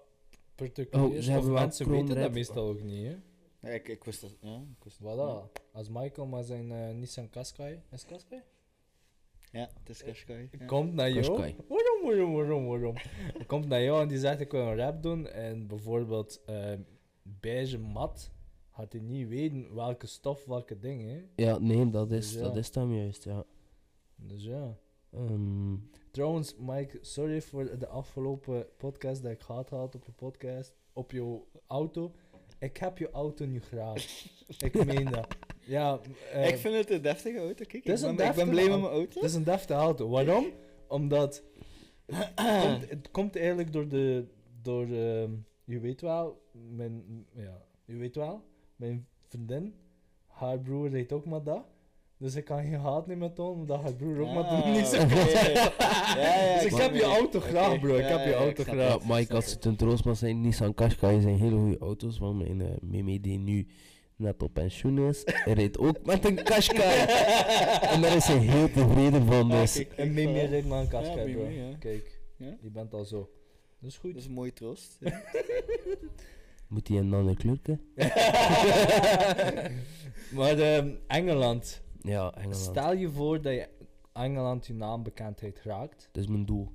[0.56, 2.34] particuliers Oh, ze hebben mensen Chrome weten dat Red.
[2.34, 3.16] meestal ook niet, hè.
[3.60, 4.38] Ja, ik, ik wist dat.
[4.42, 5.52] Ja, ik wist Voilà.
[5.74, 7.82] Als Michael maar zijn eh, Nissan Qashqai...
[7.92, 8.42] Is Qashqai?
[9.52, 10.50] Ja, het is Qashqai.
[10.60, 10.66] Ja.
[10.66, 11.38] Komt naar jou.
[11.68, 12.96] Waarom, waarom, waarom, waarom?
[13.48, 15.28] Komt naar jou en die zegt ik wil een rap doen.
[15.28, 16.74] En bijvoorbeeld eh
[17.24, 18.32] beige mat
[18.70, 21.10] gaat hij niet weten welke stof, welke dingen.
[21.10, 21.44] hè.
[21.44, 22.42] Ja, nee, dat is, Dus ja.
[22.48, 23.44] dat is dan juist, ja.
[24.16, 24.78] Dus ja.
[25.12, 25.76] Ehm,
[26.12, 31.12] Trouwens, Mike, sorry voor de afgelopen podcast dat ik gehad had op je podcast, op
[31.12, 32.12] je auto.
[32.60, 34.06] Ik heb je auto nu graag.
[34.58, 35.28] ik meen dat.
[35.66, 36.00] Ja,
[36.34, 37.54] eh, ik vind het een deftige auto.
[37.54, 38.82] Kijk, ik ben, een ik ben deftige blij met auto.
[38.88, 39.20] mijn auto.
[39.20, 40.10] Het is een deftige auto.
[40.10, 40.46] Waarom?
[40.88, 41.44] Omdat
[42.06, 44.26] het komt, het komt eigenlijk door de,
[44.62, 45.32] door, ehm,
[45.64, 48.44] je weet wel, mijn, ja, je weet wel,
[48.76, 49.76] mijn vriendin,
[50.28, 51.64] haar broer heet ook maar dat.
[52.18, 54.96] Dus ik kan geen haat niet meer tonen, omdat haar broer ook maar niet zo
[55.08, 55.54] zeggen.
[55.54, 57.96] Ja, ja, Dus ik heb je auto graag, bro.
[57.96, 59.04] Ik ja, heb je ja, auto ik graag.
[59.04, 62.38] ja, Mike, als het een troost mag zijn, Nissan Qashqai zijn hele goede auto's, want
[62.38, 63.68] mijn Mimi die nu
[64.22, 67.06] net op pensioen is, rijdt ook met een Qashqai.
[67.94, 69.74] en daar is hij heel tevreden van, dus...
[69.74, 70.50] kijk, En Mimi voilà.
[70.50, 71.44] rijdt maar een Ja, Qashqai, bro.
[71.48, 71.76] Ja.
[71.80, 72.58] Kijk, Ja?
[72.62, 73.30] je bent al zo.
[73.80, 74.12] Dat is goed.
[74.14, 74.98] Dat is een mooie troost.
[75.00, 75.22] Ja.
[76.68, 77.80] Moet hij een andere kleurke?
[80.36, 81.82] maar ehm, Engeland.
[82.02, 82.56] Ja, Engeland.
[82.62, 83.68] Stel je voor dat je
[84.14, 86.10] Engeland je naambekendheid raakt.
[86.12, 86.72] Dat is mijn doel.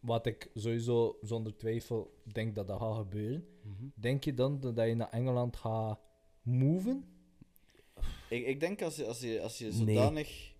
[0.00, 3.46] Wat ik sowieso zonder twijfel denk dat dat gaat gebeuren.
[3.94, 5.98] Denk je dan dat je naar Engeland gaat
[6.44, 7.04] moven?
[8.28, 9.72] ik, ik denk als je, als je, als je Nee.
[9.72, 10.52] zodanig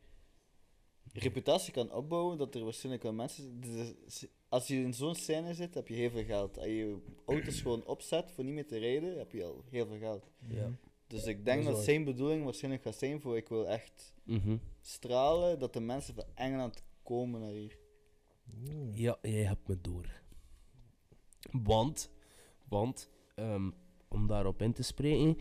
[1.12, 3.60] reputatie kan opbouwen, dat er waarschijnlijk wel mensen...
[3.60, 6.56] dus Als je in zo'n scène zit, heb je heel veel geld.
[6.58, 9.86] Als je je auto's gewoon opzet voor niet meer te rijden, heb je al heel
[9.86, 10.30] veel geld.
[10.48, 10.70] Ja.
[11.06, 14.56] Dus ik denk dat, zijn bedoeling waarschijnlijk gaat zijn voor ik wil echt Mhm.
[14.80, 17.78] stralen dat de mensen van Engeland komen naar hier.
[18.92, 20.22] Ja, jij hebt me door.
[21.50, 22.10] Want,
[22.68, 23.70] want ehm,
[24.08, 25.38] om daarop in te spreken,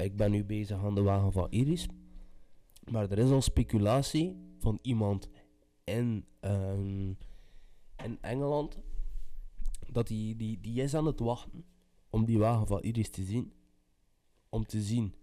[0.00, 1.88] ik ben nu bezig aan de wagen van Iris.
[2.90, 5.28] Maar er is al speculatie van iemand
[5.84, 7.08] in, ehm,
[8.04, 8.78] in Engeland
[9.92, 11.64] dat die, die, die is aan het wachten
[12.10, 13.52] om die wagen van Iris te zien.
[14.48, 15.14] Om te zien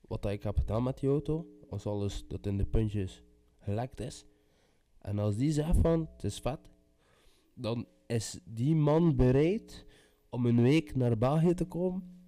[0.00, 1.46] wat ik heb gedaan met die auto.
[1.68, 3.22] Als alles dat in de puntjes
[3.58, 4.24] gelekt is.
[4.98, 6.70] En als die zegt van het is vet,
[7.54, 9.86] dan is die man bereid
[10.30, 12.21] om een week naar België te komen.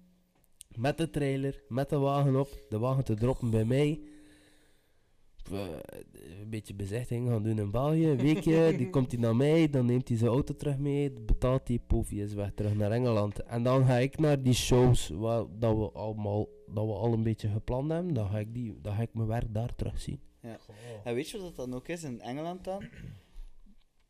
[0.77, 3.99] Met de trailer, met de wagen op, de wagen te droppen bij mij.
[5.51, 5.67] Eh,
[6.41, 9.85] Een beetje bezichtiging gaan doen in België, een weekje, die komt hij naar mij, dan
[9.85, 13.43] neemt hij zijn auto terug mee, betaalt hij, poef, hij is weg terug naar Engeland.
[13.43, 17.23] En dan ga ik naar die shows waar dat we allemaal, dat we al een
[17.23, 20.19] beetje gepland hebben, dan ga ik, die, dan ga ik mijn werk daar terugzien.
[21.03, 22.83] En weet je wat dat dan ook is in Engeland dan?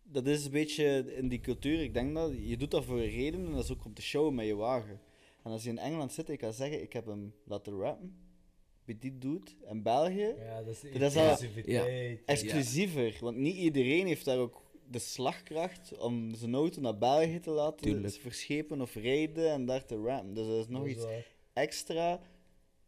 [0.03, 3.09] Dat is een beetje in die cultuur, ik denk dat je doet dat voor een
[3.09, 4.99] reden en dat is ook om te showen met je wagen.
[5.45, 8.15] En als je in Engeland zit, ik kan zeggen, ik heb hem laten rappen,
[8.85, 9.55] bij die doet.
[9.69, 11.37] In België, Ja, dat is Dat is al-
[12.25, 17.49] exclusiever, want niet iedereen heeft daar ook de slagkracht om zijn auto naar België te
[17.49, 18.13] laten Tuurlijk.
[18.13, 20.33] verschepen of rijden en daar te rappen.
[20.33, 21.25] Dus dat is nog Dat is iets waar.
[21.53, 22.21] extra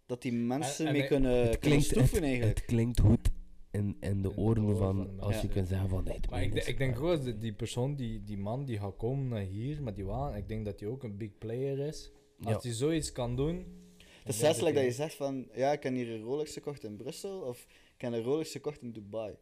[0.06, 2.58] dat die mensen En- en mee kunnen, het, kunnen klinkt, stoeven het, eigenlijk.
[2.58, 3.30] het klinkt goed
[3.72, 6.78] in, in de oren van, als je kunt zeggen van nee, het Maar ik, ik
[6.78, 10.06] denk ook, dat die persoon, die, die man die gaat komen naar hier met die
[10.06, 12.12] wagen, ik denk dat hij ook een big player is.
[12.44, 12.60] Als Ja.
[12.62, 13.86] hij zoiets kan doen...
[14.24, 16.96] Het is ik dat je zegt van, ja, ik heb hier een Rolex gekocht in
[16.98, 17.66] Brussel, of
[17.96, 19.36] ik heb een Rolex gekocht in Dubai.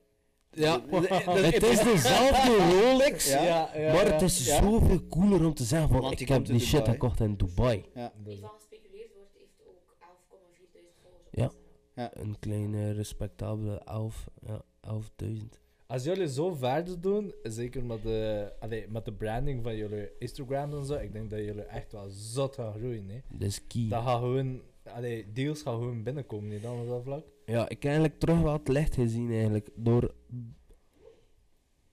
[0.51, 3.43] Ja, het is dezelfde Rolex, Ja.
[3.43, 4.61] Ja, ja, maar het is Ja.
[4.63, 7.83] zoveel cooler om te zeggen van Want ik heb die shit gekocht in Dubai.
[8.23, 10.59] Die van gespeculeerd wordt, heeft ook 11,4 volgers
[11.03, 11.51] op Ja.
[11.95, 12.27] Instagram.
[12.27, 15.59] Een kleine respectabele 11, ja, 11.000.
[15.87, 20.73] Als jullie zo verder doen, zeker met de, allee, met de branding van jullie Instagram
[20.73, 23.09] en zo, ik denk dat jullie echt wel zot gaan groeien.
[23.09, 23.19] Hè.
[23.29, 23.87] Dat is key.
[23.89, 27.25] Dat gaat gewoon, allee, deals gaan gewoon binnenkomen niet dan op dat vlak.
[27.45, 29.69] Ja, ik heb eigenlijk terug wat licht gezien eigenlijk.
[29.75, 30.13] Door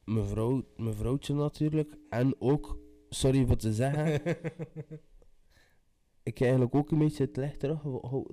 [0.05, 1.95] mijn, vrouw, mijn vrouwtje natuurlijk.
[2.09, 2.79] En ook,
[3.09, 4.21] sorry wat te zeggen.
[6.23, 7.83] ik heb eigenlijk ook een beetje het licht terug,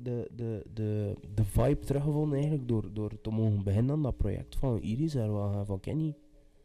[0.02, 2.68] de, de, de, de vibe teruggevonden eigenlijk.
[2.68, 6.16] Door, door te mogen beginnen aan dat project van Iris en van- van Kenny.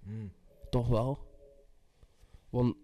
[0.03, 0.31] Mm.
[0.70, 1.18] Toch wel.
[2.51, 2.77] Want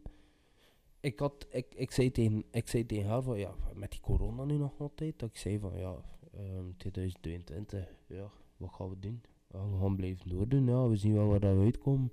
[1.01, 4.45] ik, had, ik, ik, zei tegen, ik zei tegen haar van ja, met die corona
[4.45, 5.19] nu nog altijd.
[5.19, 5.95] Dat ik zei van ja,
[6.35, 9.23] ehm 2022, ja, wat gaan we doen?
[9.53, 12.13] Ja, we gaan blijven doordoen, ja, we zien wel waar dat we uitkomen.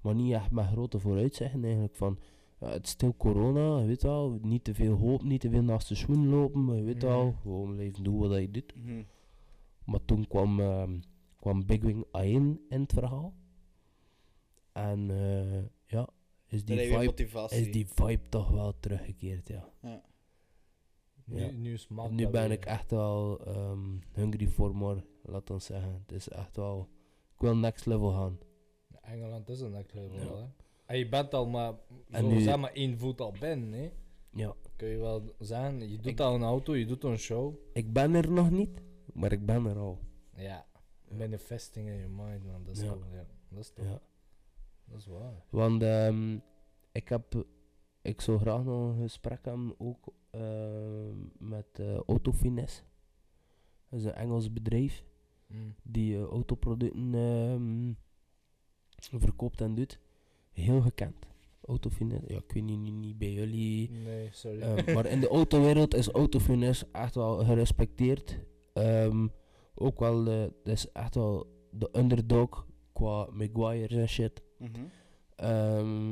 [0.00, 2.18] Maar niet echt met grote vooruitzichten eigenlijk van
[2.60, 5.62] ja, het is stil corona, je weet wel, niet te veel hoop, niet te veel
[5.62, 7.06] naast de schoen lopen, maar je weet Mhm.
[7.06, 8.74] wel, gewoon blijven doen wat je doet.
[8.76, 9.02] Mhm.
[9.84, 11.00] Maar toen kwam, ehm,
[11.36, 13.34] kwam Big Wing A1 in het verhaal.
[14.72, 16.08] En eh, ja,
[16.46, 19.68] is die, vibe, is die vibe toch wel teruggekeerd, ja.
[19.82, 20.02] Ja.
[21.24, 21.50] Nu, Ja.
[22.10, 22.50] nu ben weer.
[22.50, 25.92] ik echt wel ehm, hungry voor more, laat ons zeggen.
[26.06, 26.88] Het is echt wel...
[27.34, 28.38] Ik wil next level gaan.
[29.00, 30.36] Engeland is een next level, Ja.
[30.36, 30.46] hè.
[30.88, 31.72] En je bent al maar,
[32.12, 33.90] zo nu- zeg maar één voet al binnen, hè.
[34.32, 37.54] Ja, Kun je wel zeggen, je doet Ik- al een auto, je doet een show.
[37.72, 38.80] ik ben er nog niet,
[39.12, 39.98] maar ik ben er al.
[40.36, 40.66] Ja,
[41.10, 42.88] manifesting in your mind, man, dat is Ja.
[42.92, 43.26] cool, ja.
[43.48, 44.00] Dat is toch, Ja.
[44.84, 45.44] dat is waar.
[45.50, 46.38] Want ehm,
[46.92, 47.46] ik heb...
[48.02, 52.82] Ik zou graag nog een gesprek hebben, ook ehm, met eh Autofinesse.
[53.88, 55.04] Dat is een Engels bedrijf.
[55.46, 55.74] Mm.
[55.82, 57.92] die eh, autoproducten ehm,
[59.20, 59.98] verkoopt en doet.
[60.58, 61.26] Heel gekend.
[61.60, 63.90] Autofinesse, ja, ik weet niet, niet, niet bij jullie.
[63.90, 64.60] Nee, sorry.
[64.60, 68.38] ehm, maar in de autowereld is Autofinesse echt wel gerespecteerd.
[68.72, 69.28] Ehm,
[69.74, 74.42] ook wel, eh, dat is echt wel de underdog qua Maguire's en shit.
[74.58, 74.70] Mhm.
[75.36, 76.10] Ehm,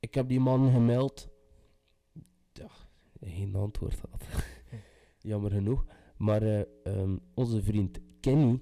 [0.00, 1.28] ik heb die man gemeld.
[2.52, 2.68] Ja,
[3.20, 4.24] geen antwoord had.
[5.30, 5.84] Jammer genoeg.
[6.16, 8.60] Maar eh, onze vriend Kenny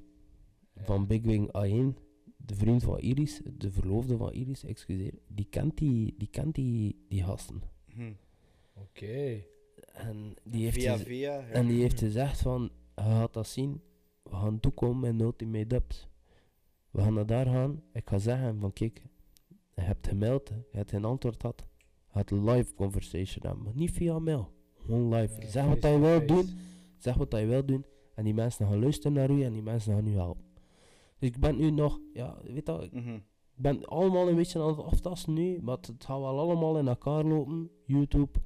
[0.74, 0.82] Ja.
[0.84, 1.96] van Big Wing A1,
[2.50, 7.04] de vriend van Iris, de verloofde van Iris, excuseer, die kent die, die, kent die,
[7.08, 7.62] die gasten.
[7.94, 8.12] Mhm.
[8.74, 9.42] Oké.
[9.92, 11.38] En die heeft, Via via.
[11.38, 11.46] ja.
[11.46, 13.80] en die heeft gezegd van, je gaat dat zien,
[14.22, 16.08] we gaan toekomen met Ultimate Dubs.
[16.90, 19.02] We gaan naar daar gaan, ik ga zeggen van kijk,
[19.74, 21.64] je hebt gemeld, je hebt geen antwoord gehad,
[22.12, 24.52] je een live conversation hebben, maar niet via mail,
[24.84, 25.40] gewoon live.
[25.40, 26.48] Ja, zeg wat je wil doen,
[26.98, 27.84] zeg wat je wil doen,
[28.14, 30.49] en die mensen gaan luisteren naar u en die mensen gaan u helpen.
[31.20, 33.18] Dus ik ben nu nog, ja, weet je, ik Mhm.
[33.54, 37.24] ben allemaal een beetje aan het aftasten nu, maar het gaat wel allemaal in elkaar
[37.24, 37.70] lopen.
[37.86, 38.40] YouTube,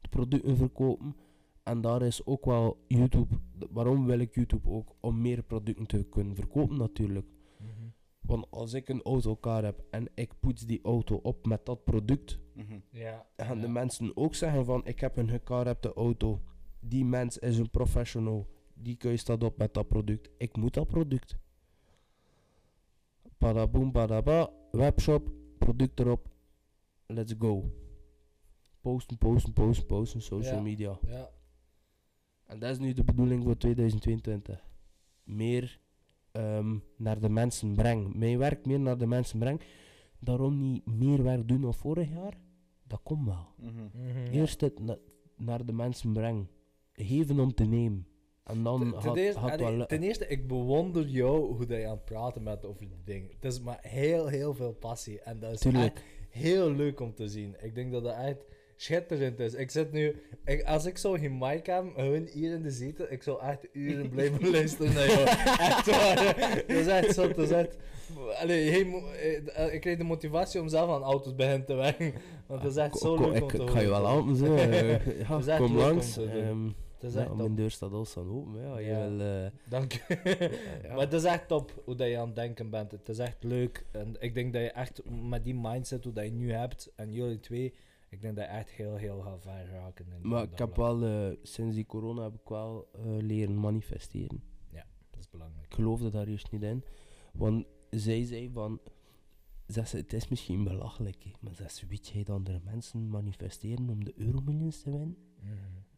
[0.00, 1.16] de producten verkopen.
[1.62, 3.34] En daar is ook wel YouTube.
[3.70, 4.94] Waarom wil ik YouTube ook?
[5.00, 7.26] Om meer producten te kunnen verkopen natuurlijk.
[7.58, 7.68] Mhm.
[8.20, 12.38] Want als ik een autocar heb en ik poets die auto op met dat product.
[12.90, 13.26] Ja.
[13.36, 13.62] dan gaan ja.
[13.62, 16.40] de mensen ook zeggen van ik heb een gecarrepte auto.
[16.80, 18.46] Die mens is een professional.
[18.74, 20.30] Die keus dat op met dat product.
[20.38, 21.38] Ik moet dat product.
[23.46, 26.28] Padaboom, padaba, webshop, product erop.
[27.06, 27.64] Let's go.
[28.80, 30.62] Posten, posten, posten, posten, social Ja.
[30.62, 30.98] media.
[31.06, 31.30] Ja.
[32.46, 34.64] En dat is nu de bedoeling voor 2022.
[35.24, 35.80] Meer
[36.32, 38.18] ehm, naar de mensen brengen.
[38.18, 39.60] Mijn werk meer naar de mensen brengen.
[40.18, 42.38] Daarom niet meer werk doen dan vorig jaar.
[42.86, 43.46] Dat komt wel.
[43.58, 43.72] Mhm.
[43.92, 44.32] Mhm.
[44.32, 44.98] Eerst het na-
[45.36, 46.48] naar de mensen brengen.
[46.92, 48.06] Geven om te nemen.
[48.44, 52.04] En dan Ten- eerste, gaat ten eerste, ik bewonder jou hoe dat je aan het
[52.04, 53.30] praten bent over die dingen.
[53.40, 55.20] Het is maar heel, heel veel passie.
[55.20, 55.84] En dat is Tuurlijk.
[55.94, 57.56] echt heel leuk om te zien.
[57.60, 58.44] Ik denk dat dat echt
[58.76, 59.54] schitterend is.
[59.54, 60.22] Ik zit nu...
[60.44, 63.66] Ik, als ik zo geen mic heb, gewoon hier in de zetel, ik zou echt
[63.72, 65.26] uren blijven luisteren naar jou.
[65.58, 66.64] Echt waar.
[66.66, 67.28] Dat is echt zo.
[67.28, 67.76] Dat is echt...
[68.40, 72.12] Allee, hey, mo- eh, ik kreeg de motivatie om zelf aan auto's beginnen te werken.
[72.46, 74.58] Want dat is echt Ko- zo leuk om ik, te ik ga je wel helpen,
[74.58, 76.16] eh, ja, kom langs.
[76.16, 76.74] ehm, Het
[77.04, 77.36] is ja, echt top.
[77.36, 78.60] mijn deur staat al staan open.
[78.60, 79.08] Ja, Ja.
[79.08, 79.20] wil...
[79.20, 80.02] eh, Dank je.
[80.82, 80.88] ja.
[80.88, 82.92] Maar het is echt top hoe dat je aan het denken bent.
[82.92, 83.86] Het is echt leuk.
[83.90, 87.12] En ik denk dat je echt met die mindset hoe dat je nu hebt, en
[87.12, 87.74] jullie twee,
[88.08, 90.06] ik denk dat je echt heel, heel gaat ver raken.
[90.12, 94.42] In Maar ik heb wel, eh, sinds die corona heb ik wel eh, leren manifesteren.
[95.10, 95.66] Dat is belangrijk.
[95.66, 96.84] Ik geloofde daar eerst niet in.
[97.32, 98.80] Want zij zei van...
[99.66, 104.12] Ze, het is misschien belachelijk, maar ze, weet jij dat andere mensen manifesteren om de
[104.16, 105.16] euromillions te winnen?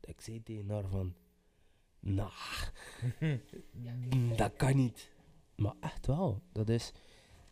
[0.04, 1.14] Ik zei tegen haar van...
[2.00, 2.32] Nah,
[4.36, 5.12] dat kan niet.
[5.56, 6.92] Maar echt wel, dat is...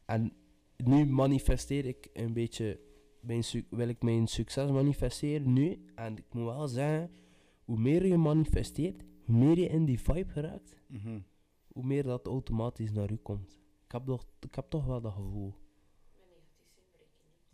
[0.04, 0.32] En
[0.76, 2.80] nu manifesteer ik een beetje...
[3.20, 5.84] Mijn wil ik mijn succes manifesteren nu.
[5.94, 7.10] En ik moet wel zeggen,
[7.64, 11.20] hoe meer je manifesteert, hoe meer je in die vibe geraakt, Mhm.
[11.72, 13.60] hoe meer dat automatisch naar u komt.
[13.84, 15.54] Ik heb toch, ik heb toch wel dat gevoel.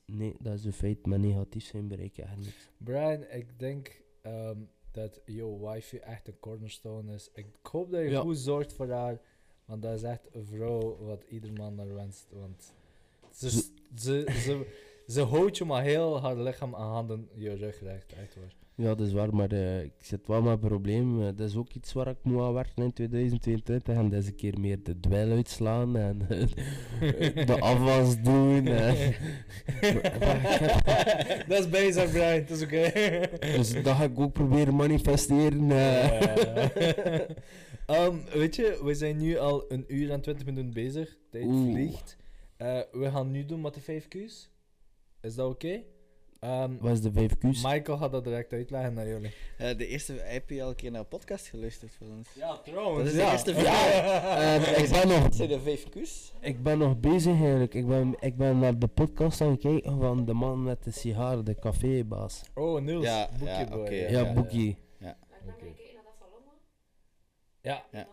[0.06, 0.26] Met negatief zijn bereik je niet.
[0.28, 1.06] Nee, dat is een feit.
[1.06, 2.70] Met negatief zijn bereik je echt niks.
[2.76, 4.60] Brian, ik denk ehm,
[4.90, 7.30] dat jouw wifi echt een cornerstone is.
[7.32, 8.20] Ik hoop dat je Ja.
[8.20, 9.20] goed zorgt voor haar,
[9.64, 12.26] want dat is echt een vrouw wat ieder man naar wenst.
[12.32, 12.72] Want
[13.32, 13.50] ze,
[13.94, 14.66] ze, ze,
[15.06, 18.54] ze, houdt je maar heel haar lichaam aan handen, je rug recht, echt waar.
[18.78, 21.20] Ja, dat is waar, maar eh, ik zit wel met een probleem.
[21.20, 23.94] Eh, dat is ook iets waar ik moet aan werken in 2022.
[23.94, 26.18] En dat een keer meer de dweil uitslaan en
[27.46, 28.66] de afwas doen.
[28.66, 29.14] En,
[31.48, 32.90] dat is bezig, Brian, het is oké.
[33.56, 35.70] dus dat ga ik ook proberen manifesteren.
[35.70, 37.20] eh.
[37.86, 41.16] Ehm, weet je, we zijn nu al een uur en 20 minuten bezig.
[41.30, 42.16] Tijd vliegt.
[42.56, 44.50] Eh, we gaan nu doen met de 5 Q's.
[45.20, 45.82] Is dat oké?
[46.40, 47.62] Ehm, Wat is de 5 Q's?
[47.64, 49.34] Michael gaat dat direct uitleggen naar jullie.
[49.58, 52.28] Eh, de eerste, heb je al een keer naar een podcast geluisterd van ons?
[52.34, 53.08] Ja, Dat trouwens.
[53.08, 53.32] is de ja.
[53.32, 53.92] eerste vraag.
[54.64, 56.32] Eh, ik, ben nog, Dat zijn de vijf Q's.
[56.40, 57.74] ik ben nog bezig eigenlijk.
[57.74, 60.90] Ik ben, ik ben naar de podcast aan het kijken van de man met de
[60.90, 62.42] sigaar, de cafébaas.
[62.54, 63.04] Oh, Niels.
[63.04, 63.80] Ja, Boekie ja, boy.
[63.80, 64.78] oké, Ja, ja, Boekie.
[64.98, 65.16] Maar
[65.58, 66.52] ik naar dat van Lomma.
[67.60, 67.84] Ja.
[67.92, 68.06] Ja.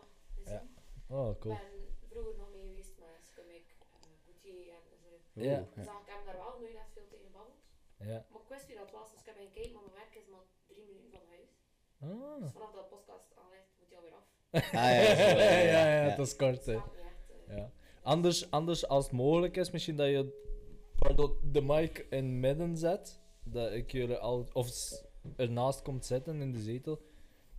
[0.45, 0.63] Ja.
[1.07, 1.53] Oh, Ik cool.
[1.53, 1.63] ben
[2.09, 5.41] vroeger nog mee geweest met Skumik, uh, Gauthier en zo.
[5.41, 5.57] Ja.
[5.59, 7.57] Oeh, Dus ik heb daar wel nooit echt veel tegen gebabbeld.
[8.11, 8.25] Ja.
[8.31, 10.45] Maar ik wist wie dat was, dus ik heb kijken, maar mijn werk is maar
[10.67, 11.51] drie minuten van huis.
[11.99, 12.41] Ah.
[12.41, 14.27] Dus vanaf dat podcast aanlegt, moet je alweer af.
[14.51, 16.15] Ah, ja, ja, ja, ja, ja.
[16.15, 16.73] dat is kort, hè.
[16.73, 17.57] Eh.
[17.57, 17.71] Ja.
[18.01, 20.43] Anders, anders als het mogelijk is, misschien dat je
[20.95, 23.19] pardon, de mic in het midden zet.
[23.43, 24.69] Dat ik jullie al, of
[25.35, 27.01] ernaast komt zitten in de zetel.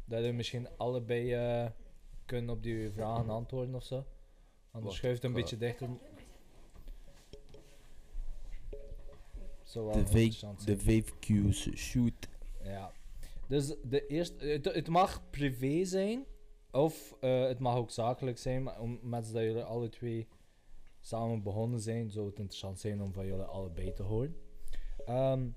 [0.05, 1.71] Dat je misschien allebei eh,
[2.25, 4.05] kunnen op die vragen antwoorden of zo.
[4.71, 5.89] Anders schuift een beetje dichter.
[9.77, 10.77] Zou wel De interessant 5 zijn.
[10.77, 12.29] de 5 Q's, shoot.
[12.63, 12.93] Ja.
[13.49, 16.25] Dus de eerste, het, het mag privé zijn,
[16.71, 20.29] of eh, het mag ook zakelijk zijn, maar omdat dat jullie alle twee
[21.01, 24.37] samen begonnen zijn, zou het interessant zijn om van jullie allebei te horen.
[25.05, 25.49] Ehm,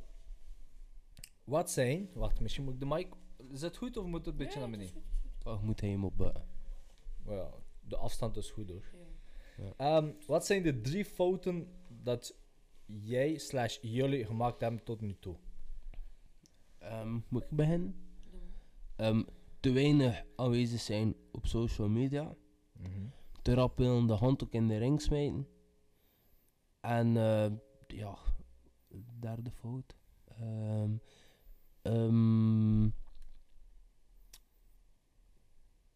[1.43, 3.07] wat zijn, wacht, misschien moet ik de mic,
[3.51, 5.03] is het goed of moet het een beetje naar beneden?
[5.43, 6.33] Wacht, moet hij hem op
[7.79, 8.85] de afstand is goed hoor.
[9.57, 9.73] Ja.
[9.77, 12.38] Ehm, wat zijn de drie fouten dat
[13.01, 15.35] jij slash jullie gemaakt hebben tot nu toe?
[16.77, 17.95] Ehm, moet ik beginnen?
[18.95, 19.23] Ehm,
[19.59, 22.35] te weinig aanwezig zijn op social media.
[23.41, 25.47] Te rap willen de handdoek in de ring smijten.
[26.79, 27.51] En eh,
[27.87, 28.17] ja,
[29.19, 29.95] derde fout.
[30.25, 30.95] Ehm
[31.81, 32.83] ehm,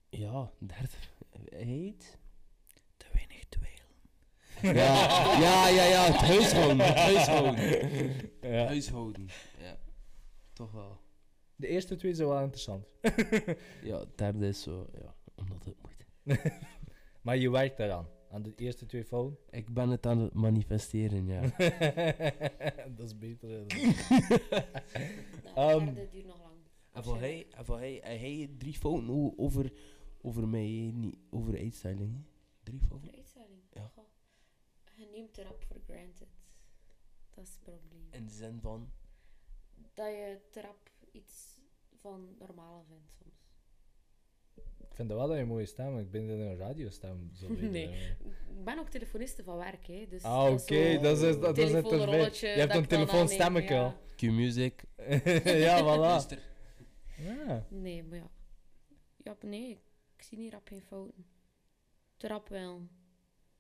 [0.10, 0.98] ja, derde.
[1.66, 2.18] Heet?
[4.64, 4.72] Ja,
[5.40, 6.80] ja, ja, ja, het huishouden.
[6.86, 7.56] Het huishouden.
[8.42, 8.66] Ja.
[8.66, 9.28] Huishouden.
[9.60, 9.78] Ja,
[10.54, 10.98] toch wel.
[11.56, 12.86] De eerste twee zijn wel interessant.
[13.84, 16.42] Ja, het derde is zo, ja, omdat het moet.
[17.22, 19.38] Maar je werkt daaraan, aan de eerste twee fouten.
[19.50, 21.42] Ik ben het aan het manifesteren, ja.
[22.98, 23.50] dat is beter.
[23.50, 23.66] hè.
[23.66, 24.64] De
[25.56, 26.54] Ehm, derde duurt nog lang.
[26.92, 29.72] En voor hij, en voor hij, en hij drie fouten over,
[30.22, 32.24] over mij, niet over uitstelling.
[32.64, 33.12] Drie fouten.
[33.12, 33.60] de uitstelling.
[33.72, 33.92] Ja.
[33.96, 34.04] Goh.
[34.96, 36.28] Je neemt het rap for granted.
[37.30, 38.08] Dat is het probleem.
[38.12, 38.92] In de zin van,
[39.94, 41.60] Dat je trap iets
[42.00, 43.32] van normale vindt soms.
[44.80, 46.00] Ik vind dat wel dat je een mooie stem.
[46.00, 47.30] Ik ben in een radiostem.
[47.34, 47.88] Zo Nee.
[48.58, 50.08] Ik ben ook telefoniste van werk, hè.
[50.10, 51.00] Dus Ah, oké.
[51.02, 53.94] Dat is dat is het Je hebt een telefoonstemmetje al.
[54.16, 54.84] Q-music.
[55.44, 56.38] ja, voilà.
[57.18, 57.66] Ja.
[57.70, 58.30] Nee, maar ja.
[59.18, 59.82] Ja, nee.
[60.16, 61.26] Ik zie niet rap geen fouten.
[62.18, 62.88] Te rap wel.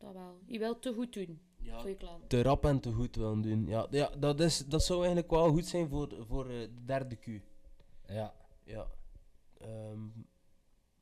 [0.03, 0.39] Dat wel.
[0.45, 2.29] Je wilt te goed doen Ja, voor je klant.
[2.29, 3.65] te rap en te goed willen doen.
[3.67, 7.15] Ja, ja dat, is, dat zou eigenlijk wel goed zijn voor, voor eh, de derde
[7.15, 7.27] Q.
[8.07, 8.33] ja.
[8.65, 8.87] Ja.
[9.57, 9.99] Ehm,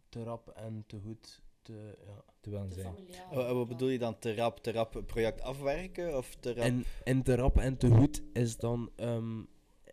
[0.10, 1.42] te rap en te goed.
[1.62, 2.24] Te, ja.
[2.40, 2.96] Te willen Te zijn.
[3.32, 4.20] Oh, en wat bedoel je dan?
[4.20, 6.18] Te rap, te rap een project afwerken?
[6.18, 6.64] Of te rap...
[6.64, 9.40] En, en te rap en te goed is dan ehm,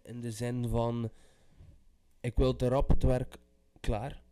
[0.02, 1.10] in de zin van:
[2.20, 3.36] ik wil te rap het werk
[3.80, 4.22] klaar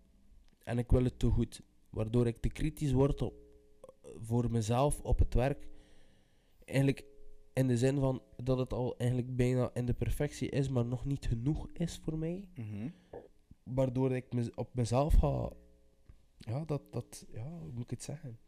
[0.65, 1.63] en ik wil het te goed.
[1.91, 3.35] Waardoor ik te kritisch word op,
[4.27, 5.67] voor mezelf op het werk.
[6.65, 7.05] Eigenlijk
[7.53, 11.05] in de zin van dat het al eigenlijk bijna in de perfectie is, maar nog
[11.05, 12.49] niet genoeg is voor mij.
[12.55, 12.89] Mhm.
[13.63, 15.51] Waardoor ik me, op mezelf ga.
[16.39, 18.39] Ja, dat, dat, ja, hoe moet ik het zeggen?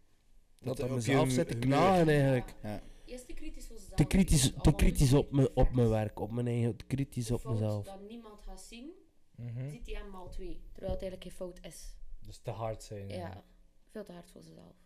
[0.59, 2.55] Dat, Dat op mezelf zit te knagen eigenlijk.
[2.63, 2.83] Ja.
[3.05, 3.95] Is te kritisch voor jezelf.
[3.97, 7.35] Te kritisch, te kritisch op, me, op mijn werk, op mijn eigen, te kritisch De
[7.35, 7.85] op mezelf.
[7.87, 8.91] dat niemand gaat zien,
[9.37, 9.69] Mhm.
[9.69, 10.61] ziet hij hem al twee.
[10.73, 11.97] Terwijl het eigenlijk geen fout is.
[12.27, 13.09] Dus te hard zijn.
[13.09, 13.17] Ja.
[13.17, 13.45] Ja.
[13.91, 14.77] Veel te hard voor zichzelf.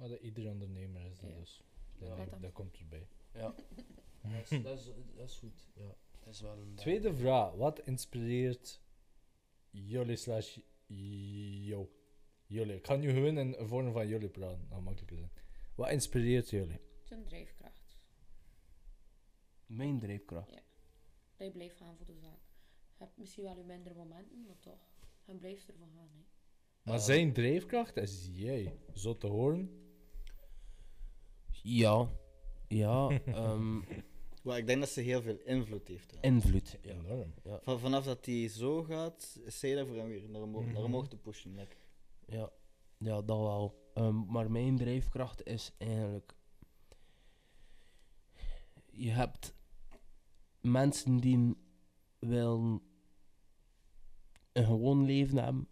[0.00, 1.36] Maar dat ieder ondernemer is dat Ja.
[1.38, 1.62] dus.
[1.98, 3.06] Ja, Dat, komt erbij.
[3.32, 3.40] Ja,
[4.22, 4.84] dat is, dat, is,
[5.16, 5.68] dat is goed.
[5.74, 6.74] Ja, dat is wel een.
[6.74, 7.54] Tweede vraag.
[7.54, 8.80] Wat inspireert
[9.70, 10.58] jullie slash
[11.66, 11.86] jou?
[12.46, 12.76] Jullie.
[12.76, 14.66] Ik ga nu gewoon in een vorm van jullie praten.
[14.68, 15.30] Dat makkelijker zijn.
[15.74, 16.78] Wat inspireert jullie?
[17.02, 17.98] Zijn drijfkracht.
[19.66, 20.50] Mijn drijfkracht.
[21.36, 22.40] Dat je blijft gaan voor de zaak.
[22.98, 24.80] Je hebt misschien wel je mindere momenten, maar toch.
[25.24, 26.08] En blijft ervan gaan.
[26.12, 26.24] Hè.
[26.82, 27.00] Maar Eh.
[27.04, 28.78] zijn drijfkracht is jij.
[28.94, 29.78] Zo te horen.
[31.62, 32.08] Ja,
[32.68, 33.76] ja, ehm,
[34.42, 36.10] Maar ik denk dat ze heel veel invloed heeft.
[36.10, 36.20] hè.
[36.20, 36.78] invloed.
[36.82, 36.90] Ja.
[36.92, 37.34] Enorm.
[37.62, 40.72] Van, vanaf dat die zo gaat, is zij daarvoor hem weer naar omhoog, Mhm.
[40.72, 41.54] naar omhoog te pushen.
[41.54, 41.76] Like.
[42.26, 42.50] Ja,
[42.98, 43.90] ja dat wel.
[43.94, 46.34] Ehm, maar mijn drijfkracht is eigenlijk.
[48.92, 49.54] Je hebt
[50.60, 51.54] mensen die
[52.18, 52.82] willen
[54.52, 55.68] een gewoon leven hebben.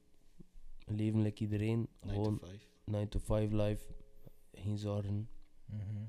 [0.86, 1.78] Een leven like iedereen.
[1.78, 2.68] 9 to Gewoon 5.
[2.84, 3.84] 9 to 5 life.
[4.52, 5.28] Geen zorgen.
[5.68, 6.04] Mhm.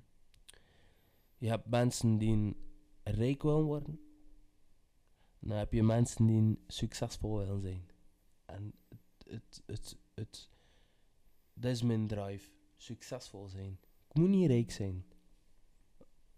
[1.38, 2.58] Je hebt mensen die
[3.04, 4.00] rijk willen worden.
[5.40, 7.90] Dan heb je mensen die succesvol willen zijn.
[8.46, 10.50] En het, het, het, het,
[11.54, 12.52] dat is mijn drive.
[12.78, 13.80] Succesvol zijn.
[14.08, 15.06] Ik moet niet rijk zijn.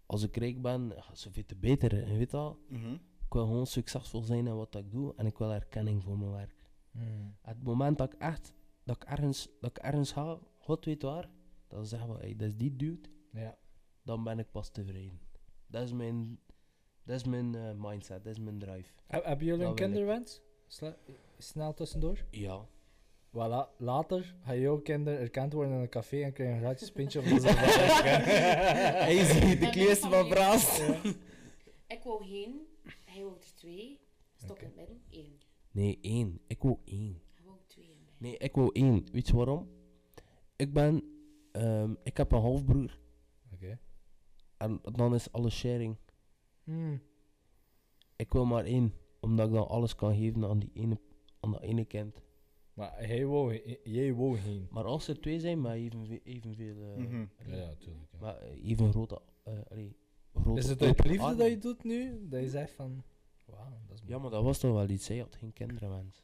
[0.06, 2.08] Als ik rijk ben, zoveel te beter.
[2.08, 2.58] Je weet al.
[2.68, 2.92] Mhm.
[3.26, 5.14] Ik wil gewoon succesvol zijn in wat ik doe.
[5.16, 6.62] En ik wil erkenning voor mijn werk.
[6.92, 7.36] Mm.
[7.42, 8.54] Het moment dat ik echt,
[8.84, 11.30] dat ik ergens, dat ik ergens ga, God weet waar,
[11.68, 13.58] dan zeggen we, hey, dat is die dude, Ja.
[14.02, 15.20] dan ben ik pas tevreden.
[15.66, 16.38] Dat is mijn,
[17.04, 18.92] dat is mijn eh, mindset, dat is mijn drive.
[19.06, 20.40] Heb- Hebben jullie een wil kinderwens?
[21.38, 22.24] Snel tussendoor.
[22.30, 22.66] Ja.
[23.30, 26.60] Voilà, later ga je ook kinder erkend worden in een café en krijg je een
[26.60, 27.48] gratis pintje zo.
[27.48, 30.80] Hij ziet de kleerste van Braast.
[31.86, 32.60] Ik wou geen,
[33.04, 34.00] hij wou er twee.
[34.36, 35.38] Stok in het midden, één.
[35.70, 36.40] Nee, één.
[36.46, 37.20] Ik wou één.
[37.34, 37.98] Hij wou twee in.
[38.18, 39.06] Nee, ik wou één.
[39.12, 39.68] Weet je waarom?
[40.56, 41.02] Ik ben,
[41.52, 42.98] ehm, ik heb een halfbroer.
[44.62, 45.96] En dan is alles sharing.
[46.64, 47.00] Hmm.
[48.16, 48.94] Ik wil maar één.
[49.20, 50.98] Omdat ik dan alles kan geven aan, die ene,
[51.40, 52.20] aan dat ene kind.
[52.74, 54.66] Maar hij wou, jij wou heen.
[54.70, 56.18] Maar als er twee zijn, maar evenveel...
[56.24, 57.24] evenveel eh, Mhm.
[57.46, 58.08] Ja, ja, tuurlijk.
[58.12, 58.18] ja.
[58.20, 59.20] Maar eh, even grote...
[59.42, 59.96] eh allee,
[60.34, 61.38] grote Is het uit liefde armen.
[61.38, 62.28] dat je doet nu?
[62.28, 63.02] Dat je zegt van...
[63.46, 65.08] Wauw, dat is Ja, maar dat was toch wel iets.
[65.08, 66.22] Hij had geen kinderen, mens.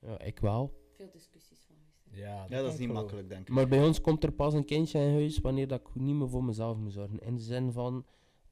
[0.00, 0.72] Ja, ik wel.
[0.96, 1.64] Veel discussies
[2.10, 2.94] Ja, dat is niet geloven.
[2.94, 3.54] makkelijk, denk ik.
[3.54, 6.28] Maar bij ons komt er pas een kindje in huis wanneer dat ik niet meer
[6.28, 7.18] voor mezelf moet zorgen.
[7.20, 8.04] In de zin van...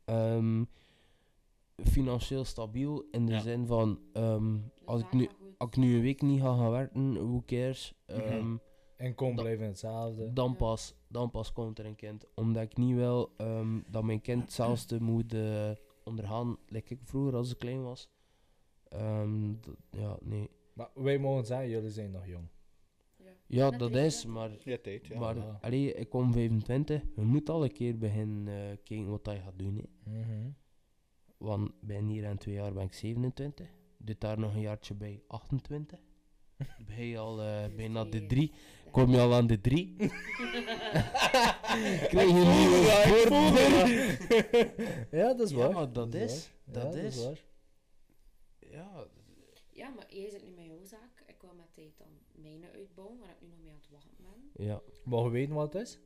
[0.05, 0.65] ehm,
[1.85, 3.05] financieel stabiel.
[3.11, 3.41] In de Ja.
[3.41, 4.01] zin van...
[4.13, 5.29] ehm, De als, ik nu,
[5.59, 7.95] als ik nu een week niet ga gaan werken, who cares?
[8.07, 8.21] Mhm.
[8.21, 8.57] Ehm,
[8.97, 10.33] En kom blijven hetzelfde.
[10.33, 12.25] dan, pas, dan pas komt er een kind.
[12.35, 15.71] Omdat ik niet wil ehm, dat mijn kind hetzelfde moet eh,
[16.05, 18.09] ondergaan, like ik vroeger als ik klein was.
[18.89, 19.49] Ehm,
[19.91, 20.51] ja, nee.
[20.73, 22.49] Maar wij mogen zeggen, jullie zijn nog jong.
[23.49, 23.71] Ja.
[23.71, 25.19] Ja, dat is, maar, Ja, tijd, ja.
[25.19, 25.59] maar Ja.
[25.61, 27.03] allee, ik kom 25.
[27.17, 29.77] Je moet al een keer beginnen eh, kijken wat je gaat doen.
[30.05, 30.11] Hè.
[30.21, 30.51] Mhm.
[31.39, 33.67] Want binnen hier en twee jaar ben ik 27.
[33.99, 35.99] Doe daar nog een jaartje bij 28.
[36.57, 36.67] Dan
[36.97, 38.53] ben je al eh, bijna de drie.
[38.91, 39.97] Kom je al aan de drie?
[42.09, 43.59] Krijg je een nieuwe voorbeeld?
[45.21, 45.73] ja, dat is Ja, waar.
[45.73, 46.85] maar dat is- waar.
[46.85, 47.25] dat Ja, is.
[47.25, 47.45] waar.
[48.59, 49.07] Ja,
[49.73, 51.23] Ja, maar jij zit nu met jouw zaak.
[51.27, 52.09] Ik wil met tijd dan
[52.43, 54.65] mijne uitbouwen, waar ik nu nog mee aan het wachten ben.
[54.67, 54.81] ja.
[55.05, 55.99] Mogen we weten wat het is?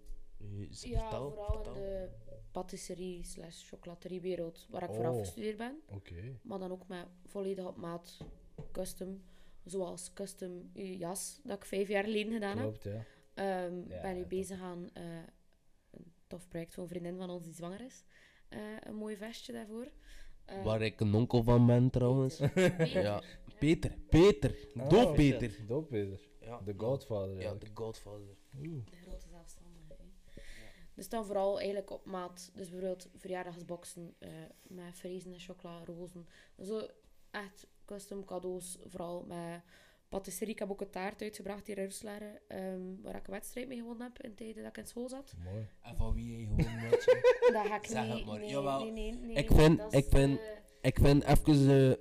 [0.83, 1.75] Ja, vertel, vooral vertel.
[1.75, 2.09] in de
[2.51, 5.11] patisserie slash chocolateriewereld, waar ik voor Oh.
[5.11, 5.81] afgestudeerd ben.
[5.89, 6.39] Oké.
[6.43, 8.19] Maar dan ook met volledig op maat
[8.73, 9.23] custom.
[9.65, 12.67] Zoals custom uw jas, dat ik vijf jaar geleden gedaan heb.
[12.67, 13.05] Klopt, ja.
[13.35, 15.03] Ehm Ja, ben nu bezig aan eh,
[15.91, 18.05] een tof project voor een vriendin van ons die zwanger is.
[18.49, 19.89] Eh, een mooi vestje daarvoor.
[20.45, 22.39] Eh, Waar ik een onkel van ben trouwens.
[22.79, 23.23] Ja,
[23.61, 24.57] Peter, Peter,
[24.89, 25.15] dood shit.
[25.39, 25.67] Peter.
[25.67, 26.21] Doop Peter.
[26.41, 27.29] Ja, De Godfather.
[27.35, 27.77] Ja, eigenlijk.
[27.77, 28.37] de Godfather.
[28.51, 29.95] De grote zelfstandige.
[29.99, 30.05] hè.
[30.95, 32.51] Dus dan vooral eigenlijk op maat.
[32.55, 34.29] Dus bijvoorbeeld verjaardagsboxen eh,
[34.63, 36.27] met frezen en chocola, rozen.
[36.63, 36.87] Zo
[37.31, 38.79] echt custom cadeaus.
[38.87, 39.63] Vooral met
[40.09, 40.53] patisserie.
[40.53, 42.41] Ik heb ook een taart uitgebracht hier in Roeselare.
[42.49, 45.35] ehm, waar ik een wedstrijd mee gewonnen heb in tijden dat ik in school zat.
[45.45, 45.67] Mooi.
[45.83, 47.49] En van wie jij gewoon je?
[47.53, 48.27] Dat ga ik Zeg het niet...
[48.27, 48.39] maar.
[48.39, 48.81] Nee, Jawel.
[48.83, 49.35] nee, nee, nee.
[49.37, 50.47] Ik vind- Dat is, ik vind- eh,
[50.83, 51.97] Ik vind even eh,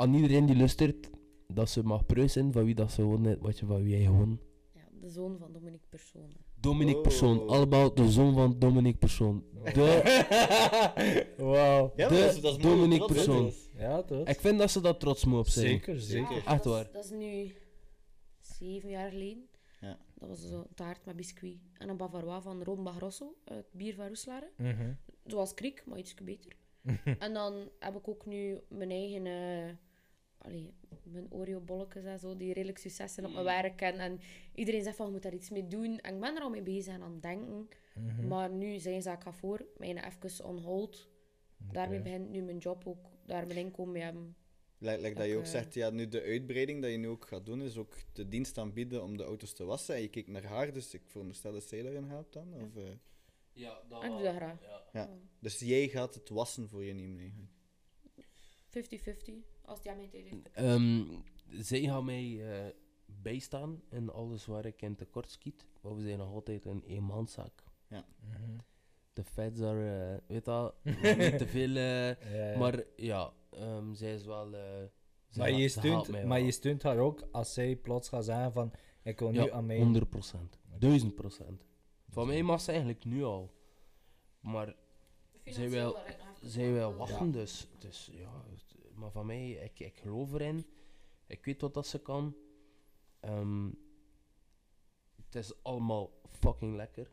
[0.00, 1.10] aan iedereen die luistert
[1.52, 4.40] dat ze mag pruisen van wie dat ze heeft, wat je van wie jij gewonnen.
[4.74, 6.30] ja, de zoon van Dominique Persoon.
[6.60, 7.02] Dominique Oh.
[7.02, 9.44] Persoon, allemaal de zoon van Dominique Persoon.
[9.64, 11.92] De, Wauw.
[11.96, 13.50] Ja, De dat is, Dominique Persoon.
[13.50, 13.90] zijn.
[13.90, 14.26] Ja, toch?
[14.28, 15.66] ik vind dat ze dat trots moet op zijn.
[15.66, 16.34] Zeker, zeker.
[16.36, 16.84] Ja, Echt dat, waar.
[16.86, 17.52] Is, dat is nu
[18.40, 19.48] zeven jaar geleden.
[19.80, 19.98] Ja.
[20.14, 21.56] Dat was zo een taart met biscuit.
[21.78, 24.50] En een bavarois van Rombach Rosso, het bier van Roeselare.
[24.56, 24.92] Mhm.
[25.26, 26.52] Zoals Kriek, maar iets beter.
[27.18, 29.26] en dan heb ik ook nu mijn eigen...
[29.26, 29.74] eh
[30.40, 30.72] allee,
[31.02, 33.80] mijn Oreo-bolletjes en zo, die redelijk succes zijn op mijn werk.
[33.80, 34.20] En, en
[34.54, 35.98] iedereen zegt van, je moet daar iets mee doen.
[35.98, 37.68] En ik ben er al mee bezig en aan het denken.
[37.94, 38.26] Mhm.
[38.28, 41.08] Maar nu zijn ze, ik ga voor, mijn even on hold.
[41.72, 44.36] Daarmee begint nu mijn job ook, daar mijn inkomen mee hebben.
[44.78, 47.46] Like, like dat je Ook, zegt, ja, nu de uitbreiding dat je nu ook gaat
[47.46, 49.94] doen, is ook de dienst aanbieden om de auto's te wassen.
[49.94, 52.54] En je kijkt naar haar, dus ik veronderstel dat zij daarin helpt dan.
[52.54, 52.90] Of, eh,
[53.52, 54.58] Ja, dat Ik doe dat graag.
[54.92, 55.10] ja.
[55.40, 57.50] Dus jij gaat het wassen voor je nemen eigenlijk.
[58.68, 60.42] 50-50, als die aan mij.
[60.52, 61.04] Ehm,
[61.62, 62.72] zij gaan mij eh,
[63.06, 65.66] bijstaan in alles waar ik in tekort schiet.
[65.80, 67.64] Maar we zijn nog altijd een eenmanszaak.
[67.88, 68.58] Mhm.
[69.12, 71.76] De feds are, eh, weet al, niet te veel.
[71.76, 72.58] eh, Ja, ja.
[72.58, 74.54] Maar ja, ehm, zij is wel.
[74.56, 74.60] eh,
[75.28, 78.72] ze maar, je steunt, maar je steunt haar ook als zij plots gaat zeggen van
[79.02, 79.78] ik wil nu Ja, aan mij...
[79.78, 80.58] 100 procent.
[80.78, 81.64] 1000 procent.
[82.08, 83.54] Van mij mag ze eigenlijk nu al.
[84.40, 84.74] Maar
[85.44, 85.96] zij wil,
[86.40, 88.44] zij wil wachten, dus, dus ja.
[89.00, 90.66] Maar van mij, ik, ik geloof erin.
[91.26, 92.36] Ik weet wat dat ze kan.
[93.20, 93.66] Ehm,
[95.24, 97.10] het is allemaal fucking lekker.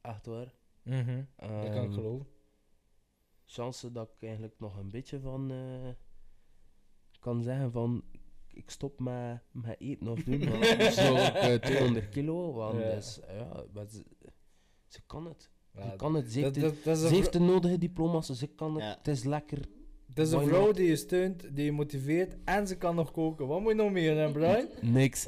[0.00, 0.54] Echt waar.
[0.82, 1.22] Mhm.
[1.36, 2.26] Dat kan ik Ehm, geloven.
[3.44, 5.88] chance dat ik eigenlijk nog een beetje van, eh,
[7.20, 8.04] kan zeggen van
[8.46, 12.78] ik stop met, met eten of doen, want anders zou ik eh, 200 kilo, want
[12.78, 12.94] Ja.
[12.94, 14.04] dus, ja, maar ze,
[14.86, 15.50] ze kan het.
[15.74, 16.32] Ja, Ze kan het.
[16.32, 18.82] Ze heeft, de, dat- dat is ze heeft de nodige diploma's, ze kan het.
[18.82, 18.94] Ja.
[18.96, 19.68] Het is lekker.
[20.14, 23.46] Het is een vrouw die je steunt, die je motiveert en ze kan nog koken.
[23.46, 24.68] Wat moet je nog meer, hè, Brian?
[24.98, 25.24] Niks.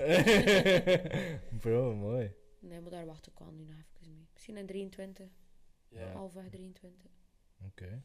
[1.61, 2.33] Bro, mooi.
[2.61, 4.27] Nee, maar daar wacht ik wel nu nog even mee.
[4.33, 5.27] Misschien in 23,
[5.89, 6.13] Ja.
[6.13, 7.11] halfweg 23.
[7.67, 8.03] Oké.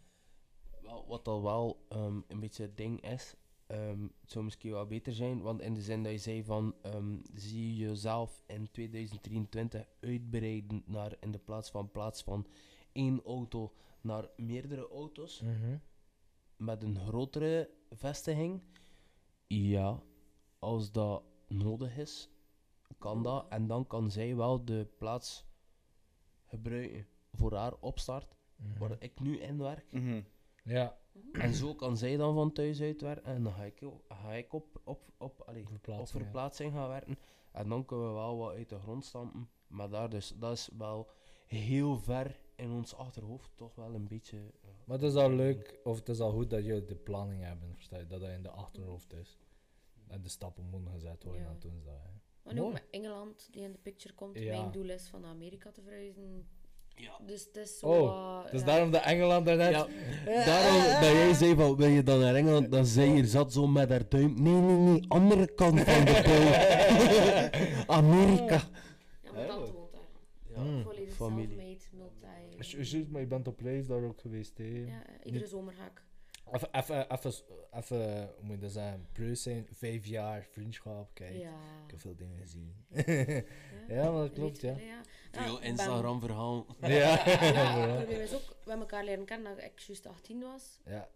[0.81, 3.35] Wel, wat al wel ehm, een beetje het ding is,
[3.67, 6.75] ehm, het zou misschien wel beter zijn, want in de zin dat je zei van,
[6.81, 12.47] ehm, zie je jezelf in 2023 uitbreiden naar in de plaats van plaats van
[12.91, 15.77] één auto naar meerdere auto's Mhm.
[16.57, 18.61] Met een grotere vestiging?
[19.47, 20.01] Ja,
[20.59, 22.29] als dat nodig is,
[22.97, 23.45] kan dat.
[23.49, 25.45] En dan kan zij wel de plaats
[26.45, 28.79] gebruiken voor haar opstart, Mhm.
[28.79, 29.91] waar ik nu in werk.
[29.91, 30.21] Mhm.
[30.63, 30.97] Ja,
[31.31, 34.53] En zo kan zij dan van thuis uit werken en dan ga ik, ga ik
[34.53, 36.23] op, op, op, allee, op Verplaatsing, ja.
[36.23, 37.17] verplaatsing gaan werken.
[37.51, 39.49] En dan kunnen we wel wat uit de grond stampen.
[39.67, 41.09] Maar daar dus, dat is wel
[41.47, 44.37] heel ver in ons achterhoofd toch wel een beetje...
[44.37, 44.69] ja.
[44.85, 47.75] maar het is al leuk, of het is al goed dat jullie de planning hebben,
[47.75, 48.07] versta je?
[48.07, 49.37] Dat dat in de achterhoofd is.
[50.07, 51.49] En de stappen moeten gezet worden, Ja.
[51.49, 52.09] en toen is dat, hè.
[52.43, 54.39] Maar nu ook met Engeland, die in de picture komt.
[54.39, 54.59] Ja.
[54.59, 56.47] Mijn doel is van Amerika te verhuizen.
[56.95, 57.19] Ja.
[57.25, 57.87] Dus het is zo...
[57.87, 58.65] Oh, eh, dus ja.
[58.65, 59.71] daarom dat Engeland daarnet...
[59.71, 59.85] Ja,
[60.45, 62.71] daarom dat jij zei van, wil je dan naar Engeland?
[62.71, 64.41] Dan zij hier zat zo met haar duim.
[64.41, 67.83] Nee, nee, nee, andere kant van de.
[67.87, 68.61] Amerika.
[69.23, 70.01] Ja, mijn tante woont daar.
[70.55, 70.83] Ja, Mm.
[70.83, 71.55] Volledig familie.
[72.59, 74.63] Juist, maar je bent op reis daar ook geweest, hè?
[74.87, 76.05] Ja, iedere zomer ga ik.
[76.51, 77.31] Even, even, even,
[77.71, 81.35] even, hoe moet je dat zeggen, preus zijn, vijf jaar vriendschap, kijk.
[81.35, 81.59] Ja.
[81.85, 82.73] Ik heb veel dingen gezien.
[83.87, 84.77] ja, maar dat klopt, ja.
[84.77, 85.01] Ja.
[85.31, 86.65] Ja, Veel ik Instagram-verhaal.
[86.81, 86.97] Ja, Ja,
[87.41, 87.87] ja.
[87.87, 90.79] het probleem is ook, we hebben elkaar leren kennen dat ik juist 18 was.
[90.85, 91.09] ja.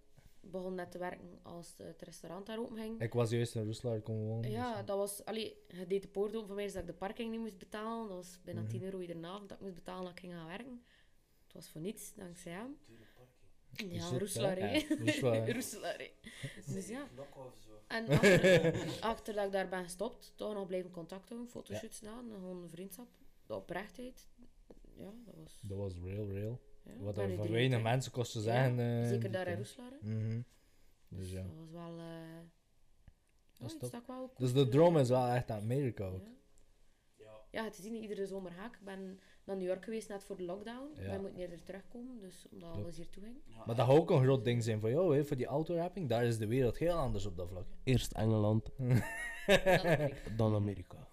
[0.44, 3.02] begon net te werken als het restaurant daar open ging.
[3.02, 4.52] Ik was juist in Roeselaar komen wonen.
[4.52, 5.26] Ja, dus- dat was...
[5.26, 8.08] Allee, je deed de poort open voor mij, zodat ik de parking niet moest betalen.
[8.08, 8.70] Dat was bijna Mhm.
[8.70, 10.84] 10 euro iedere avond dat ik moest betalen dat ik ging gaan werken.
[11.54, 12.78] Het was voor niets, dankzij hem.
[12.88, 13.90] Ja.
[13.90, 14.10] Ja.
[14.18, 14.86] Roeselaar, hè.
[16.74, 17.08] Dus ja.
[17.88, 22.30] En achter, achter dat ik daar ben gestopt, toch nog blijven contact houden, fotoshoots gedaan,
[22.30, 23.08] en gewoon een vriendschap.
[23.46, 24.28] De oprechtheid,
[24.96, 25.60] ja, dat was...
[25.62, 26.62] Dat was real, real.
[26.84, 27.50] Ja, Wat er 23.
[27.52, 28.76] weinig mensen kost te zeggen.
[28.76, 29.98] Ja, eh, zeker daar in hè.
[30.02, 30.42] Mhm.
[31.08, 31.44] Dus Dus ja.
[31.44, 32.00] dat was wel...
[32.00, 32.40] eh
[33.52, 34.72] ja, dat wel Dus de vind.
[34.72, 36.26] droom is wel echt Amerika ook.
[37.18, 37.40] Ja.
[37.52, 38.74] Ja, het is niet iedere zomer ga ik.
[38.76, 39.20] Ik ben
[39.52, 40.90] naar New York geweest net voor de lockdown.
[40.96, 41.08] Ja.
[41.08, 42.84] Wij moeten eerder terugkomen, dus omdat Klopt.
[42.84, 43.36] alles hier toe ging.
[43.66, 46.10] Maar dat gaat ook een groot ding zijn voor jou, hè, voor die autorapping.
[46.10, 47.66] Daar is de wereld heel anders op dat vlak.
[47.84, 48.70] Eerst Engeland,
[49.48, 50.10] Amerika.
[50.38, 51.08] dan Amerika.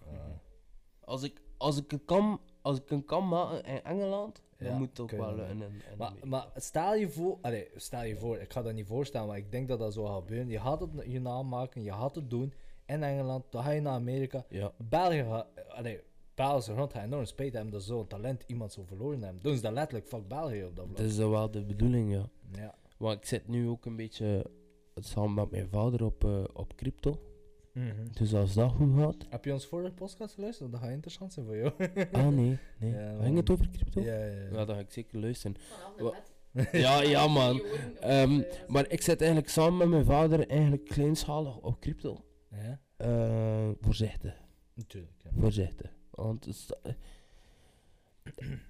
[1.00, 4.78] Als ik, als ik het kan, als ik een kan maken in Engeland, dan Ja,
[4.78, 6.26] moet het ook wel lukken in, in Maar, Amerika.
[6.28, 9.52] maar stel je voor, allee, stel je voor, ik ga dat niet voorstellen, maar ik
[9.52, 10.48] denk dat dat zo gaat gebeuren.
[10.48, 12.52] Je gaat het je naam maken, je gaat het doen
[12.86, 14.44] in Engeland, dan ga je naar Amerika.
[14.48, 14.72] Ja.
[14.76, 16.00] België gaat, allee,
[16.38, 19.42] Belgische grond gaat enorm spijt hebben dat zo'n talent iemand zo verloren hebben.
[19.42, 20.96] Doen ze dat letterlijk, fuck België op dat vlak.
[20.96, 22.28] Dat is wel de bedoeling, ja.
[22.52, 22.74] Ja.
[22.98, 24.50] Maar ik zit nu ook een beetje
[24.94, 27.20] samen met mijn vader op, eh, op crypto.
[27.72, 28.06] Mhm.
[28.12, 29.26] Dus als dat goed gaat...
[29.28, 30.72] Heb je ons vorige podcast geluisterd?
[30.72, 31.72] Dat gaat interessant zijn voor jou.
[32.12, 32.92] Ah nee, nee.
[32.92, 34.00] Ja, Ging het over crypto?
[34.00, 34.48] ja, ja, ja.
[34.52, 35.56] Ja, dan ga ik zeker luisteren.
[36.72, 37.62] Ja, ja man.
[38.00, 42.24] Ehm, eh, maar ik zit eigenlijk samen met mijn vader eigenlijk kleinschalig op crypto.
[42.50, 44.42] Ja, Eh, voorzichtig,
[44.74, 45.12] natuurlijk.
[45.22, 45.30] Ja.
[45.40, 45.96] voorzichtig.
[46.22, 46.70] Want is-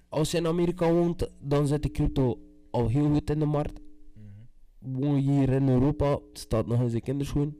[0.09, 2.39] als je in Amerika woont, dan zit de crypto
[2.71, 3.79] al heel goed in de markt.
[4.13, 4.99] Mhm.
[4.99, 7.57] Woon je hier in Europa, staat nog eens in kinderschoen.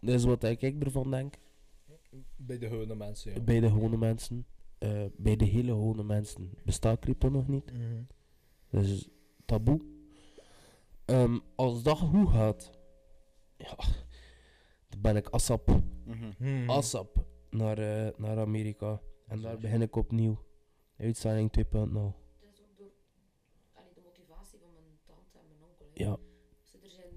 [0.00, 1.34] Dat is wat ik ervan denk.
[2.36, 3.40] Bij de gewone mensen, ja.
[3.40, 4.46] Bij de gewone mensen.
[4.78, 7.72] Eh, bij de hele gewone mensen bestaat crypto nog niet.
[7.72, 8.02] Mhm.
[8.70, 9.08] Dat is
[9.44, 9.80] taboe.
[11.04, 12.70] Ehm, als dat goed gaat,
[13.56, 13.76] ja,
[14.88, 15.68] dan ben ik ASAP,
[16.04, 16.32] Mhm.
[16.38, 16.70] Mhm.
[16.70, 17.24] ASAP
[17.56, 19.00] naar, eh, naar Amerika.
[19.26, 20.38] En daar begin ik opnieuw.
[20.98, 22.14] Uitzending 2.0.
[22.40, 22.92] Het is ook door
[23.72, 25.86] allee, de motivatie van mijn tante en mijn onkel.
[25.92, 26.16] Ja,
[26.62, 27.12] Ze, er zijn,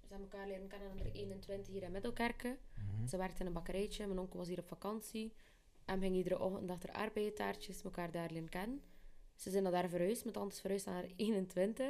[0.00, 2.58] ze hebben elkaar leren kennen aan de 21 hier in Middelkerken.
[3.08, 5.32] Ze werkte in een bakkerijtje, mijn onkel was hier op vakantie.
[5.84, 8.82] En ging iedere ochtend achter aardbeientaartjes elkaar daar leren kennen.
[9.34, 11.86] Ze zijn naar daar verhuisd, mijn tante is verhuisd naar 21.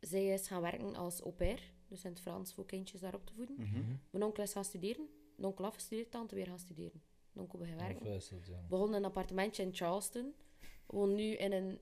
[0.00, 3.26] Zij is gaan werken als au pair, dus in het Frans voor kindjes daar op
[3.26, 3.56] te voeden.
[3.58, 3.82] Mhm.
[4.10, 5.08] Mijn onkel is gaan studeren,
[5.46, 7.02] onkel afgestudeerd, tante weer gaan studeren.
[7.34, 8.06] Onkel begint werken.
[8.06, 8.66] Is ja.
[8.68, 10.34] begon in een appartementje in Charleston.
[10.86, 11.78] Woon nu in een,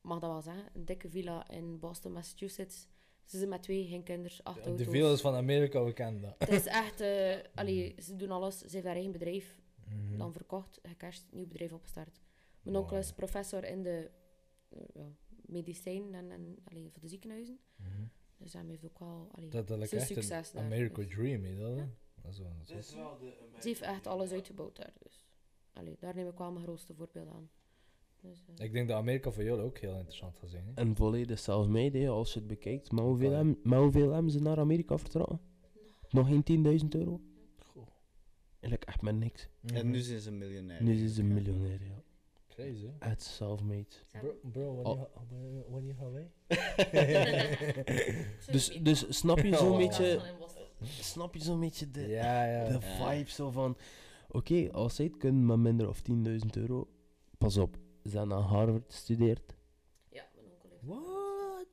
[0.00, 2.88] mag dat wel zeggen, een dikke villa in Boston, Massachusetts.
[3.24, 4.86] Ze zijn met twee, geen kinderen, acht De auto's.
[4.86, 6.34] veel is van Amerika, we kennen dat.
[6.38, 7.00] Het is echt,
[7.60, 8.58] allee, ze doen alles.
[8.58, 10.18] Ze heeft haar eigen bedrijf Mhm.
[10.18, 12.20] dan verkocht, gecashed, nieuw bedrijf opgestart.
[12.62, 14.10] Mijn onkel is professor in de
[14.68, 15.08] eh, ja,
[15.46, 17.58] medicijn en, en allee, voor de ziekenhuizen.
[17.76, 18.02] Mhm.
[18.36, 19.28] Dus hij heeft ook wel...
[19.32, 21.14] Allee, Dat dat zijn echt succes een daar, American dus.
[21.14, 21.76] Dream, hè, dat?
[21.76, 21.88] Ja.
[22.28, 22.94] Dat is wel een zot.
[22.94, 25.24] wel de Ze heeft echt alles uitgebouwd daar, dus...
[25.72, 27.50] Allee, daar neem ik wel mijn grootste voorbeeld aan.
[28.20, 30.64] Dus, eh, Ik denk dat Amerika voor jou ook heel interessant gaat zijn.
[30.66, 30.72] Hè?
[30.74, 32.92] En volledig self-made, hè, als je het bekijkt.
[32.92, 33.54] Maar hoeveel, Ja.
[33.62, 35.40] maar hoeveel hebben ze naar Amerika vertrokken?
[36.10, 36.42] Nog geen
[36.82, 37.20] 10.000 euro?
[37.58, 37.86] Goh.
[38.60, 39.48] Eigenlijk echt met niks.
[39.74, 40.82] En nu zijn ze miljonair.
[40.82, 42.02] Nu is ze een miljonair, ja.
[42.48, 42.92] Crazy, hè?
[43.10, 43.86] Echt self-made.
[44.20, 45.02] Bro, bro Oh.
[45.30, 46.30] wanneer, wanneer gaan wij?
[48.52, 49.76] Dus, dus snap je zo'n Oh.
[49.76, 50.20] beetje...
[50.82, 52.64] Snap je zo'n beetje de, Ja, ja.
[52.68, 53.76] de vibe zo van...
[54.30, 56.14] Oké, als zij het kunnen met minder of 10.000
[56.52, 56.88] euro...
[57.38, 59.54] Pas op, ze zijn aan Harvard gestudeerd.
[60.10, 60.68] Ja, mijn onkel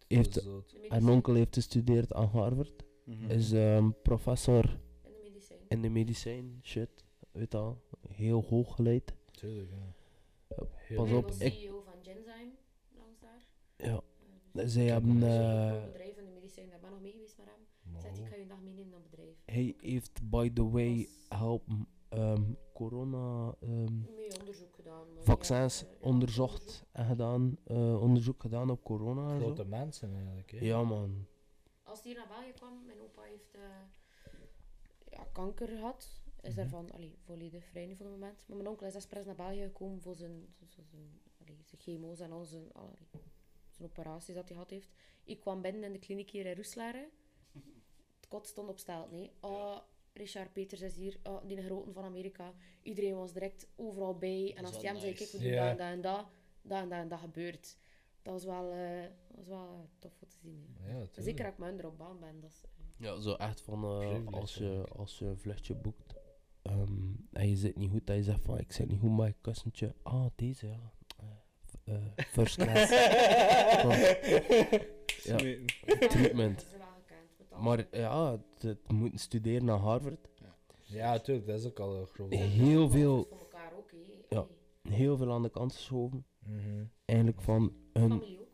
[0.08, 0.44] heeft...
[0.44, 0.64] What?
[0.72, 2.84] Heeft- Haar onkel heeft gestudeerd aan Harvard.
[3.04, 3.30] Mhm.
[3.32, 4.64] Is ehm, professor
[5.04, 5.60] In de medicijn.
[5.68, 6.60] in de medicijn.
[6.64, 6.90] Shit,
[7.32, 7.82] weet je al.
[8.10, 9.14] Heel hoog geleid.
[9.32, 9.94] Tuurlijk, ja.
[10.76, 12.52] Heel pas op, ik- CEO van Genzyme,
[12.98, 13.46] langs daar.
[13.78, 13.98] Ja, Eh,
[14.52, 15.24] dus zij hebben...
[15.24, 17.38] eh, een bedrijf in de medicijn, daar ben ik nog mee geweest.
[17.38, 17.48] Maar
[18.16, 18.28] Ik hoe?
[18.30, 19.36] ga je een dag meenemen naar het bedrijf.
[19.46, 22.44] hij heeft, by the way, helpen ehm,
[22.74, 23.56] corona...
[23.60, 25.08] ehm, Mee onderzoek gedaan.
[25.20, 27.58] vaccins ja, ja, onderzocht en gedaan.
[27.64, 29.46] eh, onderzoek gedaan op corona en zo.
[29.46, 30.58] Grote mensen eigenlijk, hè?
[30.66, 31.26] Ja, man.
[31.84, 33.62] Als hij hier naar België kwam, mijn opa heeft eh,
[35.12, 36.22] ja, kanker gehad.
[36.42, 36.56] Is Mhm.
[36.60, 38.44] daarvan allee, volledig vrij nu voor het moment.
[38.48, 40.54] Maar mijn onkel is expres naar België gekomen voor zijn,
[41.40, 43.08] allee, zijn chemo's en al zijn, allee,
[43.70, 44.92] zijn operaties dat hij gehad heeft.
[45.24, 47.08] Ik kwam binnen in de kliniek hier in Roeslaren.
[48.26, 49.08] Het kot stond op stel.
[49.12, 49.78] Nee, oh,
[50.14, 52.54] Richard Peters is hier, oh, die grote van Amerika.
[52.84, 54.54] Iedereen was direct overal bij.
[54.56, 55.70] En als hij hem zei, kijk, we doen Ja.
[55.70, 56.26] dat en dat,
[56.62, 57.78] dat en dat en dat gebeurt.
[58.22, 60.76] Dat was wel, eh, dat was wel eh, tof om te zien.
[60.88, 61.22] Ja.
[61.24, 62.42] Zeker dat ik minder op baan ben.
[62.42, 62.70] Dat is, eh,
[63.06, 66.16] Ja, zo echt van eh, als, je, als je een vluchtje boekt
[66.62, 69.28] ehm, en je zit niet goed, dat je zegt van ik zit niet goed, maar
[69.28, 69.94] ik kussentje.
[70.04, 72.14] Ah, deze ja.
[72.16, 72.90] First class.
[75.24, 75.38] ja,
[76.08, 76.66] treatment.
[77.62, 80.28] Maar ja, het, moeten studeren naar Harvard.
[80.88, 82.34] Ja, tuurlijk, dat is ook al een groot.
[82.34, 84.36] Heel veel- Voor elkaar ook, hè.
[84.36, 84.48] Ja.
[84.90, 86.26] Heel veel aan de kant geschoven.
[86.40, 86.84] Mhm.
[87.06, 88.48] Eigenlijk van hun Familie ook.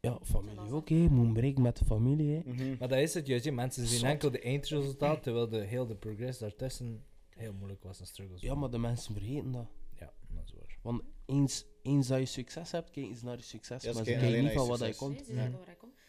[0.00, 0.96] ja, familie ook, hè.
[1.08, 2.40] Moet breken met de familie, hè.
[2.52, 2.76] Mhm.
[2.78, 3.50] Maar dat is het juist, hè.
[3.50, 4.08] mensen zien Zot.
[4.08, 8.40] enkel de eindresultaat, terwijl de heel de progress daartussen heel moeilijk was en struggles.
[8.40, 9.66] Ja, maar de mensen vergeten dat.
[9.98, 10.78] Ja, dat is waar.
[10.82, 13.82] Want eens, eens dat je succes hebt, kijken ze naar je succes.
[13.82, 15.14] Ja, maar ze kijken niet van wat je komt.
[15.16, 15.50] Nee, ze Ja.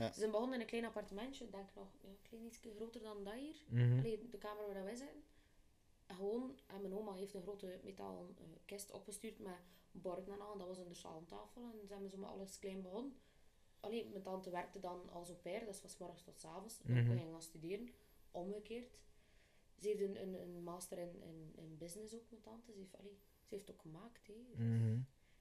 [0.01, 0.11] Ja.
[0.11, 3.01] Ze zijn begonnen in een klein appartementje, denk ik nog ja, een klein iets groter
[3.01, 3.55] dan dat hier.
[3.99, 5.23] Allee, de kamer waar wij zitten.
[6.05, 9.53] En gewoon, en mijn oma heeft een grote metalen eh, kist opgestuurd met
[9.91, 10.51] borden en al.
[10.51, 11.61] En dat was in de salontafel.
[11.63, 13.13] En ze hebben zo met alles klein begonnen.
[13.79, 16.81] Alleen, mijn tante werkte dan als au pair, dat was van morgens tot avonds.
[16.81, 17.09] En Mhm.
[17.09, 17.89] we gingen gaan studeren.
[18.31, 18.97] Omgekeerd.
[19.79, 22.71] Ze heeft een, een, een master in, in, in business ook, mijn tante.
[22.71, 23.17] Ze heeft, allee,
[23.47, 24.27] ze heeft het ook gemaakt.
[24.27, 24.63] Hè.
[24.63, 24.99] Mhm.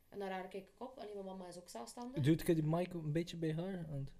[0.09, 0.99] En daar kijk ik op.
[0.99, 2.23] Alleen mijn mama is ook zelfstandig.
[2.23, 3.87] Doet ik die mic een beetje bij haar?
[3.91, 4.11] Want...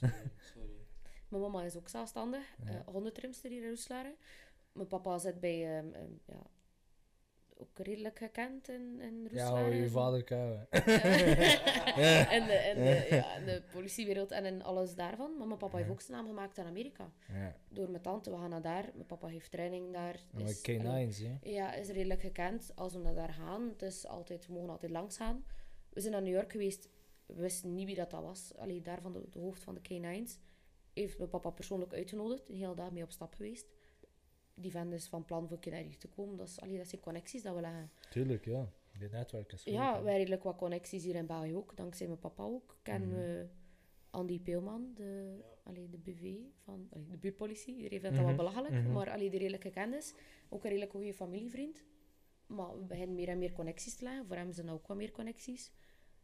[1.28, 2.44] Mijn mama is ook zelfstandig.
[2.64, 2.70] Ja.
[2.70, 4.14] eh hondentrimster hier in Roeslaren.
[4.72, 6.42] Mijn papa zit bij, ehm, ehm, ja,
[7.56, 9.74] ook redelijk gekend in, in Ja, Roeslaren.
[9.76, 10.66] je vader kouwen.
[10.70, 15.36] en, de, en, de, ja, in de politiewereld en in alles daarvan.
[15.38, 17.10] Maar mijn papa heeft ook zijn naam gemaakt in Amerika.
[17.32, 18.90] Ja, Door mijn tante, we gaan naar daar.
[18.94, 20.18] Mijn papa heeft training daar.
[20.36, 21.36] Is- K9's, hè.
[21.42, 23.74] ja, is redelijk gekend als we naar daar gaan.
[23.78, 25.44] Is altijd, we mogen altijd langs gaan.
[25.90, 26.88] We zijn naar New York geweest.
[27.26, 28.52] We wisten niet wie dat, dat was.
[28.56, 30.38] Alleen daar van de, de hoofd van de K9's
[30.92, 32.48] heeft mijn papa persoonlijk uitgenodigd.
[32.48, 33.66] Een hele dag mee op stap geweest.
[34.54, 36.36] Die vent is van plan voor naar hier te komen.
[36.36, 37.90] Dat, is, allee, dat zijn connecties dat we leggen.
[38.10, 38.72] Tuurlijk, ja.
[38.98, 41.76] Dit netwerk is goed, Ja, wij redelijk wat connecties hier in België ook.
[41.76, 42.78] Dankzij mijn papa ook.
[42.82, 43.18] Kennen Mhm.
[43.18, 43.46] we
[44.10, 47.76] Andy Peelman, de, allee, de BV van allee, de buurtpolitie.
[47.76, 48.92] Iedereen vindt dat Mhm, wel belachelijk, mhm.
[48.92, 50.14] maar allee, die redelijk gekend is.
[50.48, 51.84] Ook een redelijk goede familievriend.
[52.46, 54.26] Maar we beginnen meer en meer connecties te leggen.
[54.26, 55.72] Voor hem zijn er ook wat meer connecties.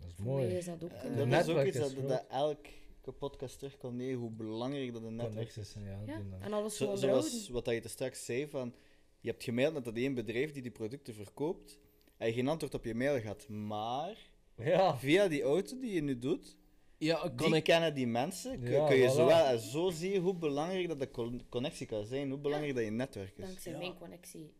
[0.01, 0.57] Dat is Voor mij mooi.
[0.57, 0.91] is dat ook...
[0.91, 4.17] En eh, de dat netwerk is ook iets is dat, dat elke podcast terugkomt neer,
[4.17, 5.75] hoe belangrijk dat een netwerk is.
[5.85, 6.01] Ja.
[6.07, 6.41] ja, dat.
[6.41, 8.75] en alles Zo, zoals wat dat je er straks zei, van,
[9.21, 11.79] je hebt gemaild met dat één bedrijf die die producten verkoopt,
[12.17, 14.17] en je geen antwoord op je mail gaat, maar
[14.57, 14.99] Ja.
[14.99, 16.57] via die auto die je nu doet,
[16.99, 17.65] Ja, kan die ik...
[17.65, 19.13] kennen die mensen, kun, Ja, kun je voilà.
[19.15, 22.39] zo wel, en zo zie je hoe belangrijk dat de con- connectie kan zijn, hoe
[22.39, 23.45] belangrijk dat je netwerk is.
[23.45, 23.79] Dankzij Ja.
[23.79, 24.53] mijn connectie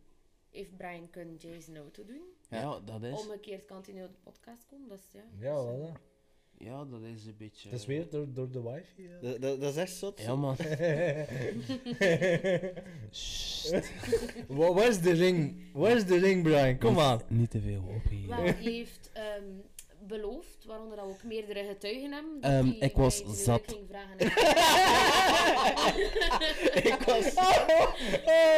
[0.51, 2.23] heeft Brian kunnen Jason auto doen.
[2.51, 3.21] Ja, dat is...
[3.25, 4.89] Omgekeerd kan hij nu op de podcast komen.
[4.89, 5.99] Dat is, ja, Ja, dus, eh, voilà.
[6.59, 7.71] Ja, dat is een beetje...
[7.71, 9.03] Dat is weer door, door de wifi.
[9.03, 9.19] Ja.
[9.21, 10.21] Dat, dat, dat is echt zot.
[10.21, 10.57] Ja, man.
[14.49, 15.63] Wa- Waar is de ring?
[15.73, 16.79] Waar is de ring, Brian?
[16.79, 17.21] Kom aan.
[17.29, 18.29] Niet te veel op hier.
[18.29, 19.45] Wel, hij heeft ehm,
[20.07, 22.41] beloofd, waaronder dat we ook meerdere getuigen hebben.
[22.41, 23.63] dat Ehm, hij ik was zat.
[23.67, 24.17] ging vragen.
[26.93, 27.35] ik was...
[27.35, 27.95] Oh,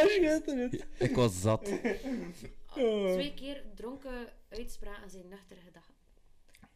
[0.07, 0.83] schitterend.
[0.97, 1.69] Ik was zat.
[3.13, 5.93] Twee keer dronken uitspraken zijn nuchtere gedachten.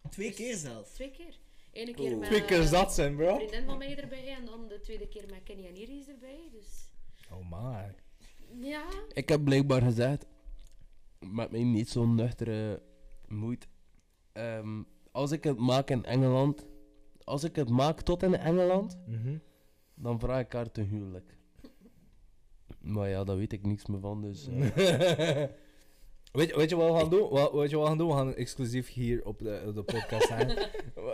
[0.09, 0.93] Twee keer zelfs.
[0.93, 1.39] Twee keer.
[1.71, 3.35] Ene keer met Twee keer eh, zat zijn, een bro.
[3.35, 6.49] vriendin van mij erbij en dan de tweede keer met Kenny en Iris erbij.
[6.51, 6.89] Dus
[7.31, 7.95] Oh my.
[8.67, 10.25] ja, Ik heb blijkbaar gezegd,
[11.19, 12.81] met mijn niet zo nuchtere
[13.27, 13.67] moed,
[14.31, 16.65] ehm, als ik het maak in Engeland,
[17.23, 19.37] als ik het maak tot in Engeland, Mhm.
[19.95, 21.37] dan vraag ik haar te huwelijk.
[22.81, 24.47] Maar ja, daar weet ik niks meer van, dus...
[24.47, 25.43] eh,
[26.31, 27.29] Weet, weet je wat we gaan doen?
[27.29, 28.07] Wat, weet je wat we gaan doen?
[28.07, 30.57] We gaan exclusief hier op de, de podcast zijn.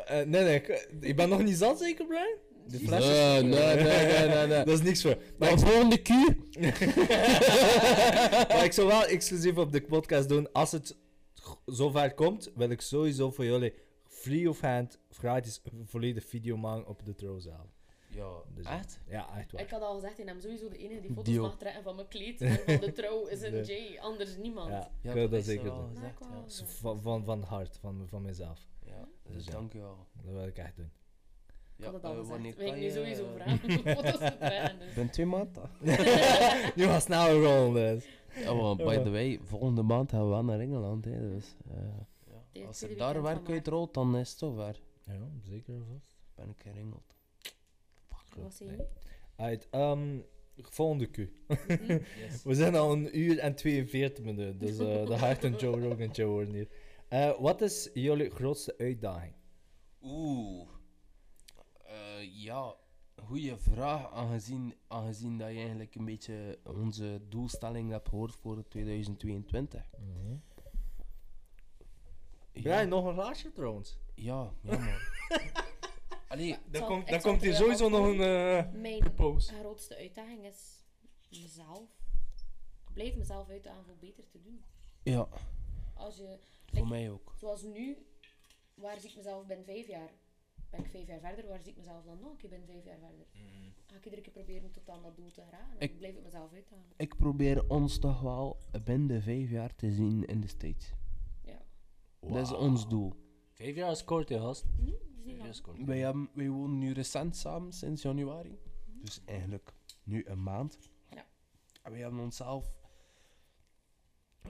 [0.05, 2.35] Eh, nee, nee, ik, ik ben nog niet zat zeker, Brian?
[2.67, 4.63] De fles is- Nee, nee, nee, nee, nee.
[4.65, 5.17] Dat is niks voor.
[5.37, 6.37] Maar ik, volgende keer...
[8.47, 10.51] maar ik zou wel exclusief op de podcast doen.
[10.51, 10.95] Als het
[11.65, 13.73] zover komt, wil ik sowieso voor jullie
[14.07, 17.69] free of hand gratis een volledige video maken op de trouwzaal.
[18.15, 18.99] Ja, Dus, echt?
[19.07, 19.61] Ja, echt waar.
[19.61, 22.07] ik had al gezegd, ik ben sowieso de enige die foto's mag trekken van mijn
[22.07, 22.37] kleed.
[22.65, 23.63] Van de trouw is een.
[23.73, 24.69] Jay, anders niemand.
[24.69, 25.89] Ja, Ja, ik wil dat is zeker doen.
[25.95, 26.65] gezegd, Ja, ja.
[26.65, 28.67] Van, van, van hart, van, van mezelf.
[28.85, 29.51] Ja, Dus dus ja.
[29.51, 30.07] dank u wel.
[30.23, 30.91] Dat wil ik echt doen.
[31.77, 32.43] Ik had het al eh, gezegd.
[32.45, 34.79] ik kan nu je, sowieso vragen om foto's te trekken.
[34.79, 34.87] Dus.
[34.89, 35.69] Ik ben twee maanden.
[36.75, 37.95] nu gaan snel rollen.
[37.95, 38.05] Dus.
[38.43, 41.55] Ja, maar by the way, volgende maand gaan we wel naar Engeland, hè, dus...
[41.71, 41.77] eh,
[42.51, 42.65] ja.
[42.65, 44.81] Als er daar werk uitrolt, dan is het zover.
[45.05, 46.15] Ja, zeker vast.
[46.35, 47.12] Ben ik in Engeland.
[48.41, 48.85] Wat zei je?
[49.35, 50.19] Uit, ehm,
[50.57, 51.17] volgende Q.
[51.17, 52.43] Yes.
[52.43, 56.15] We zijn al een uur en 42 minuten, dus eh dat gaat een Joe Rogan
[56.15, 56.67] show worden hier.
[57.07, 59.33] Eh, wat is jullie grootste uitdaging?
[60.01, 60.67] Oeh.
[61.85, 62.75] Eh, ja,
[63.23, 69.89] goede vraag, aangezien, aangezien dat je eigenlijk een beetje onze doelstelling hebt gehoord voor 2022.
[72.51, 73.97] Ja, nog een glaasje trouwens.
[74.15, 74.97] Ja, ja man.
[76.33, 79.13] Allee, Dan zal- komt, ik dan zal komt hier het sowieso nog een eh, Mijn
[79.15, 79.49] post.
[79.51, 80.83] grootste uitdaging is
[81.29, 81.89] mezelf.
[82.87, 84.63] Ik blijf mezelf uitdagen om beter te doen.
[85.03, 85.27] ja,
[85.93, 86.37] Als je,
[86.73, 87.33] voor mij ook.
[87.39, 87.97] zoals nu,
[88.73, 90.09] waar zie ik mezelf binnen vijf jaar?
[90.69, 92.97] Ben ik vijf jaar verder, waar zie ik mezelf dan nog keer binnen vijf jaar
[92.99, 93.25] verder?
[93.85, 95.75] Ga ik iedere keer proberen tot aan dat doel te geraken?
[95.79, 96.93] Ik- Ik blijf ik mezelf uitdagen.
[96.97, 100.91] Ik probeer ons toch wel binnen de vijf jaar te zien in de States.
[101.43, 101.61] Ja.
[102.19, 103.13] Dat is ons doel.
[103.63, 104.65] Vijf jaar is kort, ja, gast.
[104.77, 105.45] Hm?
[105.45, 105.85] Is lang.
[105.85, 108.59] Wij, hebben, wij wonen nu recent samen, sinds januari.
[108.85, 109.73] Dus eigenlijk
[110.03, 110.79] nu een maand.
[111.09, 111.25] Ja.
[111.81, 112.73] En wij hebben onszelf,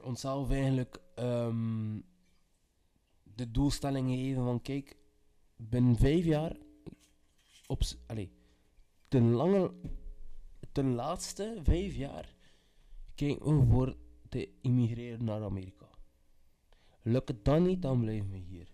[0.01, 1.99] onszelf eigenlijk ehm,
[3.23, 4.97] de doelstelling gegeven van kijk,
[5.55, 6.57] binnen vijf jaar,
[7.67, 7.81] op,
[9.07, 9.71] ten, lange,
[10.71, 12.35] ten laatste vijf jaar,
[13.15, 13.97] kijken we voor
[14.29, 15.89] te immigreren naar Amerika.
[17.01, 18.72] Lukt het dan niet, dan blijven we hier.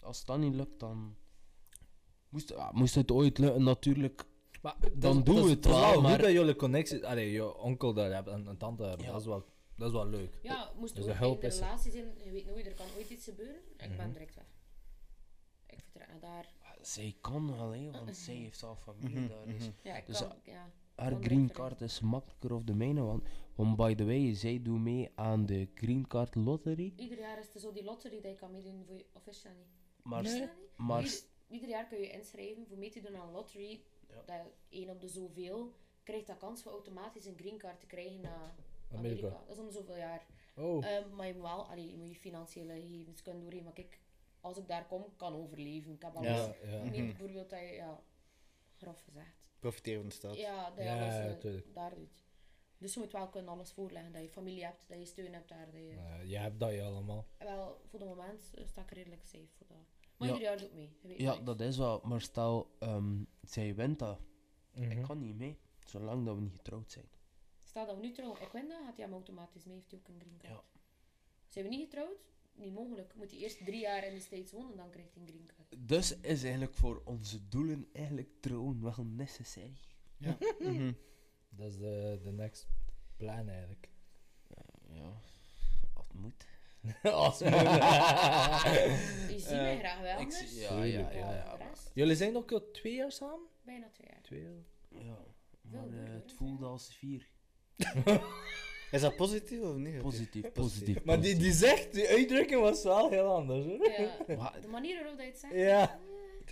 [0.00, 1.16] Als het dan niet lukt, dan...
[2.28, 4.24] Moest, ja, moest het ooit lukken, natuurlijk.
[4.62, 7.06] Maar Dan dat- doen dat we het dat is wel, maar- goed dat jullie connectie...
[7.06, 9.06] Allee, je onkel daar hebt en een tante hebben.
[9.06, 9.12] Ja.
[9.12, 9.44] Dat, is wel,
[9.76, 10.38] dat is wel leuk.
[10.42, 13.10] Ja, moest Dus de ook in de relatie zijn, je weet nooit, er kan ooit
[13.10, 13.60] iets gebeuren.
[13.76, 13.96] Ik Mhm.
[13.96, 14.44] ben direct weg.
[15.66, 16.52] Ik vertrek naar daar.
[16.82, 19.46] Zij kan wel, hè, want zij heeft al familie daar.
[19.46, 20.70] Dus Ja, ik Dus, kan, ja.
[20.94, 23.22] haar green card is makkelijker of de mijne, want,
[23.54, 26.92] want by the way, zij doet mee aan de green card lottery.
[26.96, 29.06] Ieder jaar is er zo die lottery dat je kan meedoen voor je...
[29.12, 29.66] Of is dat niet?
[30.02, 30.24] Maar,
[31.48, 33.82] Ieder, jaar kun je inschrijven voor mee te doen aan een lottery.
[34.08, 34.22] Ja.
[34.26, 38.20] Dat één op de zoveel krijgt dat kans voor automatisch een green card te krijgen
[38.20, 38.54] naar
[38.92, 39.26] Amerika.
[39.26, 39.44] Amerika.
[39.46, 40.26] Dat is om zoveel jaar.
[40.56, 40.86] Oh.
[40.86, 43.64] Ehm, maar je moet wel, allee, je moet je financiële gegevens kunnen doorheen.
[43.64, 44.00] Maar kijk,
[44.40, 45.92] als ik daar kom, kan overleven.
[45.92, 46.46] Ik heb alles.
[46.62, 48.02] Ja, bijvoorbeeld dat je, ja,
[48.76, 49.38] grof gezegd.
[49.58, 50.36] Profiteren van de stad.
[50.36, 52.24] Ja, dat je Ja, alles ja, eh, daar doet.
[52.80, 54.12] Dus je moet wel kunnen alles voorleggen.
[54.12, 55.66] Dat je familie hebt, dat je steun hebt daar.
[55.70, 56.26] Dat je...
[56.26, 57.26] Jij hebt dat je allemaal.
[57.38, 59.76] Wel, voor de moment eh, sta ik redelijk safe voor dat.
[60.16, 60.34] Maar Ja.
[60.34, 61.22] ieder jaar doe ik mee.
[61.22, 62.00] ja, dat is wel.
[62.04, 64.20] Maar stel, ehm, zij wint dat.
[64.74, 64.90] Mhm.
[64.90, 67.08] Ik kan niet mee, zolang dat we niet getrouwd zijn.
[67.64, 70.00] Stel dat we nu trouwen, ik win dat, gaat hij hem automatisch mee, heeft hij
[70.00, 70.52] ook een green card.
[70.52, 70.62] Ja.
[71.48, 72.18] Zijn we niet getrouwd?
[72.54, 73.14] Niet mogelijk.
[73.14, 75.88] Moet hij eerst drie jaar in de States wonen, dan krijgt hij een green card.
[75.88, 79.76] Dus is eigenlijk voor onze doelen eigenlijk trouwen wel necessary.
[80.58, 80.92] Mhm.
[81.50, 82.68] Dat is de, de next
[83.16, 83.88] plan eigenlijk.
[84.94, 85.02] Ja,
[85.94, 86.46] als het moet.
[87.12, 87.38] Als
[89.28, 90.48] Je ziet mij graag wel, ik anders.
[90.50, 93.12] zie- ja, ja, ja, ja, Voor de maar- rest, Jullie zijn ook al twee jaar
[93.12, 93.46] samen?
[93.62, 94.22] bijna twee jaar.
[94.22, 94.52] Twee jaar.
[95.04, 95.16] Ja,
[95.62, 97.28] maar eh, het hè, voelde als vier.
[98.90, 100.02] Is dat positief of negatief?
[100.02, 101.04] Positief, positief.
[101.04, 103.90] Maar die, die zegt, die uitdrukking was wel heel anders hoor.
[103.90, 105.54] Ja, Maar- de manier waarop dat je het zegt.
[105.54, 106.00] Ja.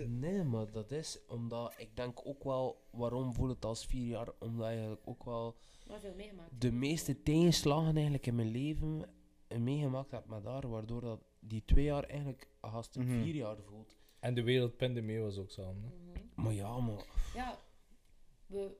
[0.06, 4.28] Nee, maar dat is omdat ik denk ook wel waarom voel het als vier jaar,
[4.38, 5.56] omdat je eigenlijk ook wel
[5.86, 6.60] Maar veel meegemaakt.
[6.60, 9.10] de meeste tegenslagen eigenlijk in mijn leven
[9.58, 13.22] meegemaakt heb met haar, waardoor dat die twee jaar eigenlijk haast een Mhm.
[13.22, 13.96] vier jaar voelt.
[14.20, 15.82] En de wereldpandemie was ook samen.
[15.82, 15.88] hè?
[16.20, 16.42] Mhm.
[16.42, 17.04] Maar ja, maar
[17.34, 17.58] Ja,
[18.46, 18.76] we,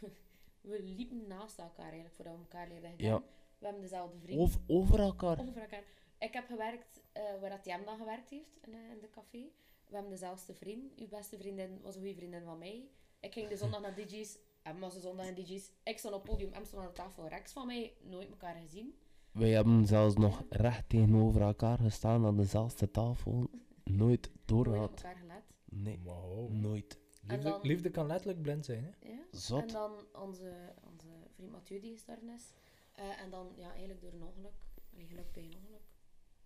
[0.70, 3.22] we liepen naast elkaar eigenlijk voordat we elkaar leerden Ja.
[3.58, 4.40] We hebben dezelfde vriend.
[4.40, 5.40] over, over elkaar.
[5.40, 5.84] over elkaar.
[6.18, 9.44] Ik heb gewerkt eh, waar dat dan gewerkt heeft, in, eh, in de café.
[9.92, 10.92] We hebben dezelfde vriend.
[10.98, 12.88] Uw beste vriendin was een goede vriendin van mij.
[13.20, 15.70] Ik ging de zondag naar DJ's, en was de zondag in DJ's.
[15.82, 18.54] Ik stond op het podium, hem stond aan de tafel rechts van mij, nooit elkaar
[18.54, 18.94] gezien.
[19.32, 23.32] Wij hebben zelfs nog recht tegenover elkaar gestaan aan dezelfde tafel.
[23.32, 23.50] Nooit
[23.84, 24.90] Nooit op doorgehad.
[25.02, 25.42] elkaar gelet.
[25.64, 26.50] Nee, Wow.
[26.50, 26.98] nooit.
[27.22, 29.08] Liefde, dan- liefde kan letterlijk blind zijn, hè?
[29.08, 29.18] Ja.
[29.30, 29.60] Zot.
[29.60, 32.52] En dan onze, onze vriend Mathieu die gestorven is.
[32.92, 34.52] Eh, en dan ja, eigenlijk door een ongeluk,
[34.92, 35.82] allee, geluk bij een ongeluk,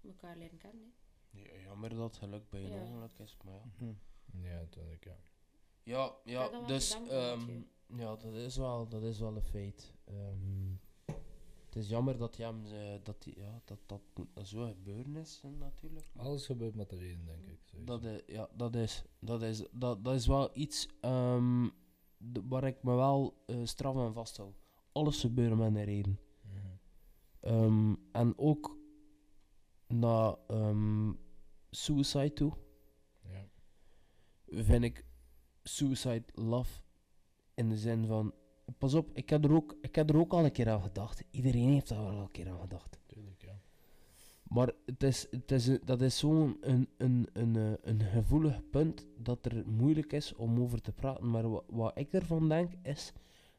[0.04, 0.82] elkaar leren kennen.
[0.82, 0.90] hè.
[1.36, 2.82] Ja, jammer dat het geluk bij een Ja.
[2.82, 3.94] ongeluk is, maar ja.
[4.42, 5.16] Ja, natuurlijk, ja.
[5.82, 7.66] Ja, Ja, ja, dat dus ehm, Mathieu.
[7.86, 9.94] ja, dat is wel, dat is wel een feit.
[10.04, 10.72] Ehm,
[11.66, 14.00] het is jammer dat, hem, eh, dat, die, ja, dat, dat
[14.46, 16.06] zo gebeuren is, natuurlijk.
[16.16, 17.58] Alles gebeurt met de reden, denk ik.
[17.64, 17.84] sowieso.
[17.98, 21.68] Dat is, ja, dat is, dat is, dat, dat is wel iets ehm,
[22.18, 24.54] de- waar ik me wel eh, straf aan vasthoud.
[24.92, 26.18] Alles gebeurt met een reden.
[26.42, 26.66] Mhm.
[27.40, 28.76] Ehm, en ook
[30.46, 31.12] ehm,
[31.76, 32.52] suicide toe
[33.22, 33.48] Ja.
[34.46, 35.04] vind ik
[35.62, 36.80] suicide love
[37.54, 38.34] in de zin van
[38.78, 41.24] pas op, ik heb er ook, ik heb er ook al een keer aan gedacht.
[41.30, 42.98] Iedereen heeft daar wel een keer aan gedacht.
[43.06, 43.60] Tuurlijk, ja.
[44.42, 49.06] Maar het is, het is, dat is zo'n een, een, een, eh, een gevoelig punt
[49.18, 51.30] dat er moeilijk is om over te praten.
[51.30, 53.12] Maar wat, wat ik ervan denk is,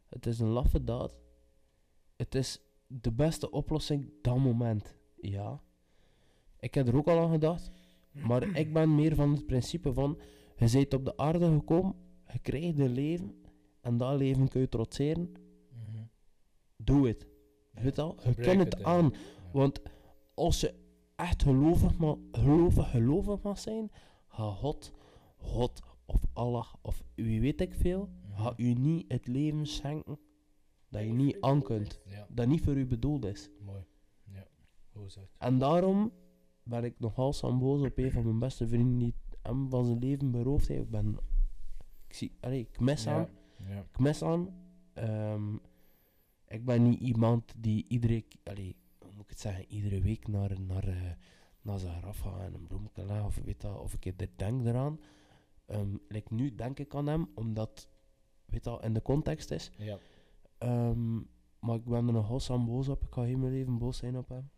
[0.09, 1.15] het is een laffe daad.
[2.15, 4.95] Het is de beste oplossing dat moment.
[5.21, 5.61] Ja.
[6.59, 7.71] Ik heb er ook al aan gedacht.
[8.25, 10.17] Maar ik ben meer van het principe van,
[10.57, 11.95] je bent op de aarde gekomen,
[12.33, 13.35] je krijgt een leven,
[13.81, 15.31] en dat leven kun je trotseren.
[15.71, 16.03] Mhm.
[16.77, 17.27] Doe het.
[17.71, 18.13] Weet je?
[18.25, 19.09] Je kunt het, aan.
[19.13, 19.19] Ja.
[19.51, 19.81] Want
[20.33, 20.73] als je
[21.15, 23.91] echt gelovig, ma gelovig, gelovig mag zijn,
[24.27, 24.91] ga God,
[25.37, 28.41] God of Allah of wie weet ik veel, Mhm.
[28.41, 30.19] ga u niet het leven schenken
[30.89, 32.01] dat je niet aan kunt.
[32.05, 33.49] Ja, Dat niet voor u bedoeld is.
[33.65, 33.83] mooi.
[34.33, 34.47] Ja,
[34.91, 35.35] hoe gezegd.
[35.37, 36.11] En daarom
[36.67, 40.31] ben ik nogal boos op een van mijn beste vrienden die hem van zijn leven
[40.31, 40.81] beroofd heeft.
[40.83, 41.17] Ik ben...
[42.07, 43.27] Ik, zie, allee, ik mis aan.
[43.67, 43.73] Ja.
[43.73, 43.79] ja.
[43.79, 44.49] Ik mis aan.
[44.93, 45.55] Ehm,
[46.47, 50.61] ik ben niet iemand die iedere, allee, hoe moet ik het zeggen, iedere week naar,
[50.61, 51.11] naar, eh,
[51.61, 54.99] naar zijn graf ga en een bloemetje leg, of, weet dat, of ik denk eraan.
[56.07, 57.89] Like nu denk ik aan hem, omdat,
[58.45, 59.71] weet dat, in de context is.
[59.77, 59.97] Ja.
[60.57, 61.15] Ehm,
[61.59, 63.03] maar ik ben er nogal boos op.
[63.03, 64.49] Ik ga heel mijn leven boos zijn op hem.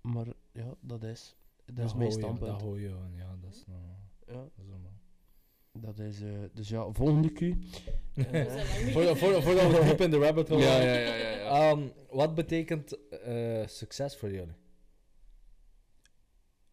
[0.00, 2.50] Maar ja, dat is, dat is mijn standpunt.
[2.50, 3.98] Dat hoor je gewoon, ja, dat is normaal.
[4.26, 4.92] Ja, Dat is normaal.
[5.72, 7.38] dat is, eh, dus ja, volgende Q.
[8.92, 10.82] Voor, voor, voordat we diep in de rabbit hole Ja, gaan.
[10.86, 11.70] ja, ja, ja, ja.
[11.70, 14.54] Ehm, wat betekent eh, succes voor jullie?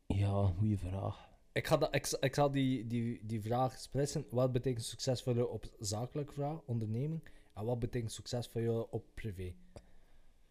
[0.07, 1.29] Ja, goede vraag.
[1.51, 4.25] Ik, ga dat, ik, zal die, die, die vraag splitsen.
[4.29, 7.23] Wat betekent succes voor jou op zakelijk vraag, onderneming?
[7.53, 9.53] En wat betekent succes voor jou op privé?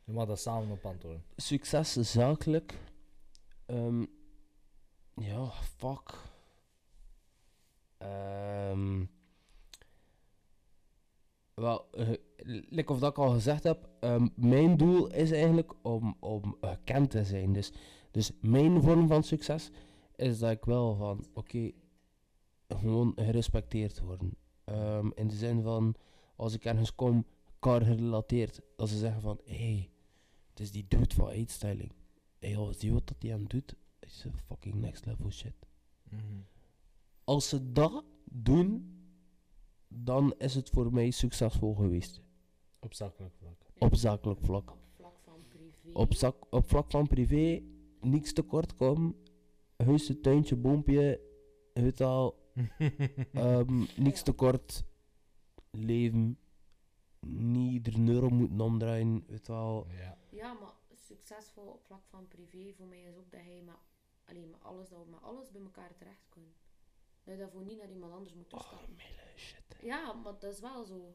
[0.04, 1.24] Je mag dat samen op antwoorden.
[1.36, 2.74] succes zakelijk.
[3.70, 4.04] Ehm,
[5.14, 6.14] ja, fuck.
[7.98, 9.04] Ehm,
[11.54, 12.08] wel, eh,
[12.68, 17.10] like of dat ik al gezegd heb, ehm, mijn doel is eigenlijk om, om gekend
[17.10, 17.52] te zijn.
[17.52, 17.72] Dus,
[18.10, 19.70] dus mijn vorm van succes
[20.16, 21.70] is dat ik wel van, oké,
[22.68, 24.36] gewoon gerespecteerd worden.
[25.14, 25.94] In de zin van,
[26.36, 27.26] als ik ergens kom,
[27.58, 29.90] car gerelateerd, dat ze zeggen van, hé, hey,
[30.50, 31.92] het is die dude van eetstyling.
[32.40, 33.74] Joh, zie je wat dat hij aan doet?
[33.98, 35.54] Is een fucking next level shit.
[37.24, 38.98] Als ze dat doen,
[39.88, 42.20] dan is het voor mij succesvol geweest.
[42.78, 43.66] Op zakelijk vlak.
[43.78, 44.70] Op zakelijk vlak.
[44.70, 45.98] Op vlak van privé.
[45.98, 47.62] Op, zak, op vlak van privé,
[48.00, 49.14] niks tekort komen.
[49.76, 51.20] Huisje, tuintje, boompje,
[51.72, 52.38] het al.
[53.32, 54.84] Ehm, niks tekort.
[55.70, 56.38] Leven.
[57.26, 59.86] Niet er een euro moeten omdraaien, het wel.
[59.88, 60.18] Ja.
[60.30, 60.79] Ja, maar
[61.14, 63.74] succesvol op vlak van privé voor mij is ook dat hij met,
[64.24, 66.52] alleen met alles, dat we met alles bij elkaar terecht kunnen.
[67.24, 68.96] Dat je daarvoor niet naar iemand anders moet toestappen.
[69.36, 69.76] shit.
[69.82, 71.14] Ja, maar dat is wel zo.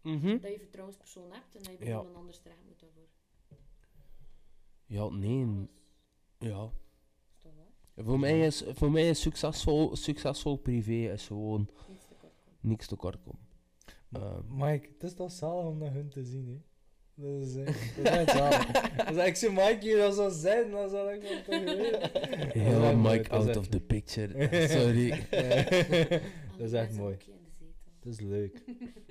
[0.00, 0.38] Mhm.
[0.40, 1.98] Dat je vertrouwenspersoon hebt en dat je bij Ja.
[1.98, 3.08] iemand anders terecht moet daarvoor.
[4.86, 5.44] Ja, nee.
[5.44, 5.68] Alles.
[6.38, 6.70] Ja.
[7.36, 8.04] Is waar?
[8.04, 12.58] Voor mij is, voor mij is succesvol, succesvol privé is gewoon Niets te kort komen.
[12.60, 13.42] niks tekort komen.
[14.12, 16.60] Ehm, Mike, het is toch zalig om naar hun te zien, hè?
[17.16, 17.74] Dat is, eh, dat
[18.04, 18.66] is echt zalig.
[19.08, 22.10] Dus ik zie Mike hier al zo zijn, dan zal ik wel toch weten.
[22.60, 24.48] Heel Mike echt out of the picture.
[24.78, 25.08] Sorry.
[26.58, 27.16] Dat is echt mooi.
[28.00, 28.62] Dat is leuk.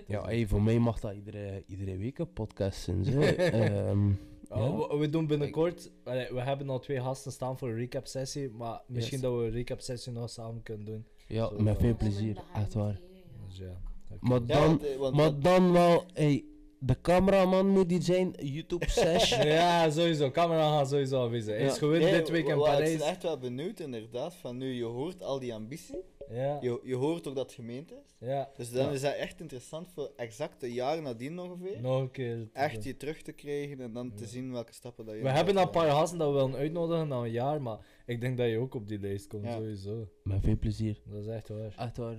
[0.07, 3.05] ja, hey, voor mij mag dat iedere, iedere week een podcast zijn.
[3.37, 4.11] Ehm,
[4.49, 4.97] Oh, Ja.
[4.97, 9.19] we, doen binnenkort, we hebben al twee gasten staan voor een recap sessie, maar misschien
[9.19, 9.29] Yes.
[9.29, 11.05] dat we een recap sessie nog samen kunnen doen.
[11.27, 12.99] ja, Zo, met veel plezier, echt waar.
[13.47, 13.81] Dus ja.
[14.19, 16.43] Maar Ja, dan, want, want maar dan wel, hey,
[16.85, 19.43] de cameraman moet die zijn, YouTube sesh.
[19.43, 20.31] Ja, sowieso.
[20.31, 21.53] Camera gaat sowieso aanwezig.
[21.55, 21.77] Hij is Ja.
[21.77, 22.97] gewoon Nee, dit week in wa- wa- Ik Parijs.
[22.97, 26.03] ben echt wel benieuwd, inderdaad, van nu je hoort al die ambitie.
[26.29, 28.27] Ja, Je, je hoort ook dat het gemeente is.
[28.27, 28.49] ja.
[28.57, 28.91] Dus dan Ja.
[28.91, 31.81] is dat echt interessant voor exact een jaar nadien ongeveer.
[31.81, 32.35] Nog een keer.
[32.53, 35.29] te Echt je terug te krijgen en dan te zien welke stappen dat je We
[35.29, 38.49] hebben een paar gasten dat we willen uitnodigen na een jaar, maar ik denk dat
[38.49, 39.51] je ook op die lijst komt, Ja.
[39.55, 40.07] sowieso.
[40.23, 41.01] Met veel plezier.
[41.05, 41.73] Dat is echt waar.
[41.77, 42.17] Echt waar.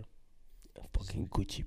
[0.72, 1.64] Een fucking Gucci.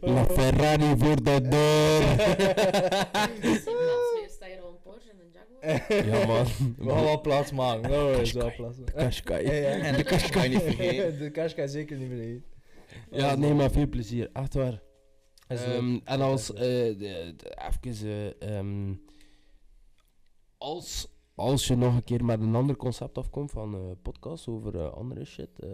[0.00, 2.02] La Ferrari voor de deur.
[4.28, 6.06] Sta je al een Porsche en een Jaguar?
[6.06, 6.44] ja, man.
[6.78, 7.90] We gaan wel plaats maken.
[7.90, 8.94] Oh, is wel plaats maken.
[8.94, 9.44] Kashkai.
[9.44, 10.02] En de
[10.42, 11.18] je niet vergeten.
[11.24, 12.44] De cash kan zeker niet meer eten.
[13.10, 14.30] Ja, nee, maar veel plezier.
[14.32, 14.82] Echt waar.
[15.46, 16.00] Ehm, leuk.
[16.04, 18.92] en als, eh, de, de- even, ehm,
[20.58, 24.78] als, als je nog een keer met een ander concept afkomt van eh podcast over
[24.78, 25.68] eh, andere shit, eh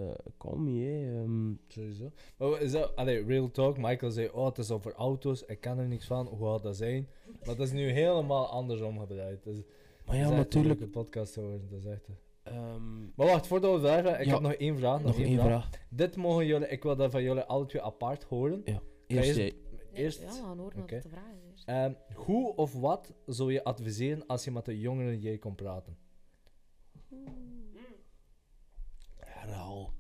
[0.57, 1.20] me, hè.
[1.23, 1.53] ehm.
[1.69, 2.11] Sowieso.
[2.37, 5.78] Maar is dat, allee, real talk, Michael zei, oh, het is over auto's, ik ken
[5.78, 7.09] er niks van, hoe gaat dat zijn?
[7.27, 9.43] Maar dat is nu helemaal andersom gedraaid.
[9.45, 9.62] Dus,
[10.07, 10.78] maar ja, een natuurlijk.
[10.81, 12.07] leuke podcast te horen, dat is echt...
[12.43, 12.57] eh.
[12.57, 14.32] ehm, Maar wacht, voordat we verder gaan, ik Ja.
[14.32, 15.03] heb nog één vraag.
[15.03, 15.69] nog één vraag.
[15.89, 18.61] Dit mogen jullie, ik wil dat van jullie alle twee apart horen.
[18.65, 18.81] Ja.
[19.07, 19.55] Je Eerst.
[19.93, 21.32] Eerst, Ja, we gaan horen wat de vraag
[21.66, 25.99] Ehm, hoe of wat zou je adviseren als je met een jongere jij kon praten?
[29.16, 29.93] Herhaal.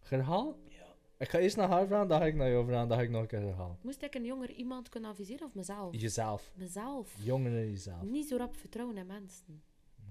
[0.00, 0.58] Herhaal?
[0.68, 0.94] Ja.
[1.18, 3.10] Ik ga eerst naar haar vragen, dan ga ik naar jou vragen, dan ga ik
[3.10, 3.78] nog een keer herhalen.
[3.82, 5.94] Moest ik een jonger iemand kunnen adviseren of mezelf?
[6.00, 6.52] Jezelf.
[6.56, 7.16] Mezelf.
[7.24, 8.02] Jongere jezelf.
[8.02, 9.62] Niet zo rap vertrouwen in mensen.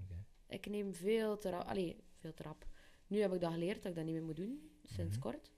[0.04, 0.16] Oké.
[0.48, 1.64] Ik neem veel te rap.
[1.68, 2.66] Allee, veel te rap.
[3.08, 5.26] Nu heb ik dat geleerd dat ik dat niet meer moet doen, sinds Mhm.
[5.28, 5.52] kort.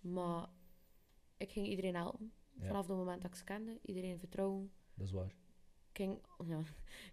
[0.00, 0.48] Maar
[1.36, 2.32] ik ging iedereen helpen.
[2.52, 2.66] Ja.
[2.66, 4.70] Vanaf het moment dat ik ze kende, iedereen vertrouwen.
[5.00, 5.34] Dat is waar.
[5.90, 6.58] Ik ging, ja,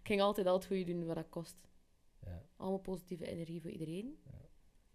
[0.02, 1.56] ging altijd al het goede doen wat dat kost.
[2.24, 4.18] Ja, Allemaal positieve energie voor iedereen.
[4.24, 4.48] Ja.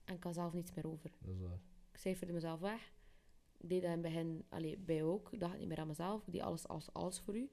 [0.03, 1.11] En ik had zelf niets meer over.
[1.19, 1.59] dat is waar.
[1.91, 2.93] Ik cijferde mezelf weg.
[3.57, 5.31] Ik deed dat in het begin, allee, bij jou ook.
[5.31, 6.27] Ik dacht niet meer aan mezelf.
[6.27, 7.51] Ik deed alles als alles voor u.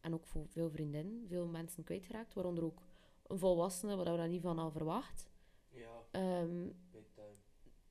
[0.00, 2.34] En ook voor veel vriendinnen, veel mensen kwijtgeraakt.
[2.34, 2.82] Waaronder ook
[3.26, 5.30] een volwassene, wat we daar niet van al verwacht.
[5.68, 6.68] Ja, Ehm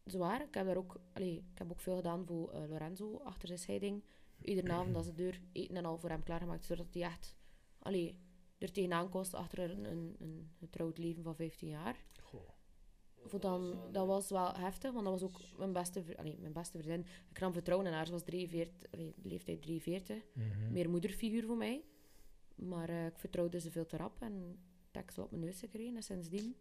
[0.04, 0.42] zwaar.
[0.42, 3.60] Ik heb, daar ook, allee, ik heb ook veel gedaan voor eh, Lorenzo achter zijn
[3.60, 4.04] scheiding.
[4.44, 6.66] Iedere avond als de deur eten en al voor hem klaargemaakt.
[6.66, 7.36] Zodat hij echt
[7.80, 8.20] allee,
[8.58, 12.06] er tegenaan kost achter een, een, een getrouwd leven van 15 jaar.
[13.26, 16.78] Voor dan, dat was wel heftig, want dat was ook mijn beste, allee, mijn beste
[16.78, 17.06] vriendin.
[17.30, 18.06] Ik nam vertrouwen in haar.
[18.06, 20.24] Ze was 43, allee, leeftijd 43.
[20.72, 21.84] Meer moederfiguur voor mij.
[22.56, 24.60] Maar eh, ik vertrouwde ze veel te rap en
[24.92, 25.96] deksel op mijn neus gekregen.
[25.96, 26.56] En sindsdien...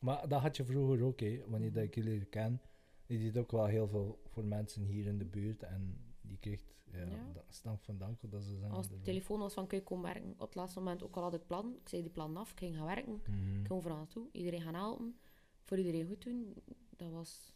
[0.00, 2.60] Maar dat had je vroeger ook, hè, wanneer dat ik jullie ken.
[3.06, 5.62] Je deed ook wel heel veel voor mensen hier in de buurt.
[5.62, 7.44] En die kreeg, ja, Ja.
[7.48, 8.70] stank van dank dat ze zijn.
[8.72, 10.30] Als de telefoon was van, kun je komen werken?
[10.32, 12.58] Op het laatste moment, ook al had ik plan, ik zei die plan af, ik
[12.58, 13.14] ging gaan werken.
[13.14, 13.38] Ik Mhm.
[13.54, 15.18] ging overal naartoe, iedereen gaan helpen.
[15.62, 16.54] Voor iedereen goed doen.
[16.96, 17.52] Dat was...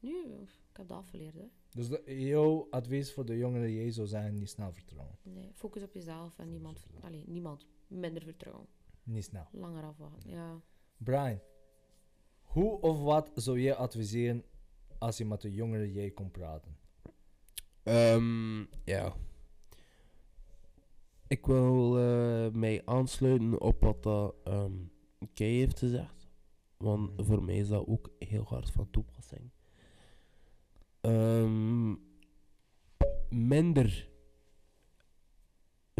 [0.00, 1.48] Nu, ik heb dat afgeleerd, hè.
[1.70, 5.16] Dus de, jouw advies voor de jongeren jij zou zijn, niet snel vertrouwen.
[5.22, 6.86] Nee, focus op jezelf en niemand...
[7.00, 7.66] Allee, niemand.
[7.86, 8.66] Minder vertrouwen.
[9.02, 9.46] Niet snel.
[9.52, 10.60] Langer afwachten, ja.
[10.96, 11.40] Brian,
[12.42, 14.44] hoe of wat zou jij adviseren
[14.98, 16.76] als je met de jongere jij kon praten?
[17.88, 19.14] Ehm, ja.
[21.26, 24.72] Ik wil eh, mij aansluiten op wat dat ehm
[25.34, 26.28] Kay heeft gezegd.
[26.76, 27.24] Want Mhm.
[27.24, 29.50] voor mij is dat ook heel hard van toepassing.
[31.00, 31.94] Ehm,
[33.28, 34.08] minder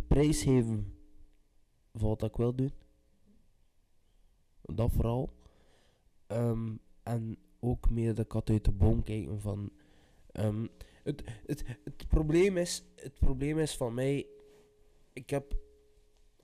[0.09, 0.95] prijs geven
[1.95, 2.73] voor wat ik wil doen.
[4.63, 5.31] Dat vooral.
[6.27, 9.71] Ehm, en ook meer de kat uit de boom kijken van...
[10.33, 10.67] ehm,
[11.09, 14.27] het, het, het, probleem is, het probleem is van mij...
[15.13, 15.57] Ik heb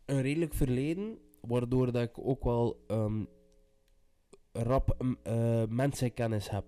[0.04, 3.24] een redelijk verleden, waardoor dat ik ook wel ehm,
[4.52, 6.64] rap eh, mensenkennis heb.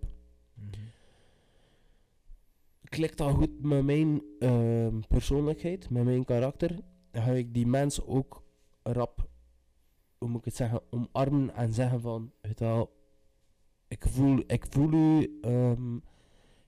[2.85, 6.78] Klikt dat goed met mijn ehm, persoonlijkheid, met mijn karakter,
[7.12, 8.43] ga ik die mens ook
[8.82, 9.28] rap,
[10.18, 12.93] hoe moet ik het zeggen, omarmen en zeggen van, wel,
[13.89, 15.98] ik voel, ik voel u, ehm,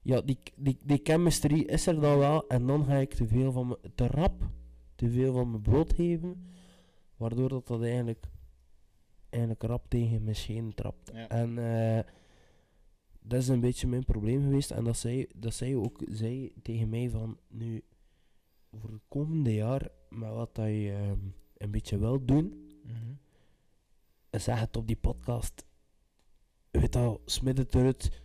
[0.09, 3.53] ja, die, die, die chemistry is er dan wel, en dan ga ik te veel
[3.53, 4.51] van me, te rap,
[4.95, 6.47] te veel van me bloot geven,
[7.17, 8.25] waardoor dat, dat eigenlijk,
[9.31, 11.11] eigenlijk rap tegen mijn schenen trapt.
[11.15, 11.29] Ja.
[11.29, 12.05] En eh,
[13.21, 14.71] dat is een beetje mijn probleem geweest.
[14.71, 17.83] En dat zei, dat zei ook zei tegen mij van nu
[18.73, 21.19] voor het komende jaar met wat dat je ehm,
[21.57, 23.13] een beetje wil doen, Mhm.
[24.31, 25.65] zeg het op die podcast.
[26.71, 28.23] Weet al, smid het eruit.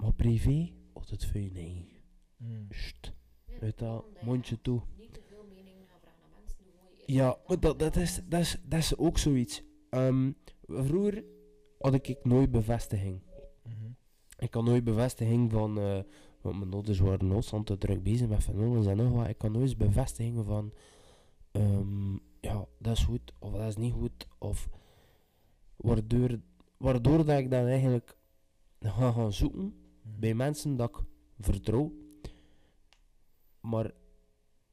[0.00, 2.02] Maar privé, of het voor je nee.
[2.36, 2.66] Mm.
[2.70, 3.12] Sst.
[3.60, 4.80] Weet al, mondje toe.
[4.98, 7.14] Niet te veel mening gaan vragen aan mensen.
[7.14, 9.62] Ja, maar dat, dat, is, dat, is, dat is ook zoiets.
[9.90, 10.32] Ehm,
[10.66, 11.24] vroeger
[11.78, 13.22] had ik nooit bevestiging.
[13.62, 13.90] Mhm.
[14.38, 16.00] Ik had nooit bevestiging van, eh
[16.46, 19.28] want mijn ouders waren constant te druk bezig met van alles en nog wat.
[19.28, 20.72] Ik had nooit eens bevestiging van,
[21.50, 24.26] ehm, ja, dat is goed of dat is niet goed.
[24.38, 24.68] Of
[25.76, 26.40] waardoor,
[26.76, 28.18] waardoor dat ik dan eigenlijk
[28.80, 29.74] ga gaan zoeken
[30.18, 31.04] bij mensen dat ik
[31.38, 31.92] vertrouw.
[33.60, 33.90] Maar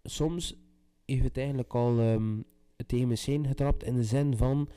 [0.03, 0.55] soms
[1.05, 2.41] heeft het eigenlijk al ehm,
[2.85, 4.69] tegen mijn scheen getrapt in de zin van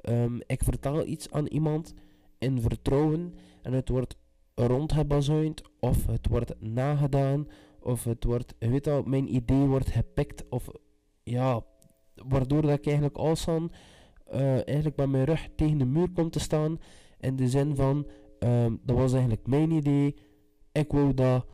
[0.00, 1.94] ehm, ik vertel iets aan iemand
[2.38, 4.16] in vertrouwen en het wordt
[4.54, 7.48] rondgebazuind of het wordt nagedaan
[7.80, 10.68] of het wordt, je weet al, mijn idee wordt gepikt of
[11.22, 11.64] ja,
[12.14, 13.70] waardoor dat ik eigenlijk alstaan
[14.24, 16.80] eh eigenlijk met mijn rug tegen de muur kom te staan
[17.20, 18.06] in de zin van
[18.40, 20.16] ehm, dat was eigenlijk mijn idee,
[20.72, 21.46] ik wou dat,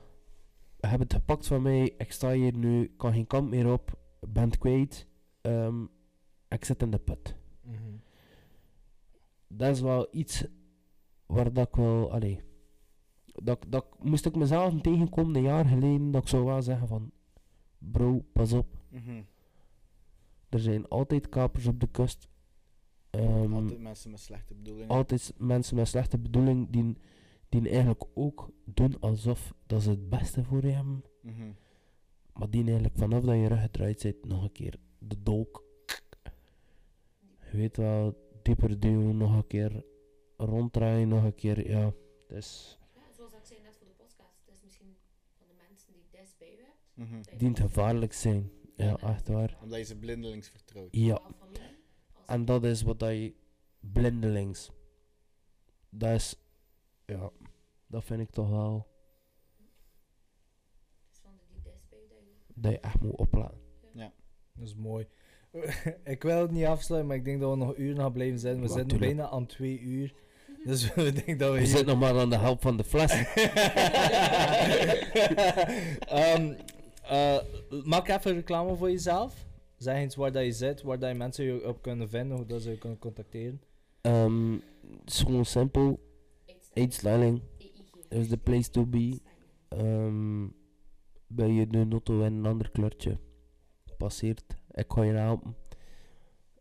[0.81, 3.99] heb het gepakt van mij, ik sta hier nu, ik kan geen kant meer op,
[4.29, 5.07] ben het kwijt,
[5.41, 5.85] ehm,
[6.49, 7.37] ik zit in de put.
[7.63, 7.97] Mhm.
[9.49, 10.45] Dat is wel iets
[11.27, 12.41] waar dat ik wel, allee,
[13.25, 17.11] dat, dat moest ik mezelf tegenkomen een jaar geleden, dat ik zou wel zeggen van,
[17.79, 19.23] bro, pas op, Mhm.
[20.49, 22.29] er zijn altijd kapers op de kust.
[23.11, 24.89] Ehm, Altijd mensen met slechte bedoelingen.
[24.89, 26.97] altijd mensen met slechte bedoeling die,
[27.49, 31.05] die eigenlijk ook doen alsof dat ze het beste voor je hebben.
[31.23, 31.51] Mhm.
[32.33, 35.65] Maar die eigenlijk vanaf dat je rug gedraaid zit, nog een keer de dolk.
[37.51, 39.85] Je weet wel, dieper duwen, nog een keer
[40.37, 41.93] ronddraaien, nog een keer, ja.
[42.29, 44.97] Dus Ja, zoals ik zei net voor de podcast, het is misschien
[45.39, 47.31] van de mensen die het dichtst bij u hebt.
[47.31, 48.51] Je dient gevaarlijk zijn.
[48.77, 49.59] Ja, echt waar.
[49.63, 50.89] Omdat je ze blindelings vertrouwt.
[50.91, 51.21] Ja,
[52.27, 53.35] en dat is wat dat je
[53.81, 54.71] blindelings.
[55.91, 56.37] Dat is,
[57.07, 57.31] ja,
[57.87, 58.87] dat vind ik toch wel,
[62.55, 63.65] dat je echt moet opletten.
[64.59, 65.07] Dat is mooi.
[66.05, 68.61] ik wil het niet afsluiten, maar ik denk dat we nog uren gaan blijven zitten.
[68.61, 69.17] We Ja, zitten tuurlijk.
[69.17, 70.15] bijna aan twee uur.
[70.65, 71.67] Dus we denken dat we We hier...
[71.69, 73.13] zitten nog maar aan de helft van de fles.
[76.09, 76.53] Ehm,
[77.03, 77.39] eh,
[77.85, 79.46] maak even reclame voor jezelf.
[79.87, 82.47] Zeg eens waar dat je zit, waar dat je mensen je op kunnen vinden, hoe
[82.47, 83.61] dat ze je kunnen contacteren.
[84.01, 86.01] Ehm, het is gewoon simpel.
[86.73, 87.43] Eet styling
[88.09, 89.21] is the place to be.
[89.69, 90.47] Ehm
[91.27, 93.19] ben je de notto in een ander kleurtje
[93.97, 95.57] passeert, ik ga je helpen.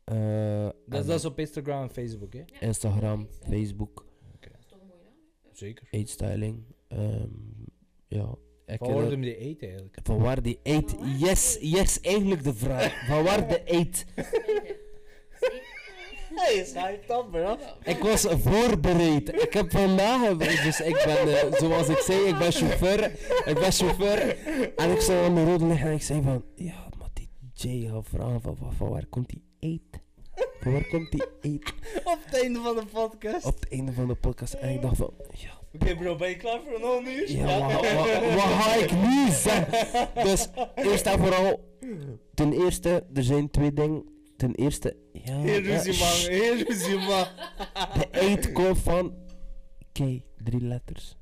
[0.03, 2.43] Eh, Dat, is op Instagram en Facebook, hè?
[2.59, 4.05] Instagram, Facebook,
[4.39, 5.49] Dat is toch een mooie naam, hè?
[5.51, 5.87] Zeker.
[5.91, 6.63] Eat styling.
[6.87, 7.29] ehm,
[8.07, 8.35] ja,
[8.65, 9.97] Van waar hem die eet eigenlijk?
[10.03, 10.95] van waar die eet?
[11.17, 13.05] Yes, yes, eigenlijk de vraag.
[13.07, 14.05] Van waar de eet?
[16.35, 16.99] Hey,
[17.31, 17.57] bro.
[17.83, 19.43] Ik was voorbereid.
[19.43, 23.03] Ik heb vandaag, dus ik ben, eh, zoals ik zei, ik ben chauffeur.
[23.45, 24.37] Ik ben chauffeur.
[24.75, 27.89] En ik zou aan de rode liggen en ik zei van, ja, maar die Jay
[27.89, 30.01] gaat vragen van, van, van waar komt die eet?
[30.59, 31.73] Van waar komt die eet?
[32.03, 33.45] Op het einde van de podcast.
[33.45, 34.53] Op het einde van de podcast.
[34.53, 37.31] En ik dacht van, ja, Oké, bro, ben je klaar voor een half uur?
[37.31, 37.85] ja wat,
[38.63, 40.23] ga ik nu zeggen?
[40.23, 41.59] Dus, eerst en vooral,
[42.33, 44.03] ten eerste, er zijn twee dingen.
[44.37, 46.37] Ten eerste, ja, Heel ja, ruzie, man.
[46.39, 47.25] Heel ruzie, man.
[47.93, 49.13] De eet komt van
[49.91, 49.97] K,
[50.43, 51.17] drie letters.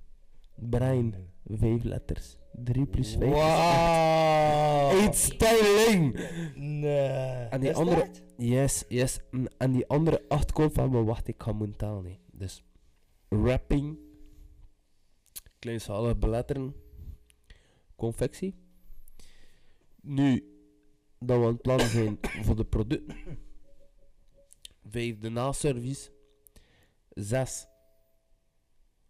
[0.55, 1.13] Brian,
[1.45, 2.38] vijf letters.
[2.63, 5.01] 3 plus 5 Wow.
[5.03, 6.19] Eet styling!
[6.55, 7.47] Nee.
[7.49, 8.21] En die Is andere- dat?
[8.38, 9.19] Yes, yes.
[9.57, 12.05] En- die andere acht komt van, maar wacht, ik ga tellen.
[12.05, 12.17] hè.
[12.31, 12.63] Dus,
[13.30, 13.97] wrapping.
[15.64, 16.76] Kleinschalig beletteren.
[17.95, 18.56] Confectie.
[20.02, 20.57] Nu,
[21.19, 23.18] dat we aan het plannen zijn voor de producten.
[24.90, 26.11] Vijf, de naservice.
[27.10, 27.68] Zes.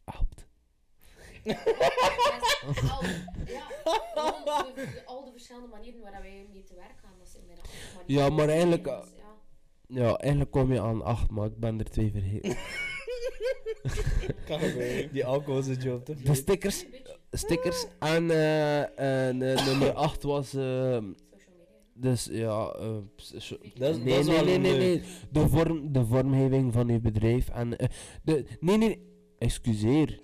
[0.05, 0.47] Helpt.
[2.89, 3.03] al,
[3.45, 3.67] ja,
[4.13, 4.43] al
[4.75, 7.95] de, al de verschillende manieren waar wij mee te werk gaan, dat zijn bijna allemaal
[7.95, 8.23] manieren.
[8.23, 9.35] Ja, maar eigenlijk, Dus, ja.
[9.87, 12.57] Ja, eigenlijk kom je aan acht, maar ik ben er twee vergeten.
[14.47, 15.11] Kan gebeuren.
[15.13, 16.85] Die alcohol je op te De stickers,
[17.31, 18.79] stickers en eh,
[19.27, 20.53] en, eh, nummer 8 was.
[20.53, 21.11] eh, social media.
[21.93, 22.69] dus ja.
[22.79, 25.01] eh, s- so- Dat is- nee, dat is nee, nee, nee, nee.
[25.31, 27.49] De, vorm, de vormgeving van uw bedrijf.
[27.49, 27.87] En, eh,
[28.23, 28.99] de, nee, nee,
[29.37, 30.19] excuseer.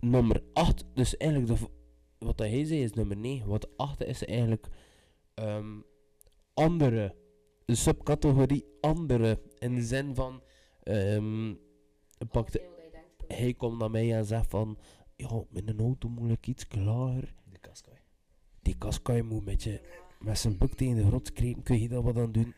[0.00, 1.66] Nummer 8, dus eigenlijk de,
[2.18, 3.48] wat hij zei is nummer 9.
[3.48, 4.66] Wat 8 is eigenlijk
[5.34, 5.80] ehm,
[6.54, 7.14] andere.
[7.64, 9.40] De subcategorie andere.
[9.58, 10.42] In de zin van.
[10.82, 11.54] ehm
[12.30, 12.60] pakte,
[13.28, 14.78] hij komt naar mij en zegt van...
[15.16, 17.34] Ja, met een auto moet ik iets klaar.
[17.44, 17.96] Die kaskai.
[18.62, 19.80] Die kaskai moet met, je,
[20.20, 21.62] met zijn buk tegen de grond krepen.
[21.62, 22.54] Kun je dat wat aan doen?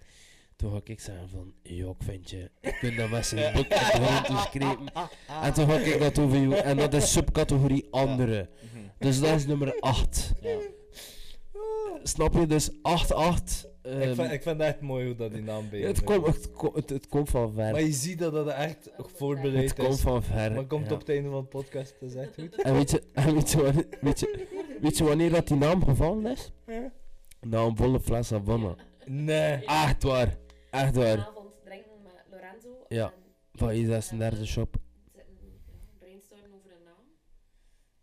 [0.57, 1.55] Toen ga ik zeggen van...
[1.63, 2.51] Ja, ik vind je...
[2.61, 4.93] Ik kun dat met zijn buk tegen de grond doen skrepen.
[5.43, 6.55] En toen ga ik dat over jou.
[6.55, 8.51] En dat is subcategorie andere.
[8.73, 8.85] Mhm.
[8.99, 10.33] Dus dat is nummer 8.
[10.41, 10.59] Ja.
[12.03, 12.47] Snap je?
[12.47, 12.75] Dus 8-8.
[13.97, 16.27] Ik, ehm, vind, ik vind het echt mooi hoe dat die naam bij het, komt,
[16.27, 17.73] het, ko- het, het komt van ver.
[17.73, 20.01] Maar je ziet dat dat echt voorbereid het komt is.
[20.01, 20.51] van ver.
[20.51, 20.93] Maar het komt ja.
[20.93, 22.63] op het einde van de podcast, dat is echt goed.
[22.63, 24.47] En weet je, en weet, je wanneer, weet, je,
[24.81, 26.53] weet je wanneer dat die naam gevallen is?
[27.41, 28.75] Na een volle fles Havana.
[29.07, 29.65] Nee.
[29.65, 30.37] Echt waar.
[30.71, 31.17] Echt waar.
[31.19, 32.69] Vanavond drinken met Lorenzo.
[32.89, 33.13] Ja,
[33.53, 34.77] Van je 36 shop.
[36.85, 36.95] naam.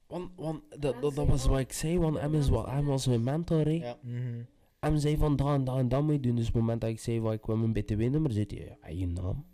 [0.08, 3.08] Want, want dat, dat, dat was wat ik zei, want hem, is wat, hem was
[3.08, 3.72] mijn mentor, hè.
[3.72, 3.98] Ja.
[4.02, 4.42] Mhm.
[4.86, 6.36] Hem zei van, dat en dat en dat moet je doen.
[6.36, 8.78] Dus op het moment dat ik zei, van, ik wil mijn btw-nummer, zei hij, ja,
[8.88, 9.46] en je naam?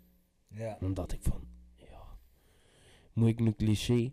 [0.48, 0.76] Ja.
[0.80, 1.40] Dan dacht ik van,
[1.76, 2.18] ja,
[3.12, 4.12] moet ik een cliché?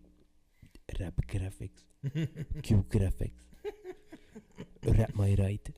[0.86, 1.86] Rap graphics,
[2.60, 3.42] Q graphics,
[4.80, 5.70] rap my right,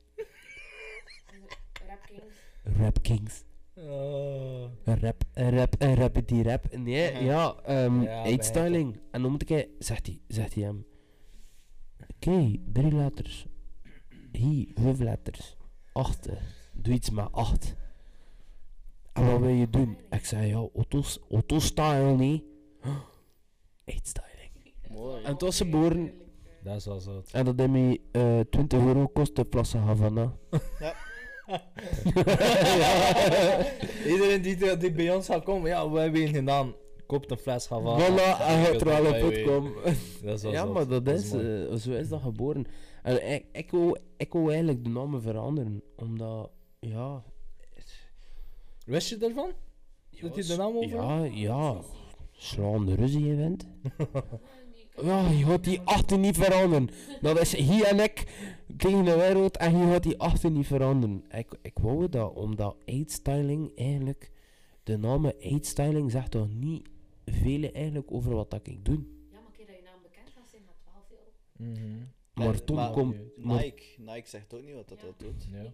[1.87, 2.35] Rap Kings.
[2.63, 3.43] rap kings,
[3.75, 4.69] Oh.
[4.83, 6.77] rap, rap, rap die rap.
[6.77, 8.99] Nee, ja, ehm Ja, eetstyling.
[9.11, 10.85] En dan moet ik, zegt hij, zegt hij hem,
[12.15, 13.45] oké, drie letters,
[14.37, 15.55] hier, hoeveel letters,
[15.93, 16.35] acht, eh.
[16.73, 17.75] doe iets met acht.
[19.13, 19.97] En wat wil je doen?
[20.09, 22.43] Ik zei, ja, auto's, autostyle niet.
[23.85, 24.51] Eetstyling.
[24.89, 25.23] Mooi.
[25.23, 26.11] En het was geboren
[26.63, 27.21] Dat is wel zo.
[27.31, 30.33] en dat heeft mij eh 20 euro kost de Plaza Havana.
[30.79, 30.93] Ja.
[34.07, 36.73] Iedereen die, die bij ons gaat komen, ja, wij weten gedaan.
[37.07, 37.99] Koopt een fles Havana.
[38.09, 39.73] Voilà, en gaat er wel op uitkomen.
[39.83, 39.97] weten.
[40.23, 40.73] Dat is wel Ja, zot.
[40.73, 41.65] maar dat is, mooi.
[41.67, 42.65] eh, zo is dat geboren.
[43.03, 47.23] En ik, ik, wou, ik wou eigenlijk de namen veranderen, omdat, ja...
[48.85, 49.51] Wist je ervan?
[50.21, 51.81] Dat hij de naam over Ja, ja.
[52.31, 53.67] Slaande ruzie-event.
[55.01, 56.89] Ja, je gaat die achter niet veranderen.
[57.21, 58.23] Dat is hier en ik
[58.77, 61.23] tegen de wereld en je gaat die achter niet veranderen.
[61.29, 64.31] Ik, ik wou dat, omdat eetstyling eigenlijk,
[64.83, 66.89] de naam eetstyling zegt toch niet
[67.25, 68.99] veel eigenlijk over wat dat ik doe.
[69.31, 71.31] Ja, maar keer dat je naam bekend was, zijn dat wel veel.
[71.67, 72.03] Mhm.
[72.33, 73.15] Maar En- toen maar komt...
[73.37, 75.05] maar- Nike, Nike zegt ook niet wat dat, Ja.
[75.05, 75.47] dat doet.
[75.51, 75.71] Ja.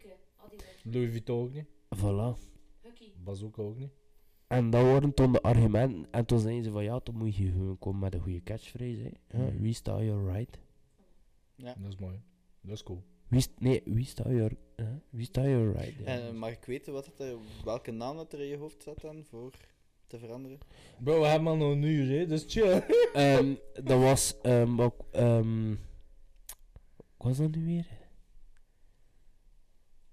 [0.83, 1.65] Louis Vuitton ook niet.
[1.95, 2.47] Voilà.
[2.81, 3.13] Hukkie.
[3.23, 3.91] Bazooka ook niet.
[4.47, 6.07] En dat waren toen de argumenten.
[6.11, 9.11] En toen zeiden ze van ja, toen moet je gewoon komen met een goede catchphrase.
[9.27, 9.37] Hè.
[9.37, 9.61] Ja, Mhm.
[9.61, 10.59] wie sta je right?
[11.55, 11.75] Ja.
[11.79, 12.21] Dat is mooi.
[12.61, 13.03] Dat is cool.
[13.27, 14.85] Wie st- nee, wie sta je hè?
[15.09, 15.93] Wie sta je right?
[15.99, 16.05] Ja.
[16.05, 19.01] En mag ik weten wat het er, welke naam dat er in je hoofd zat
[19.01, 19.53] dan voor
[20.07, 20.57] te veranderen?
[21.03, 22.83] Bro, we hebben al nog een uur, hè, dus chill.
[23.13, 23.53] Ehm,
[23.83, 25.75] dat was ehm wat ehm
[27.19, 27.87] wat was dat nu weer?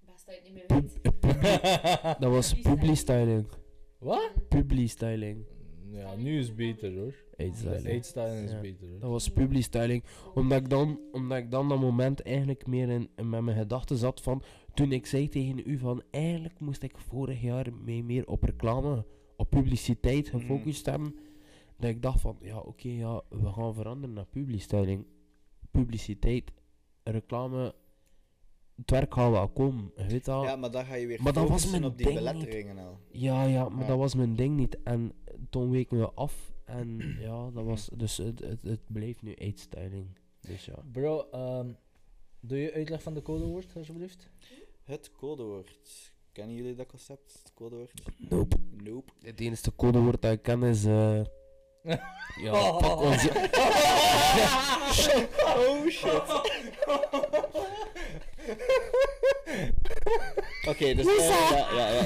[0.05, 2.19] Best dat je het niet meer weet.
[2.21, 3.47] dat was publi styling.
[3.99, 4.31] Wat?
[4.49, 5.45] Publi styling.
[5.91, 7.13] Ja, nu is het beter hoor.
[7.35, 7.85] Eetstyling.
[7.85, 8.59] Eetstyling is Ja.
[8.59, 8.99] beter hoor.
[8.99, 10.03] Dat was publi styling.
[10.33, 13.97] Omdat ik dan, omdat ik dan dat moment eigenlijk meer in, in met mijn gedachten
[13.97, 14.43] zat van.
[14.73, 19.05] Toen ik zei tegen u van eigenlijk moest ik vorig jaar mee meer op reclame,
[19.35, 21.15] op publiciteit gefocust hebben.
[21.77, 25.05] Dat ik dacht van ja oké ja, we gaan veranderen naar publi styling.
[25.71, 26.51] Publiciteit,
[27.11, 27.73] reclame,
[28.75, 30.43] het werk gaat wel komen, je weet al.
[30.43, 32.99] Ja, maar dan ga je weer Maar dat was mijn op die ding beletteringen al.
[33.11, 33.87] Ja, ja, maar Ja.
[33.87, 34.77] dat was mijn ding niet.
[34.83, 35.11] En
[35.49, 36.97] toen weken we af en
[37.27, 40.07] ja, dat was, dus het, het, het bleef nu eetstyling.
[40.41, 40.83] Dus ja.
[40.91, 41.71] Bro, ehm,
[42.39, 44.29] doe je uitleg van de codewoord alsjeblieft?
[44.83, 46.13] Het codewoord.
[46.31, 48.01] Kennen jullie dat concept, het codewoord?
[48.29, 48.55] Nope.
[48.83, 49.11] Nope.
[49.21, 50.85] Het enige codewoord dat ik ken is.
[50.85, 51.21] eh
[52.41, 53.29] ja, pak onze.
[55.55, 56.21] oh shit.
[60.67, 61.05] Oké, dus...
[61.05, 62.05] ja, ja, ja.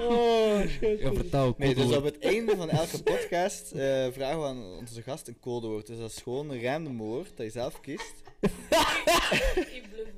[0.00, 1.00] Oh shit.
[1.00, 1.54] Ja, vertel.
[1.56, 5.40] Nee, dus op het einde van elke podcast eh, vragen we aan onze gast een
[5.40, 5.86] codewoord.
[5.86, 8.14] Dus dat is gewoon een random woord dat je zelf kiest.
[9.76, 10.10] Ik bluff.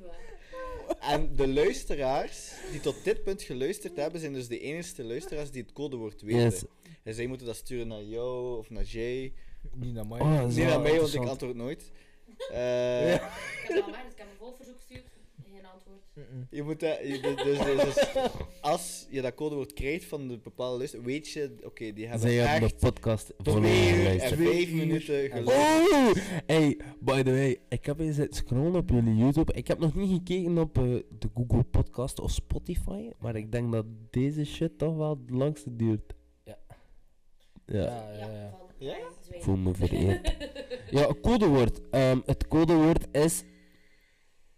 [0.99, 5.61] En de luisteraars die tot dit punt geluisterd hebben, zijn dus de enige luisteraars die
[5.61, 6.41] het codewoord weten.
[6.41, 6.63] Yes.
[7.05, 9.33] En zij moeten dat sturen naar jou of naar Jay.
[9.75, 10.19] Niet naar mij.
[10.19, 11.91] Oh, Niet naar mij, want ik antwoord nooit.
[12.51, 13.19] Eh, Ik
[13.67, 15.03] heb al maar, dus ik heb een vol verzoek gestuurd.
[15.51, 15.99] Geen antwoord.
[16.49, 18.13] Je moet dat, je- dus, dus, dus
[18.71, 22.37] als je dat codewoord krijgt van de bepaalde luisteraar, weet je, oké, die hebben Zij
[22.39, 25.91] hebben de podcast twee uur en vijf minuten en geluisterd.
[25.91, 26.23] Oh!
[26.45, 29.53] Hey, by the way, ik heb eens zitten scrollen op jullie YouTube.
[29.53, 30.83] Ik heb nog niet gekeken op eh,
[31.19, 35.75] de Google Podcast of Spotify, maar ik denk dat deze shit toch wel het langste
[35.75, 36.13] duurt.
[37.65, 38.11] Ja.
[38.17, 38.53] Ja.
[38.77, 39.43] Ja, Zweden.
[39.43, 40.35] Voel me vereerd.
[40.89, 41.89] ja, codewoord.
[41.89, 43.43] Ehm, het codewoord is.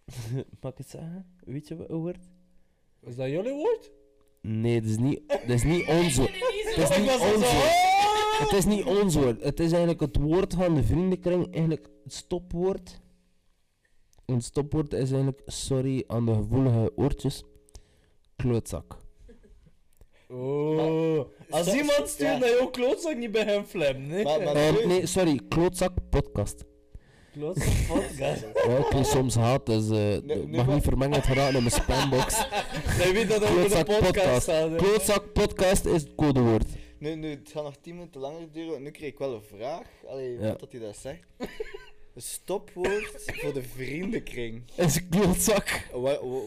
[0.62, 1.26] Mag ik het zeggen?
[1.46, 2.30] Weet je wat het woord?
[3.02, 3.92] Is dat jullie woord?
[4.42, 6.32] Nee, dat is niet, dat is niet ons woord.
[6.76, 8.40] Het is Ik niet ons woord.
[8.40, 9.44] Het is niet ons woord.
[9.44, 11.54] Het is eigenlijk het woord van de vriendenkring.
[11.54, 13.02] Eigenlijk het stopwoord.
[14.26, 17.44] En het stopwoord is eigenlijk, sorry aan de gevoelige oortjes,
[18.36, 19.06] klootzak.
[20.28, 21.20] Oh.
[21.50, 22.38] Als iemand stuurt ja.
[22.38, 24.24] naar jouw klootzak, niet bij hem flam, nee?
[24.24, 26.64] Maar- maar- Ehm, nee, sorry, klootzak podcast.
[27.32, 28.46] Klootzak podcast.
[28.68, 31.72] Ja, ik soms haat, dus eh Nu- het nu mag niet vermengd geraken in mijn
[31.82, 32.46] spambox.
[33.00, 34.42] Nee, weet dat ook in de Klootzak podcast podcast.
[34.42, 34.76] staat.
[34.76, 36.66] Klootzak podcast is het codewoord.
[37.00, 39.58] Nu, nu, het gaat nog 10 minuten langer duren, want nu kreeg ik wel een
[39.58, 39.88] vraag.
[40.08, 40.48] Allee, Ja.
[40.48, 41.20] wat dat hij dat zegt.
[41.38, 44.64] Een stopwoord voor de vriendenkring.
[44.76, 45.88] Is een klootzak.
[45.92, 46.40] Wa- wa- wa-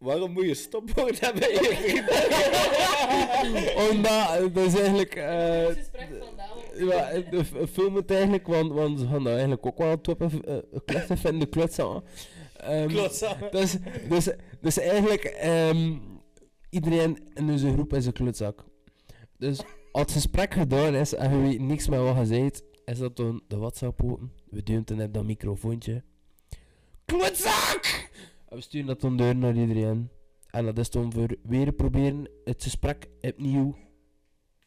[0.00, 3.78] waarom moet je stopwoord hebben in je vriendenkring?
[3.90, 5.14] Omdat, eh, dat is eigenlijk...
[5.14, 6.86] eh, Het gesprek van Daan.
[6.86, 10.22] Ja, de f- film het eigenlijk, want, want ze gaan dat eigenlijk ook wel top
[10.22, 10.28] uh,
[10.84, 12.02] klechten vinden, de klootzak.
[12.56, 12.88] Ehm,
[13.50, 13.76] dus,
[14.08, 14.28] dus,
[14.60, 15.92] dus eigenlijk, ehm,
[16.70, 18.64] iedereen in onze groep is een klootzak.
[19.38, 19.58] Dus
[19.92, 23.16] als het gesprek gedaan is en je weet niks meer wat je zegt, is dat
[23.16, 24.32] dan de WhatsApp open.
[24.50, 26.02] We duwen dan net dat microfoontje.
[27.04, 27.99] Klootzak!
[28.50, 30.10] En we sturen dat dan door naar iedereen.
[30.50, 33.76] En dat is dan voor weer proberen het gesprek opnieuw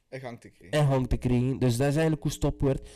[0.10, 0.80] Een gang te krijgen.
[0.80, 1.60] in gang te krijgen.
[1.60, 2.90] Dus dat is eigenlijk hoe stopwoord.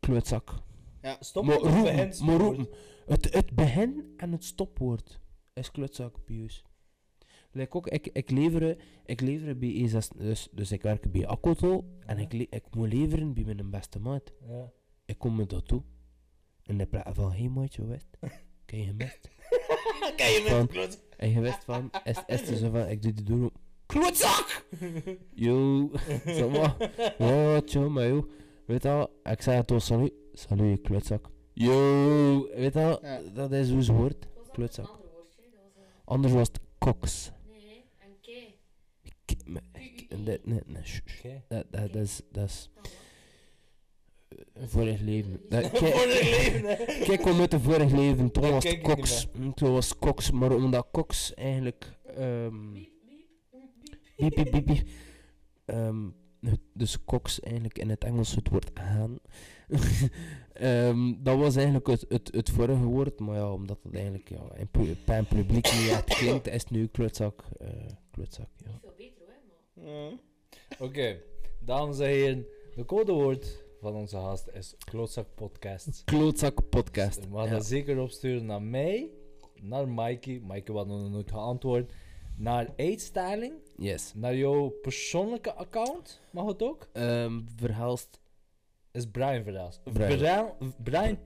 [0.00, 0.62] Klootzak.
[1.02, 2.56] Maar roepen, begin, maar stopwoord.
[2.56, 2.68] roepen.
[3.06, 5.20] Het, het begin en het stopwoord
[5.52, 6.64] is klootzak bij ons.
[7.52, 11.84] Like ook, ik, ik, lever, ik lever bij E6, dus, dus ik werk bij Akoto
[12.06, 14.32] en ik, ik moet leveren bij mijn beste maat.
[14.48, 14.72] Ja.
[15.04, 15.82] Ik kom met dat toe.
[16.62, 18.04] En hij praat van, hé maatje, wat?
[18.64, 19.30] Ken je gemist?
[20.16, 21.00] Ken je Van- met klootzak?
[21.16, 23.56] En je wist van, is, is er zo van, ik doe die op.
[23.86, 24.64] Klootzak!
[25.34, 25.90] Yo,
[26.24, 26.76] zeg maar.
[27.18, 28.30] Ja, tjoh, maar joh.
[28.66, 30.12] Weet je wel, ik zei het toch, salut.
[30.32, 31.28] Salut, je klootzak.
[31.52, 33.20] Yo, weet je Ja.
[33.34, 34.26] dat is hoe ze hoort.
[34.52, 34.86] Klootzak.
[34.86, 35.04] ander
[35.44, 35.82] een...
[36.04, 37.30] Anders was het koks.
[37.50, 38.54] Nee, een kei.
[39.02, 39.12] Ik,
[40.24, 41.42] dit, nee, nee.
[41.48, 42.90] Dat, dat, is, is een
[44.66, 45.32] vorig leven.
[45.48, 46.76] Het leven, hè.
[47.06, 48.30] kijk, kom uit de vorig leven.
[48.30, 49.28] Toen was kijk het.
[49.34, 51.86] Mm, Toen was koks, maar omdat koks eigenlijk...
[52.16, 52.76] ehm.
[55.64, 56.08] Ehm,
[56.74, 59.18] dus Cox eigenlijk in het Engels het woord gaan.
[60.52, 64.40] Ehm, dat was eigenlijk het, het, het vorige woord, maar ja, omdat het eigenlijk ja,
[64.56, 67.44] in, pu- bij een publiek niet echt klinkt, is het nu klootzak.
[67.58, 67.68] eh
[68.10, 68.78] klootzak ja.
[68.80, 69.94] Veel beter hoor, maar...
[69.94, 70.18] Ja.
[70.78, 71.20] Oké,
[71.58, 76.02] dames en heren, de codewoord van onze gast is Klootzak Podcast.
[76.04, 77.28] Klootzak podcast.
[77.28, 77.50] Mag Ja.
[77.50, 79.10] dat zeker opsturen naar mij,
[79.60, 81.92] naar Mikey, Mikey wat nog nooit geantwoord,
[82.36, 84.12] naar Eetstyling, Yes.
[84.14, 86.88] naar jouw persoonlijke account, mag het ook?
[86.92, 88.20] Ehm verhelst
[88.92, 89.80] Is Brian Verhaals.
[89.92, 90.08] Brian.
[90.82, 91.18] Brian.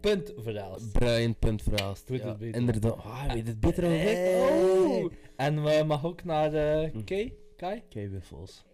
[2.09, 2.61] Weet Ja, het beter.
[2.61, 2.97] inderdaad.
[2.97, 3.99] Ah, weet het beter dan ik?
[4.01, 4.51] Hey.
[4.51, 5.13] Oh!
[5.37, 7.05] En we mag ook naar eh Hm.
[7.05, 7.83] Kay, Kai.
[7.89, 8.65] Kijk, wiffels.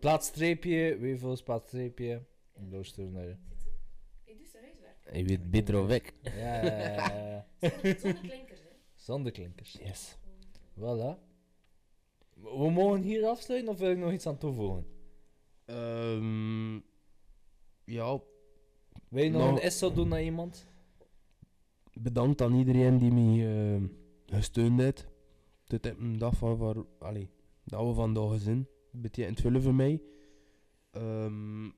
[0.00, 2.22] Plaatstreepje, Wevels, plaatstreepje.
[2.54, 5.16] Ik doe zijn huiswerk.
[5.16, 6.12] Je weet beter dan ik.
[6.22, 7.46] Ja, ja, ja.
[8.00, 8.68] Zonder, klinkers, hè.
[8.94, 9.72] Zonder klinkers.
[9.72, 10.16] Yes.
[10.78, 11.18] Voilà.
[12.34, 14.86] We mogen hier afsluiten of wil ik nog iets aan toevoegen?
[15.64, 16.74] Ehm
[17.84, 18.20] ja,
[19.08, 20.66] Wil je nog Nou- een SO doen naar iemand?
[21.92, 23.82] bedankt aan iedereen die mij eh,
[24.26, 25.06] gesteund heeft.
[25.64, 27.30] Dit is een dag van waar, allee,
[27.64, 28.68] dat we vandaag gezien.
[28.92, 30.02] Het betekent veel voor mij.
[30.90, 31.70] Ehm,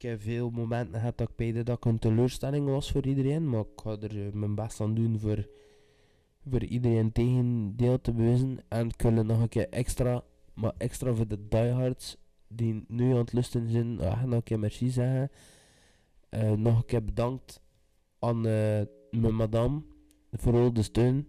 [0.00, 3.48] ik heb veel momenten gehad dat ik beide dat ik een teleurstelling was voor iedereen,
[3.48, 5.48] maar ik ga er eh, mijn best aan doen voor,
[6.48, 8.58] voor iedereen tegen deel te bewijzen.
[8.68, 10.24] En ik wil nog een keer extra,
[10.54, 12.16] maar extra voor de diehards
[12.48, 15.30] die nu aan het lusten zijn, ah, nog een keer merci zeggen.
[16.28, 17.62] Eh, nog een keer bedankt
[18.18, 19.82] aan eh, mijn madame
[20.32, 21.28] voor al de steun.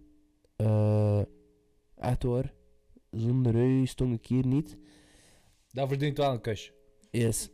[0.56, 1.22] Eh,
[1.96, 2.54] echt waar.
[3.10, 4.76] Zonder u stond ik hier niet.
[5.70, 6.72] Dat verdient wel een kusje.
[7.10, 7.50] Yes.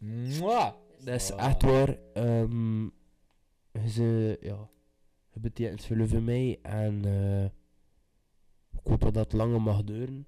[0.00, 0.72] Mwah!
[1.04, 1.36] Dat is Voilà.
[1.36, 1.98] echt waar.
[2.12, 2.88] ehm
[3.88, 4.68] ze, ja,
[5.30, 7.44] het betekent veel voor mij en eh,
[8.72, 10.26] ik hoop dat dat langer mag duren.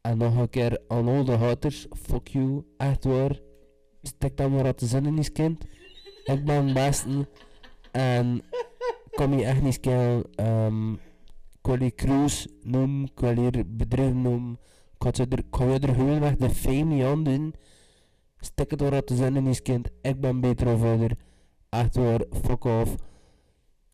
[0.00, 3.40] En nog een keer aan al de haters, fuck you, echt waar.
[4.02, 5.64] Stek dat maar uit de zin in kind.
[6.24, 7.28] Ik ben het beste
[7.92, 8.42] en
[9.10, 10.24] kom je echt niet killen.
[10.46, 10.92] Um,
[11.52, 14.58] ik wil je cruise noemen, ik wil je bedrijf noemen.
[14.98, 17.54] Ik er, je er gewoon weg de fame niet aan doen.
[18.40, 19.88] Stek het door te zijn in kind.
[20.02, 21.16] Ik ben beter of verder.
[21.68, 22.94] Echt waar, fuck off.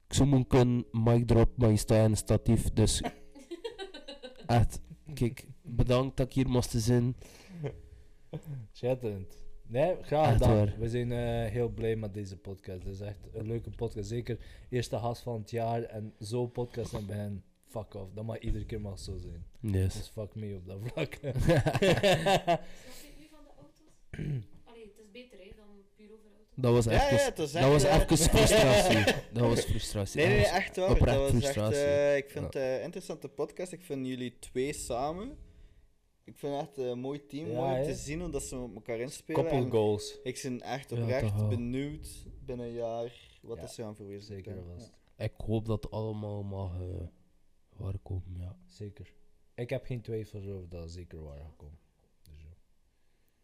[0.06, 3.02] Ik zou moeten kunnen, mic drop, maar je staat in een statief, dus...
[4.46, 4.80] echt,
[5.14, 7.16] kijk, bedankt dat ik hier moest zijn.
[8.72, 9.42] Schitterend.
[9.66, 10.56] Nee, graag Echt gedaan.
[10.56, 10.74] waar.
[10.78, 12.84] We zijn eh, heel blij met deze podcast.
[12.84, 14.08] Het is echt een leuke podcast.
[14.08, 14.38] Zeker
[14.68, 17.42] eerste gast van het jaar en zo'n podcast aan begin.
[17.66, 18.12] Fuck off.
[18.14, 19.46] Dat mag iedere keer mag zo zijn.
[19.60, 19.94] Yes.
[19.94, 21.14] Dus fuck me op dat vlak.
[21.22, 21.32] Snap
[23.02, 23.82] je nu van de auto's?
[24.64, 25.66] Allee, het is beter hè, dan
[25.96, 26.30] puur over.
[26.54, 29.14] Dat was Ja, even, ja, het was dat echt, was eh, even frustratie.
[29.32, 30.20] dat was frustratie.
[30.20, 30.90] Nee, nee, echt waar.
[30.90, 33.72] oprecht Dat was echt, eh, ik vind het een interessante podcast.
[33.72, 35.36] Ik vind jullie twee samen.
[36.24, 37.50] Ik vind het echt een mooi team.
[37.50, 39.42] Ja, mooi te zien hoe dat ze met elkaar inspelen.
[39.42, 40.18] Couple En goals.
[40.22, 41.48] ik ben echt oprecht wel.
[41.48, 42.08] benieuwd
[42.44, 44.52] binnen een jaar wat Ja, dat ze gaan verwezenlijken.
[44.52, 44.92] Zeker vast.
[45.16, 47.06] Ik hoop dat het allemaal mag uh,
[47.76, 48.56] waar komen, ja.
[48.66, 49.12] Zeker.
[49.54, 51.78] Ik heb geen twijfel over dat het zeker waar gaat komen.
[52.22, 52.48] Dus, ja.
[52.48, 52.54] ja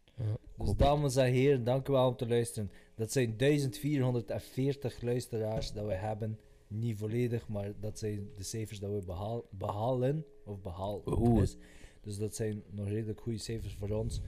[0.15, 2.71] dus hoop dames en heren, dank u wel om te luisteren.
[2.95, 6.39] Dat zijn 1440 luisteraars dat we hebben.
[6.67, 10.25] Niet volledig, maar dat zijn de cijfers dat we behaal, behalen.
[10.45, 11.35] Of behalen.
[11.35, 11.57] Dus,
[12.01, 14.21] dus dat zijn nog redelijk goede cijfers voor ons.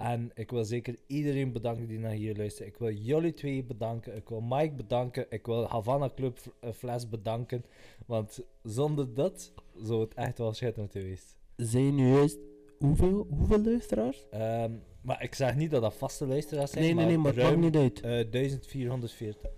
[0.00, 2.68] En ik wil zeker iedereen bedanken die naar hier luistert.
[2.68, 4.16] Ik wil jullie twee bedanken.
[4.16, 5.26] Ik wil Mike bedanken.
[5.28, 7.64] Ik wil Havana Club eh, Fles bedanken.
[8.06, 11.36] Want zonder dat zou het echt wel schitterend geweest.
[11.56, 12.38] Zijn nu juist
[12.78, 14.26] hoeveel, hoeveel luisteraars?
[14.30, 14.72] Ehm,
[15.02, 16.84] maar ik zeg niet dat dat vaste luisteraars zijn.
[16.84, 18.00] Nee, nee, nee, maar het maakt niet uit.
[18.00, 19.50] eh, 1440.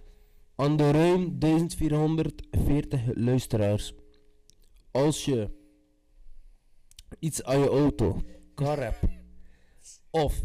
[0.55, 3.95] Aan de ruim 1440 luisteraars.
[4.91, 5.51] Als je
[7.19, 8.21] iets aan je auto,
[8.55, 8.99] car
[10.11, 10.45] of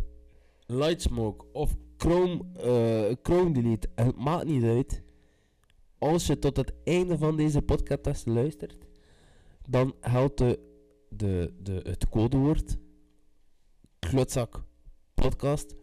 [0.66, 5.04] lightsmoke, of chrome, eh, chrome delete, het maakt niet uit.
[5.98, 8.78] Als je tot het einde van deze podcast luistert,
[9.70, 10.60] dan geldt de,
[11.10, 12.78] de, de, het codewoord
[14.00, 14.66] klutzak
[15.22, 15.76] podcast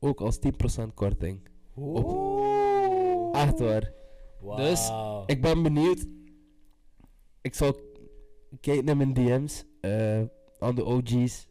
[0.00, 1.40] ook als 10% korting.
[3.32, 3.92] Echt waar.
[4.56, 4.90] Dus.
[5.26, 6.06] Ik ben benieuwd.
[7.40, 7.76] Ik zal
[8.60, 10.20] kijken naar mijn DM's eh,
[10.58, 11.48] aan de OG's.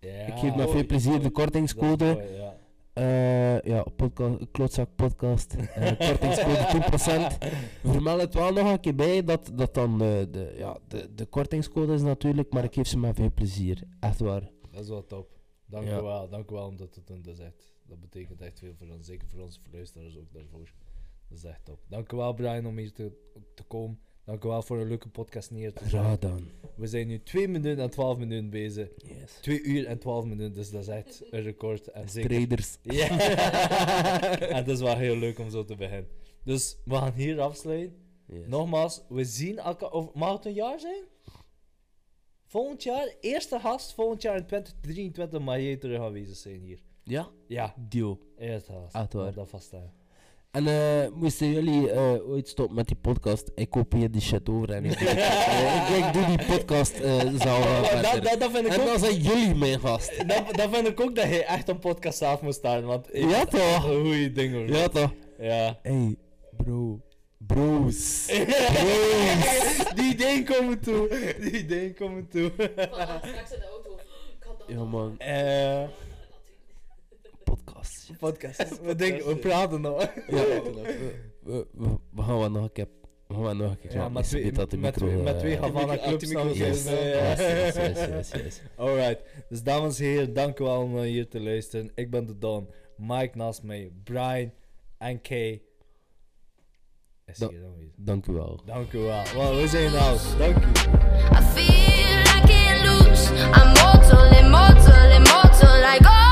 [0.00, 0.26] Ja.
[0.26, 2.04] ik geef met veel plezier de kortingscode.
[2.14, 2.56] mooi, ja.
[2.92, 5.54] Eh, ja, podcast, klootzak podcast.
[5.54, 7.48] eh, kortingscode 10%.
[7.84, 11.24] Vermeld het wel nog een keer bij dat, dat dan de, de, ja, de, de
[11.26, 13.82] kortingscode is natuurlijk, maar ik geef ze met veel plezier.
[14.00, 14.50] Echt waar.
[14.70, 15.35] Dat is wel top.
[15.66, 15.98] Dank Ja.
[15.98, 17.22] u wel, dank u wel omdat het doen.
[17.22, 20.72] Dat, is echt, dat betekent echt veel voor ons, zeker voor onze luisteraars ook daarvoor.
[21.28, 21.78] Dat is echt top.
[21.88, 23.12] Dank u wel Brian om hier te,
[23.54, 23.98] te komen.
[24.24, 26.50] Dank u wel voor een leuke podcast neer te zetten.
[26.74, 28.88] We zijn nu 2 minuten en 12 minuten bezig.
[28.96, 29.32] Yes.
[29.40, 31.88] 2 uur en 12 minuten, dus dat is echt een record.
[31.88, 32.30] En zeker.
[32.30, 32.78] Traders.
[32.82, 33.08] Ja.
[34.38, 36.08] en dat is wel heel leuk om zo te beginnen.
[36.44, 37.96] Dus we gaan hier afsluiten.
[38.26, 38.46] Yes.
[38.46, 39.90] Nogmaals, we zien elkaar.
[39.90, 41.02] Of, mag het een jaar zijn?
[42.56, 46.78] Volgend jaar, eerste gast, volgend jaar in 2023 mag jij terug aanwezig zijn hier.
[47.02, 47.28] Ja?
[47.46, 48.18] Ja, Deal.
[48.38, 48.94] eerste gast.
[48.94, 49.34] Echt waar.
[49.34, 49.92] Dat vaststaan.
[50.50, 54.72] En eh, moesten jullie eh, ooit stoppen met die podcast, ik kopieer die shit over
[54.72, 58.22] en ik, Eh, ik, ik doe die podcast zo wel dat, verder.
[58.22, 60.18] dat, dat, vind ik En ook, dan zijn jullie mijn gast.
[60.28, 62.86] dat, dat vind ik ook dat hij echt een podcast zelf moet starten.
[62.86, 63.84] Want Ja toch?
[63.84, 64.68] Een goeie ding hoor.
[64.68, 65.12] Ja toch?
[65.38, 65.78] Ja.
[65.82, 66.16] Hey,
[66.56, 67.00] bro.
[67.46, 68.26] Bros.
[69.96, 71.08] Die ideeën komen toe.
[71.40, 72.50] Die ideeën komen toe.
[72.56, 73.94] straks in de auto.
[74.38, 75.88] Ik had dat Ja man, Eh,
[77.44, 78.10] podcast.
[78.18, 78.80] podcast.
[78.82, 80.00] We, denken, we praten nog.
[80.02, 80.96] Ja, we,
[81.42, 82.88] we, we, we gaan wel nog een keer.
[83.26, 83.92] We gaan wel nog een keer.
[83.92, 87.38] Ja, met twee, de met, micro, met eh, twee Havana clubs micro- Yes, we, yes,
[87.38, 88.60] yes, yes, yes, yes.
[88.76, 91.90] Alright, dus dames en heren, dank u wel om hier te luisteren.
[91.94, 94.52] Ik ben de Don, Mike naast mij, Brian
[94.98, 95.62] en Kay.
[97.26, 97.92] Is Da- hier aanwezig.
[97.96, 98.60] Dank u wel.
[98.66, 99.22] Dank u wel.
[99.36, 100.20] Well, we zijn out.
[100.38, 100.68] Dank u.
[101.38, 103.32] I feel I can't lose.
[103.34, 106.25] I'm mortal, immortal, immortal, like oh.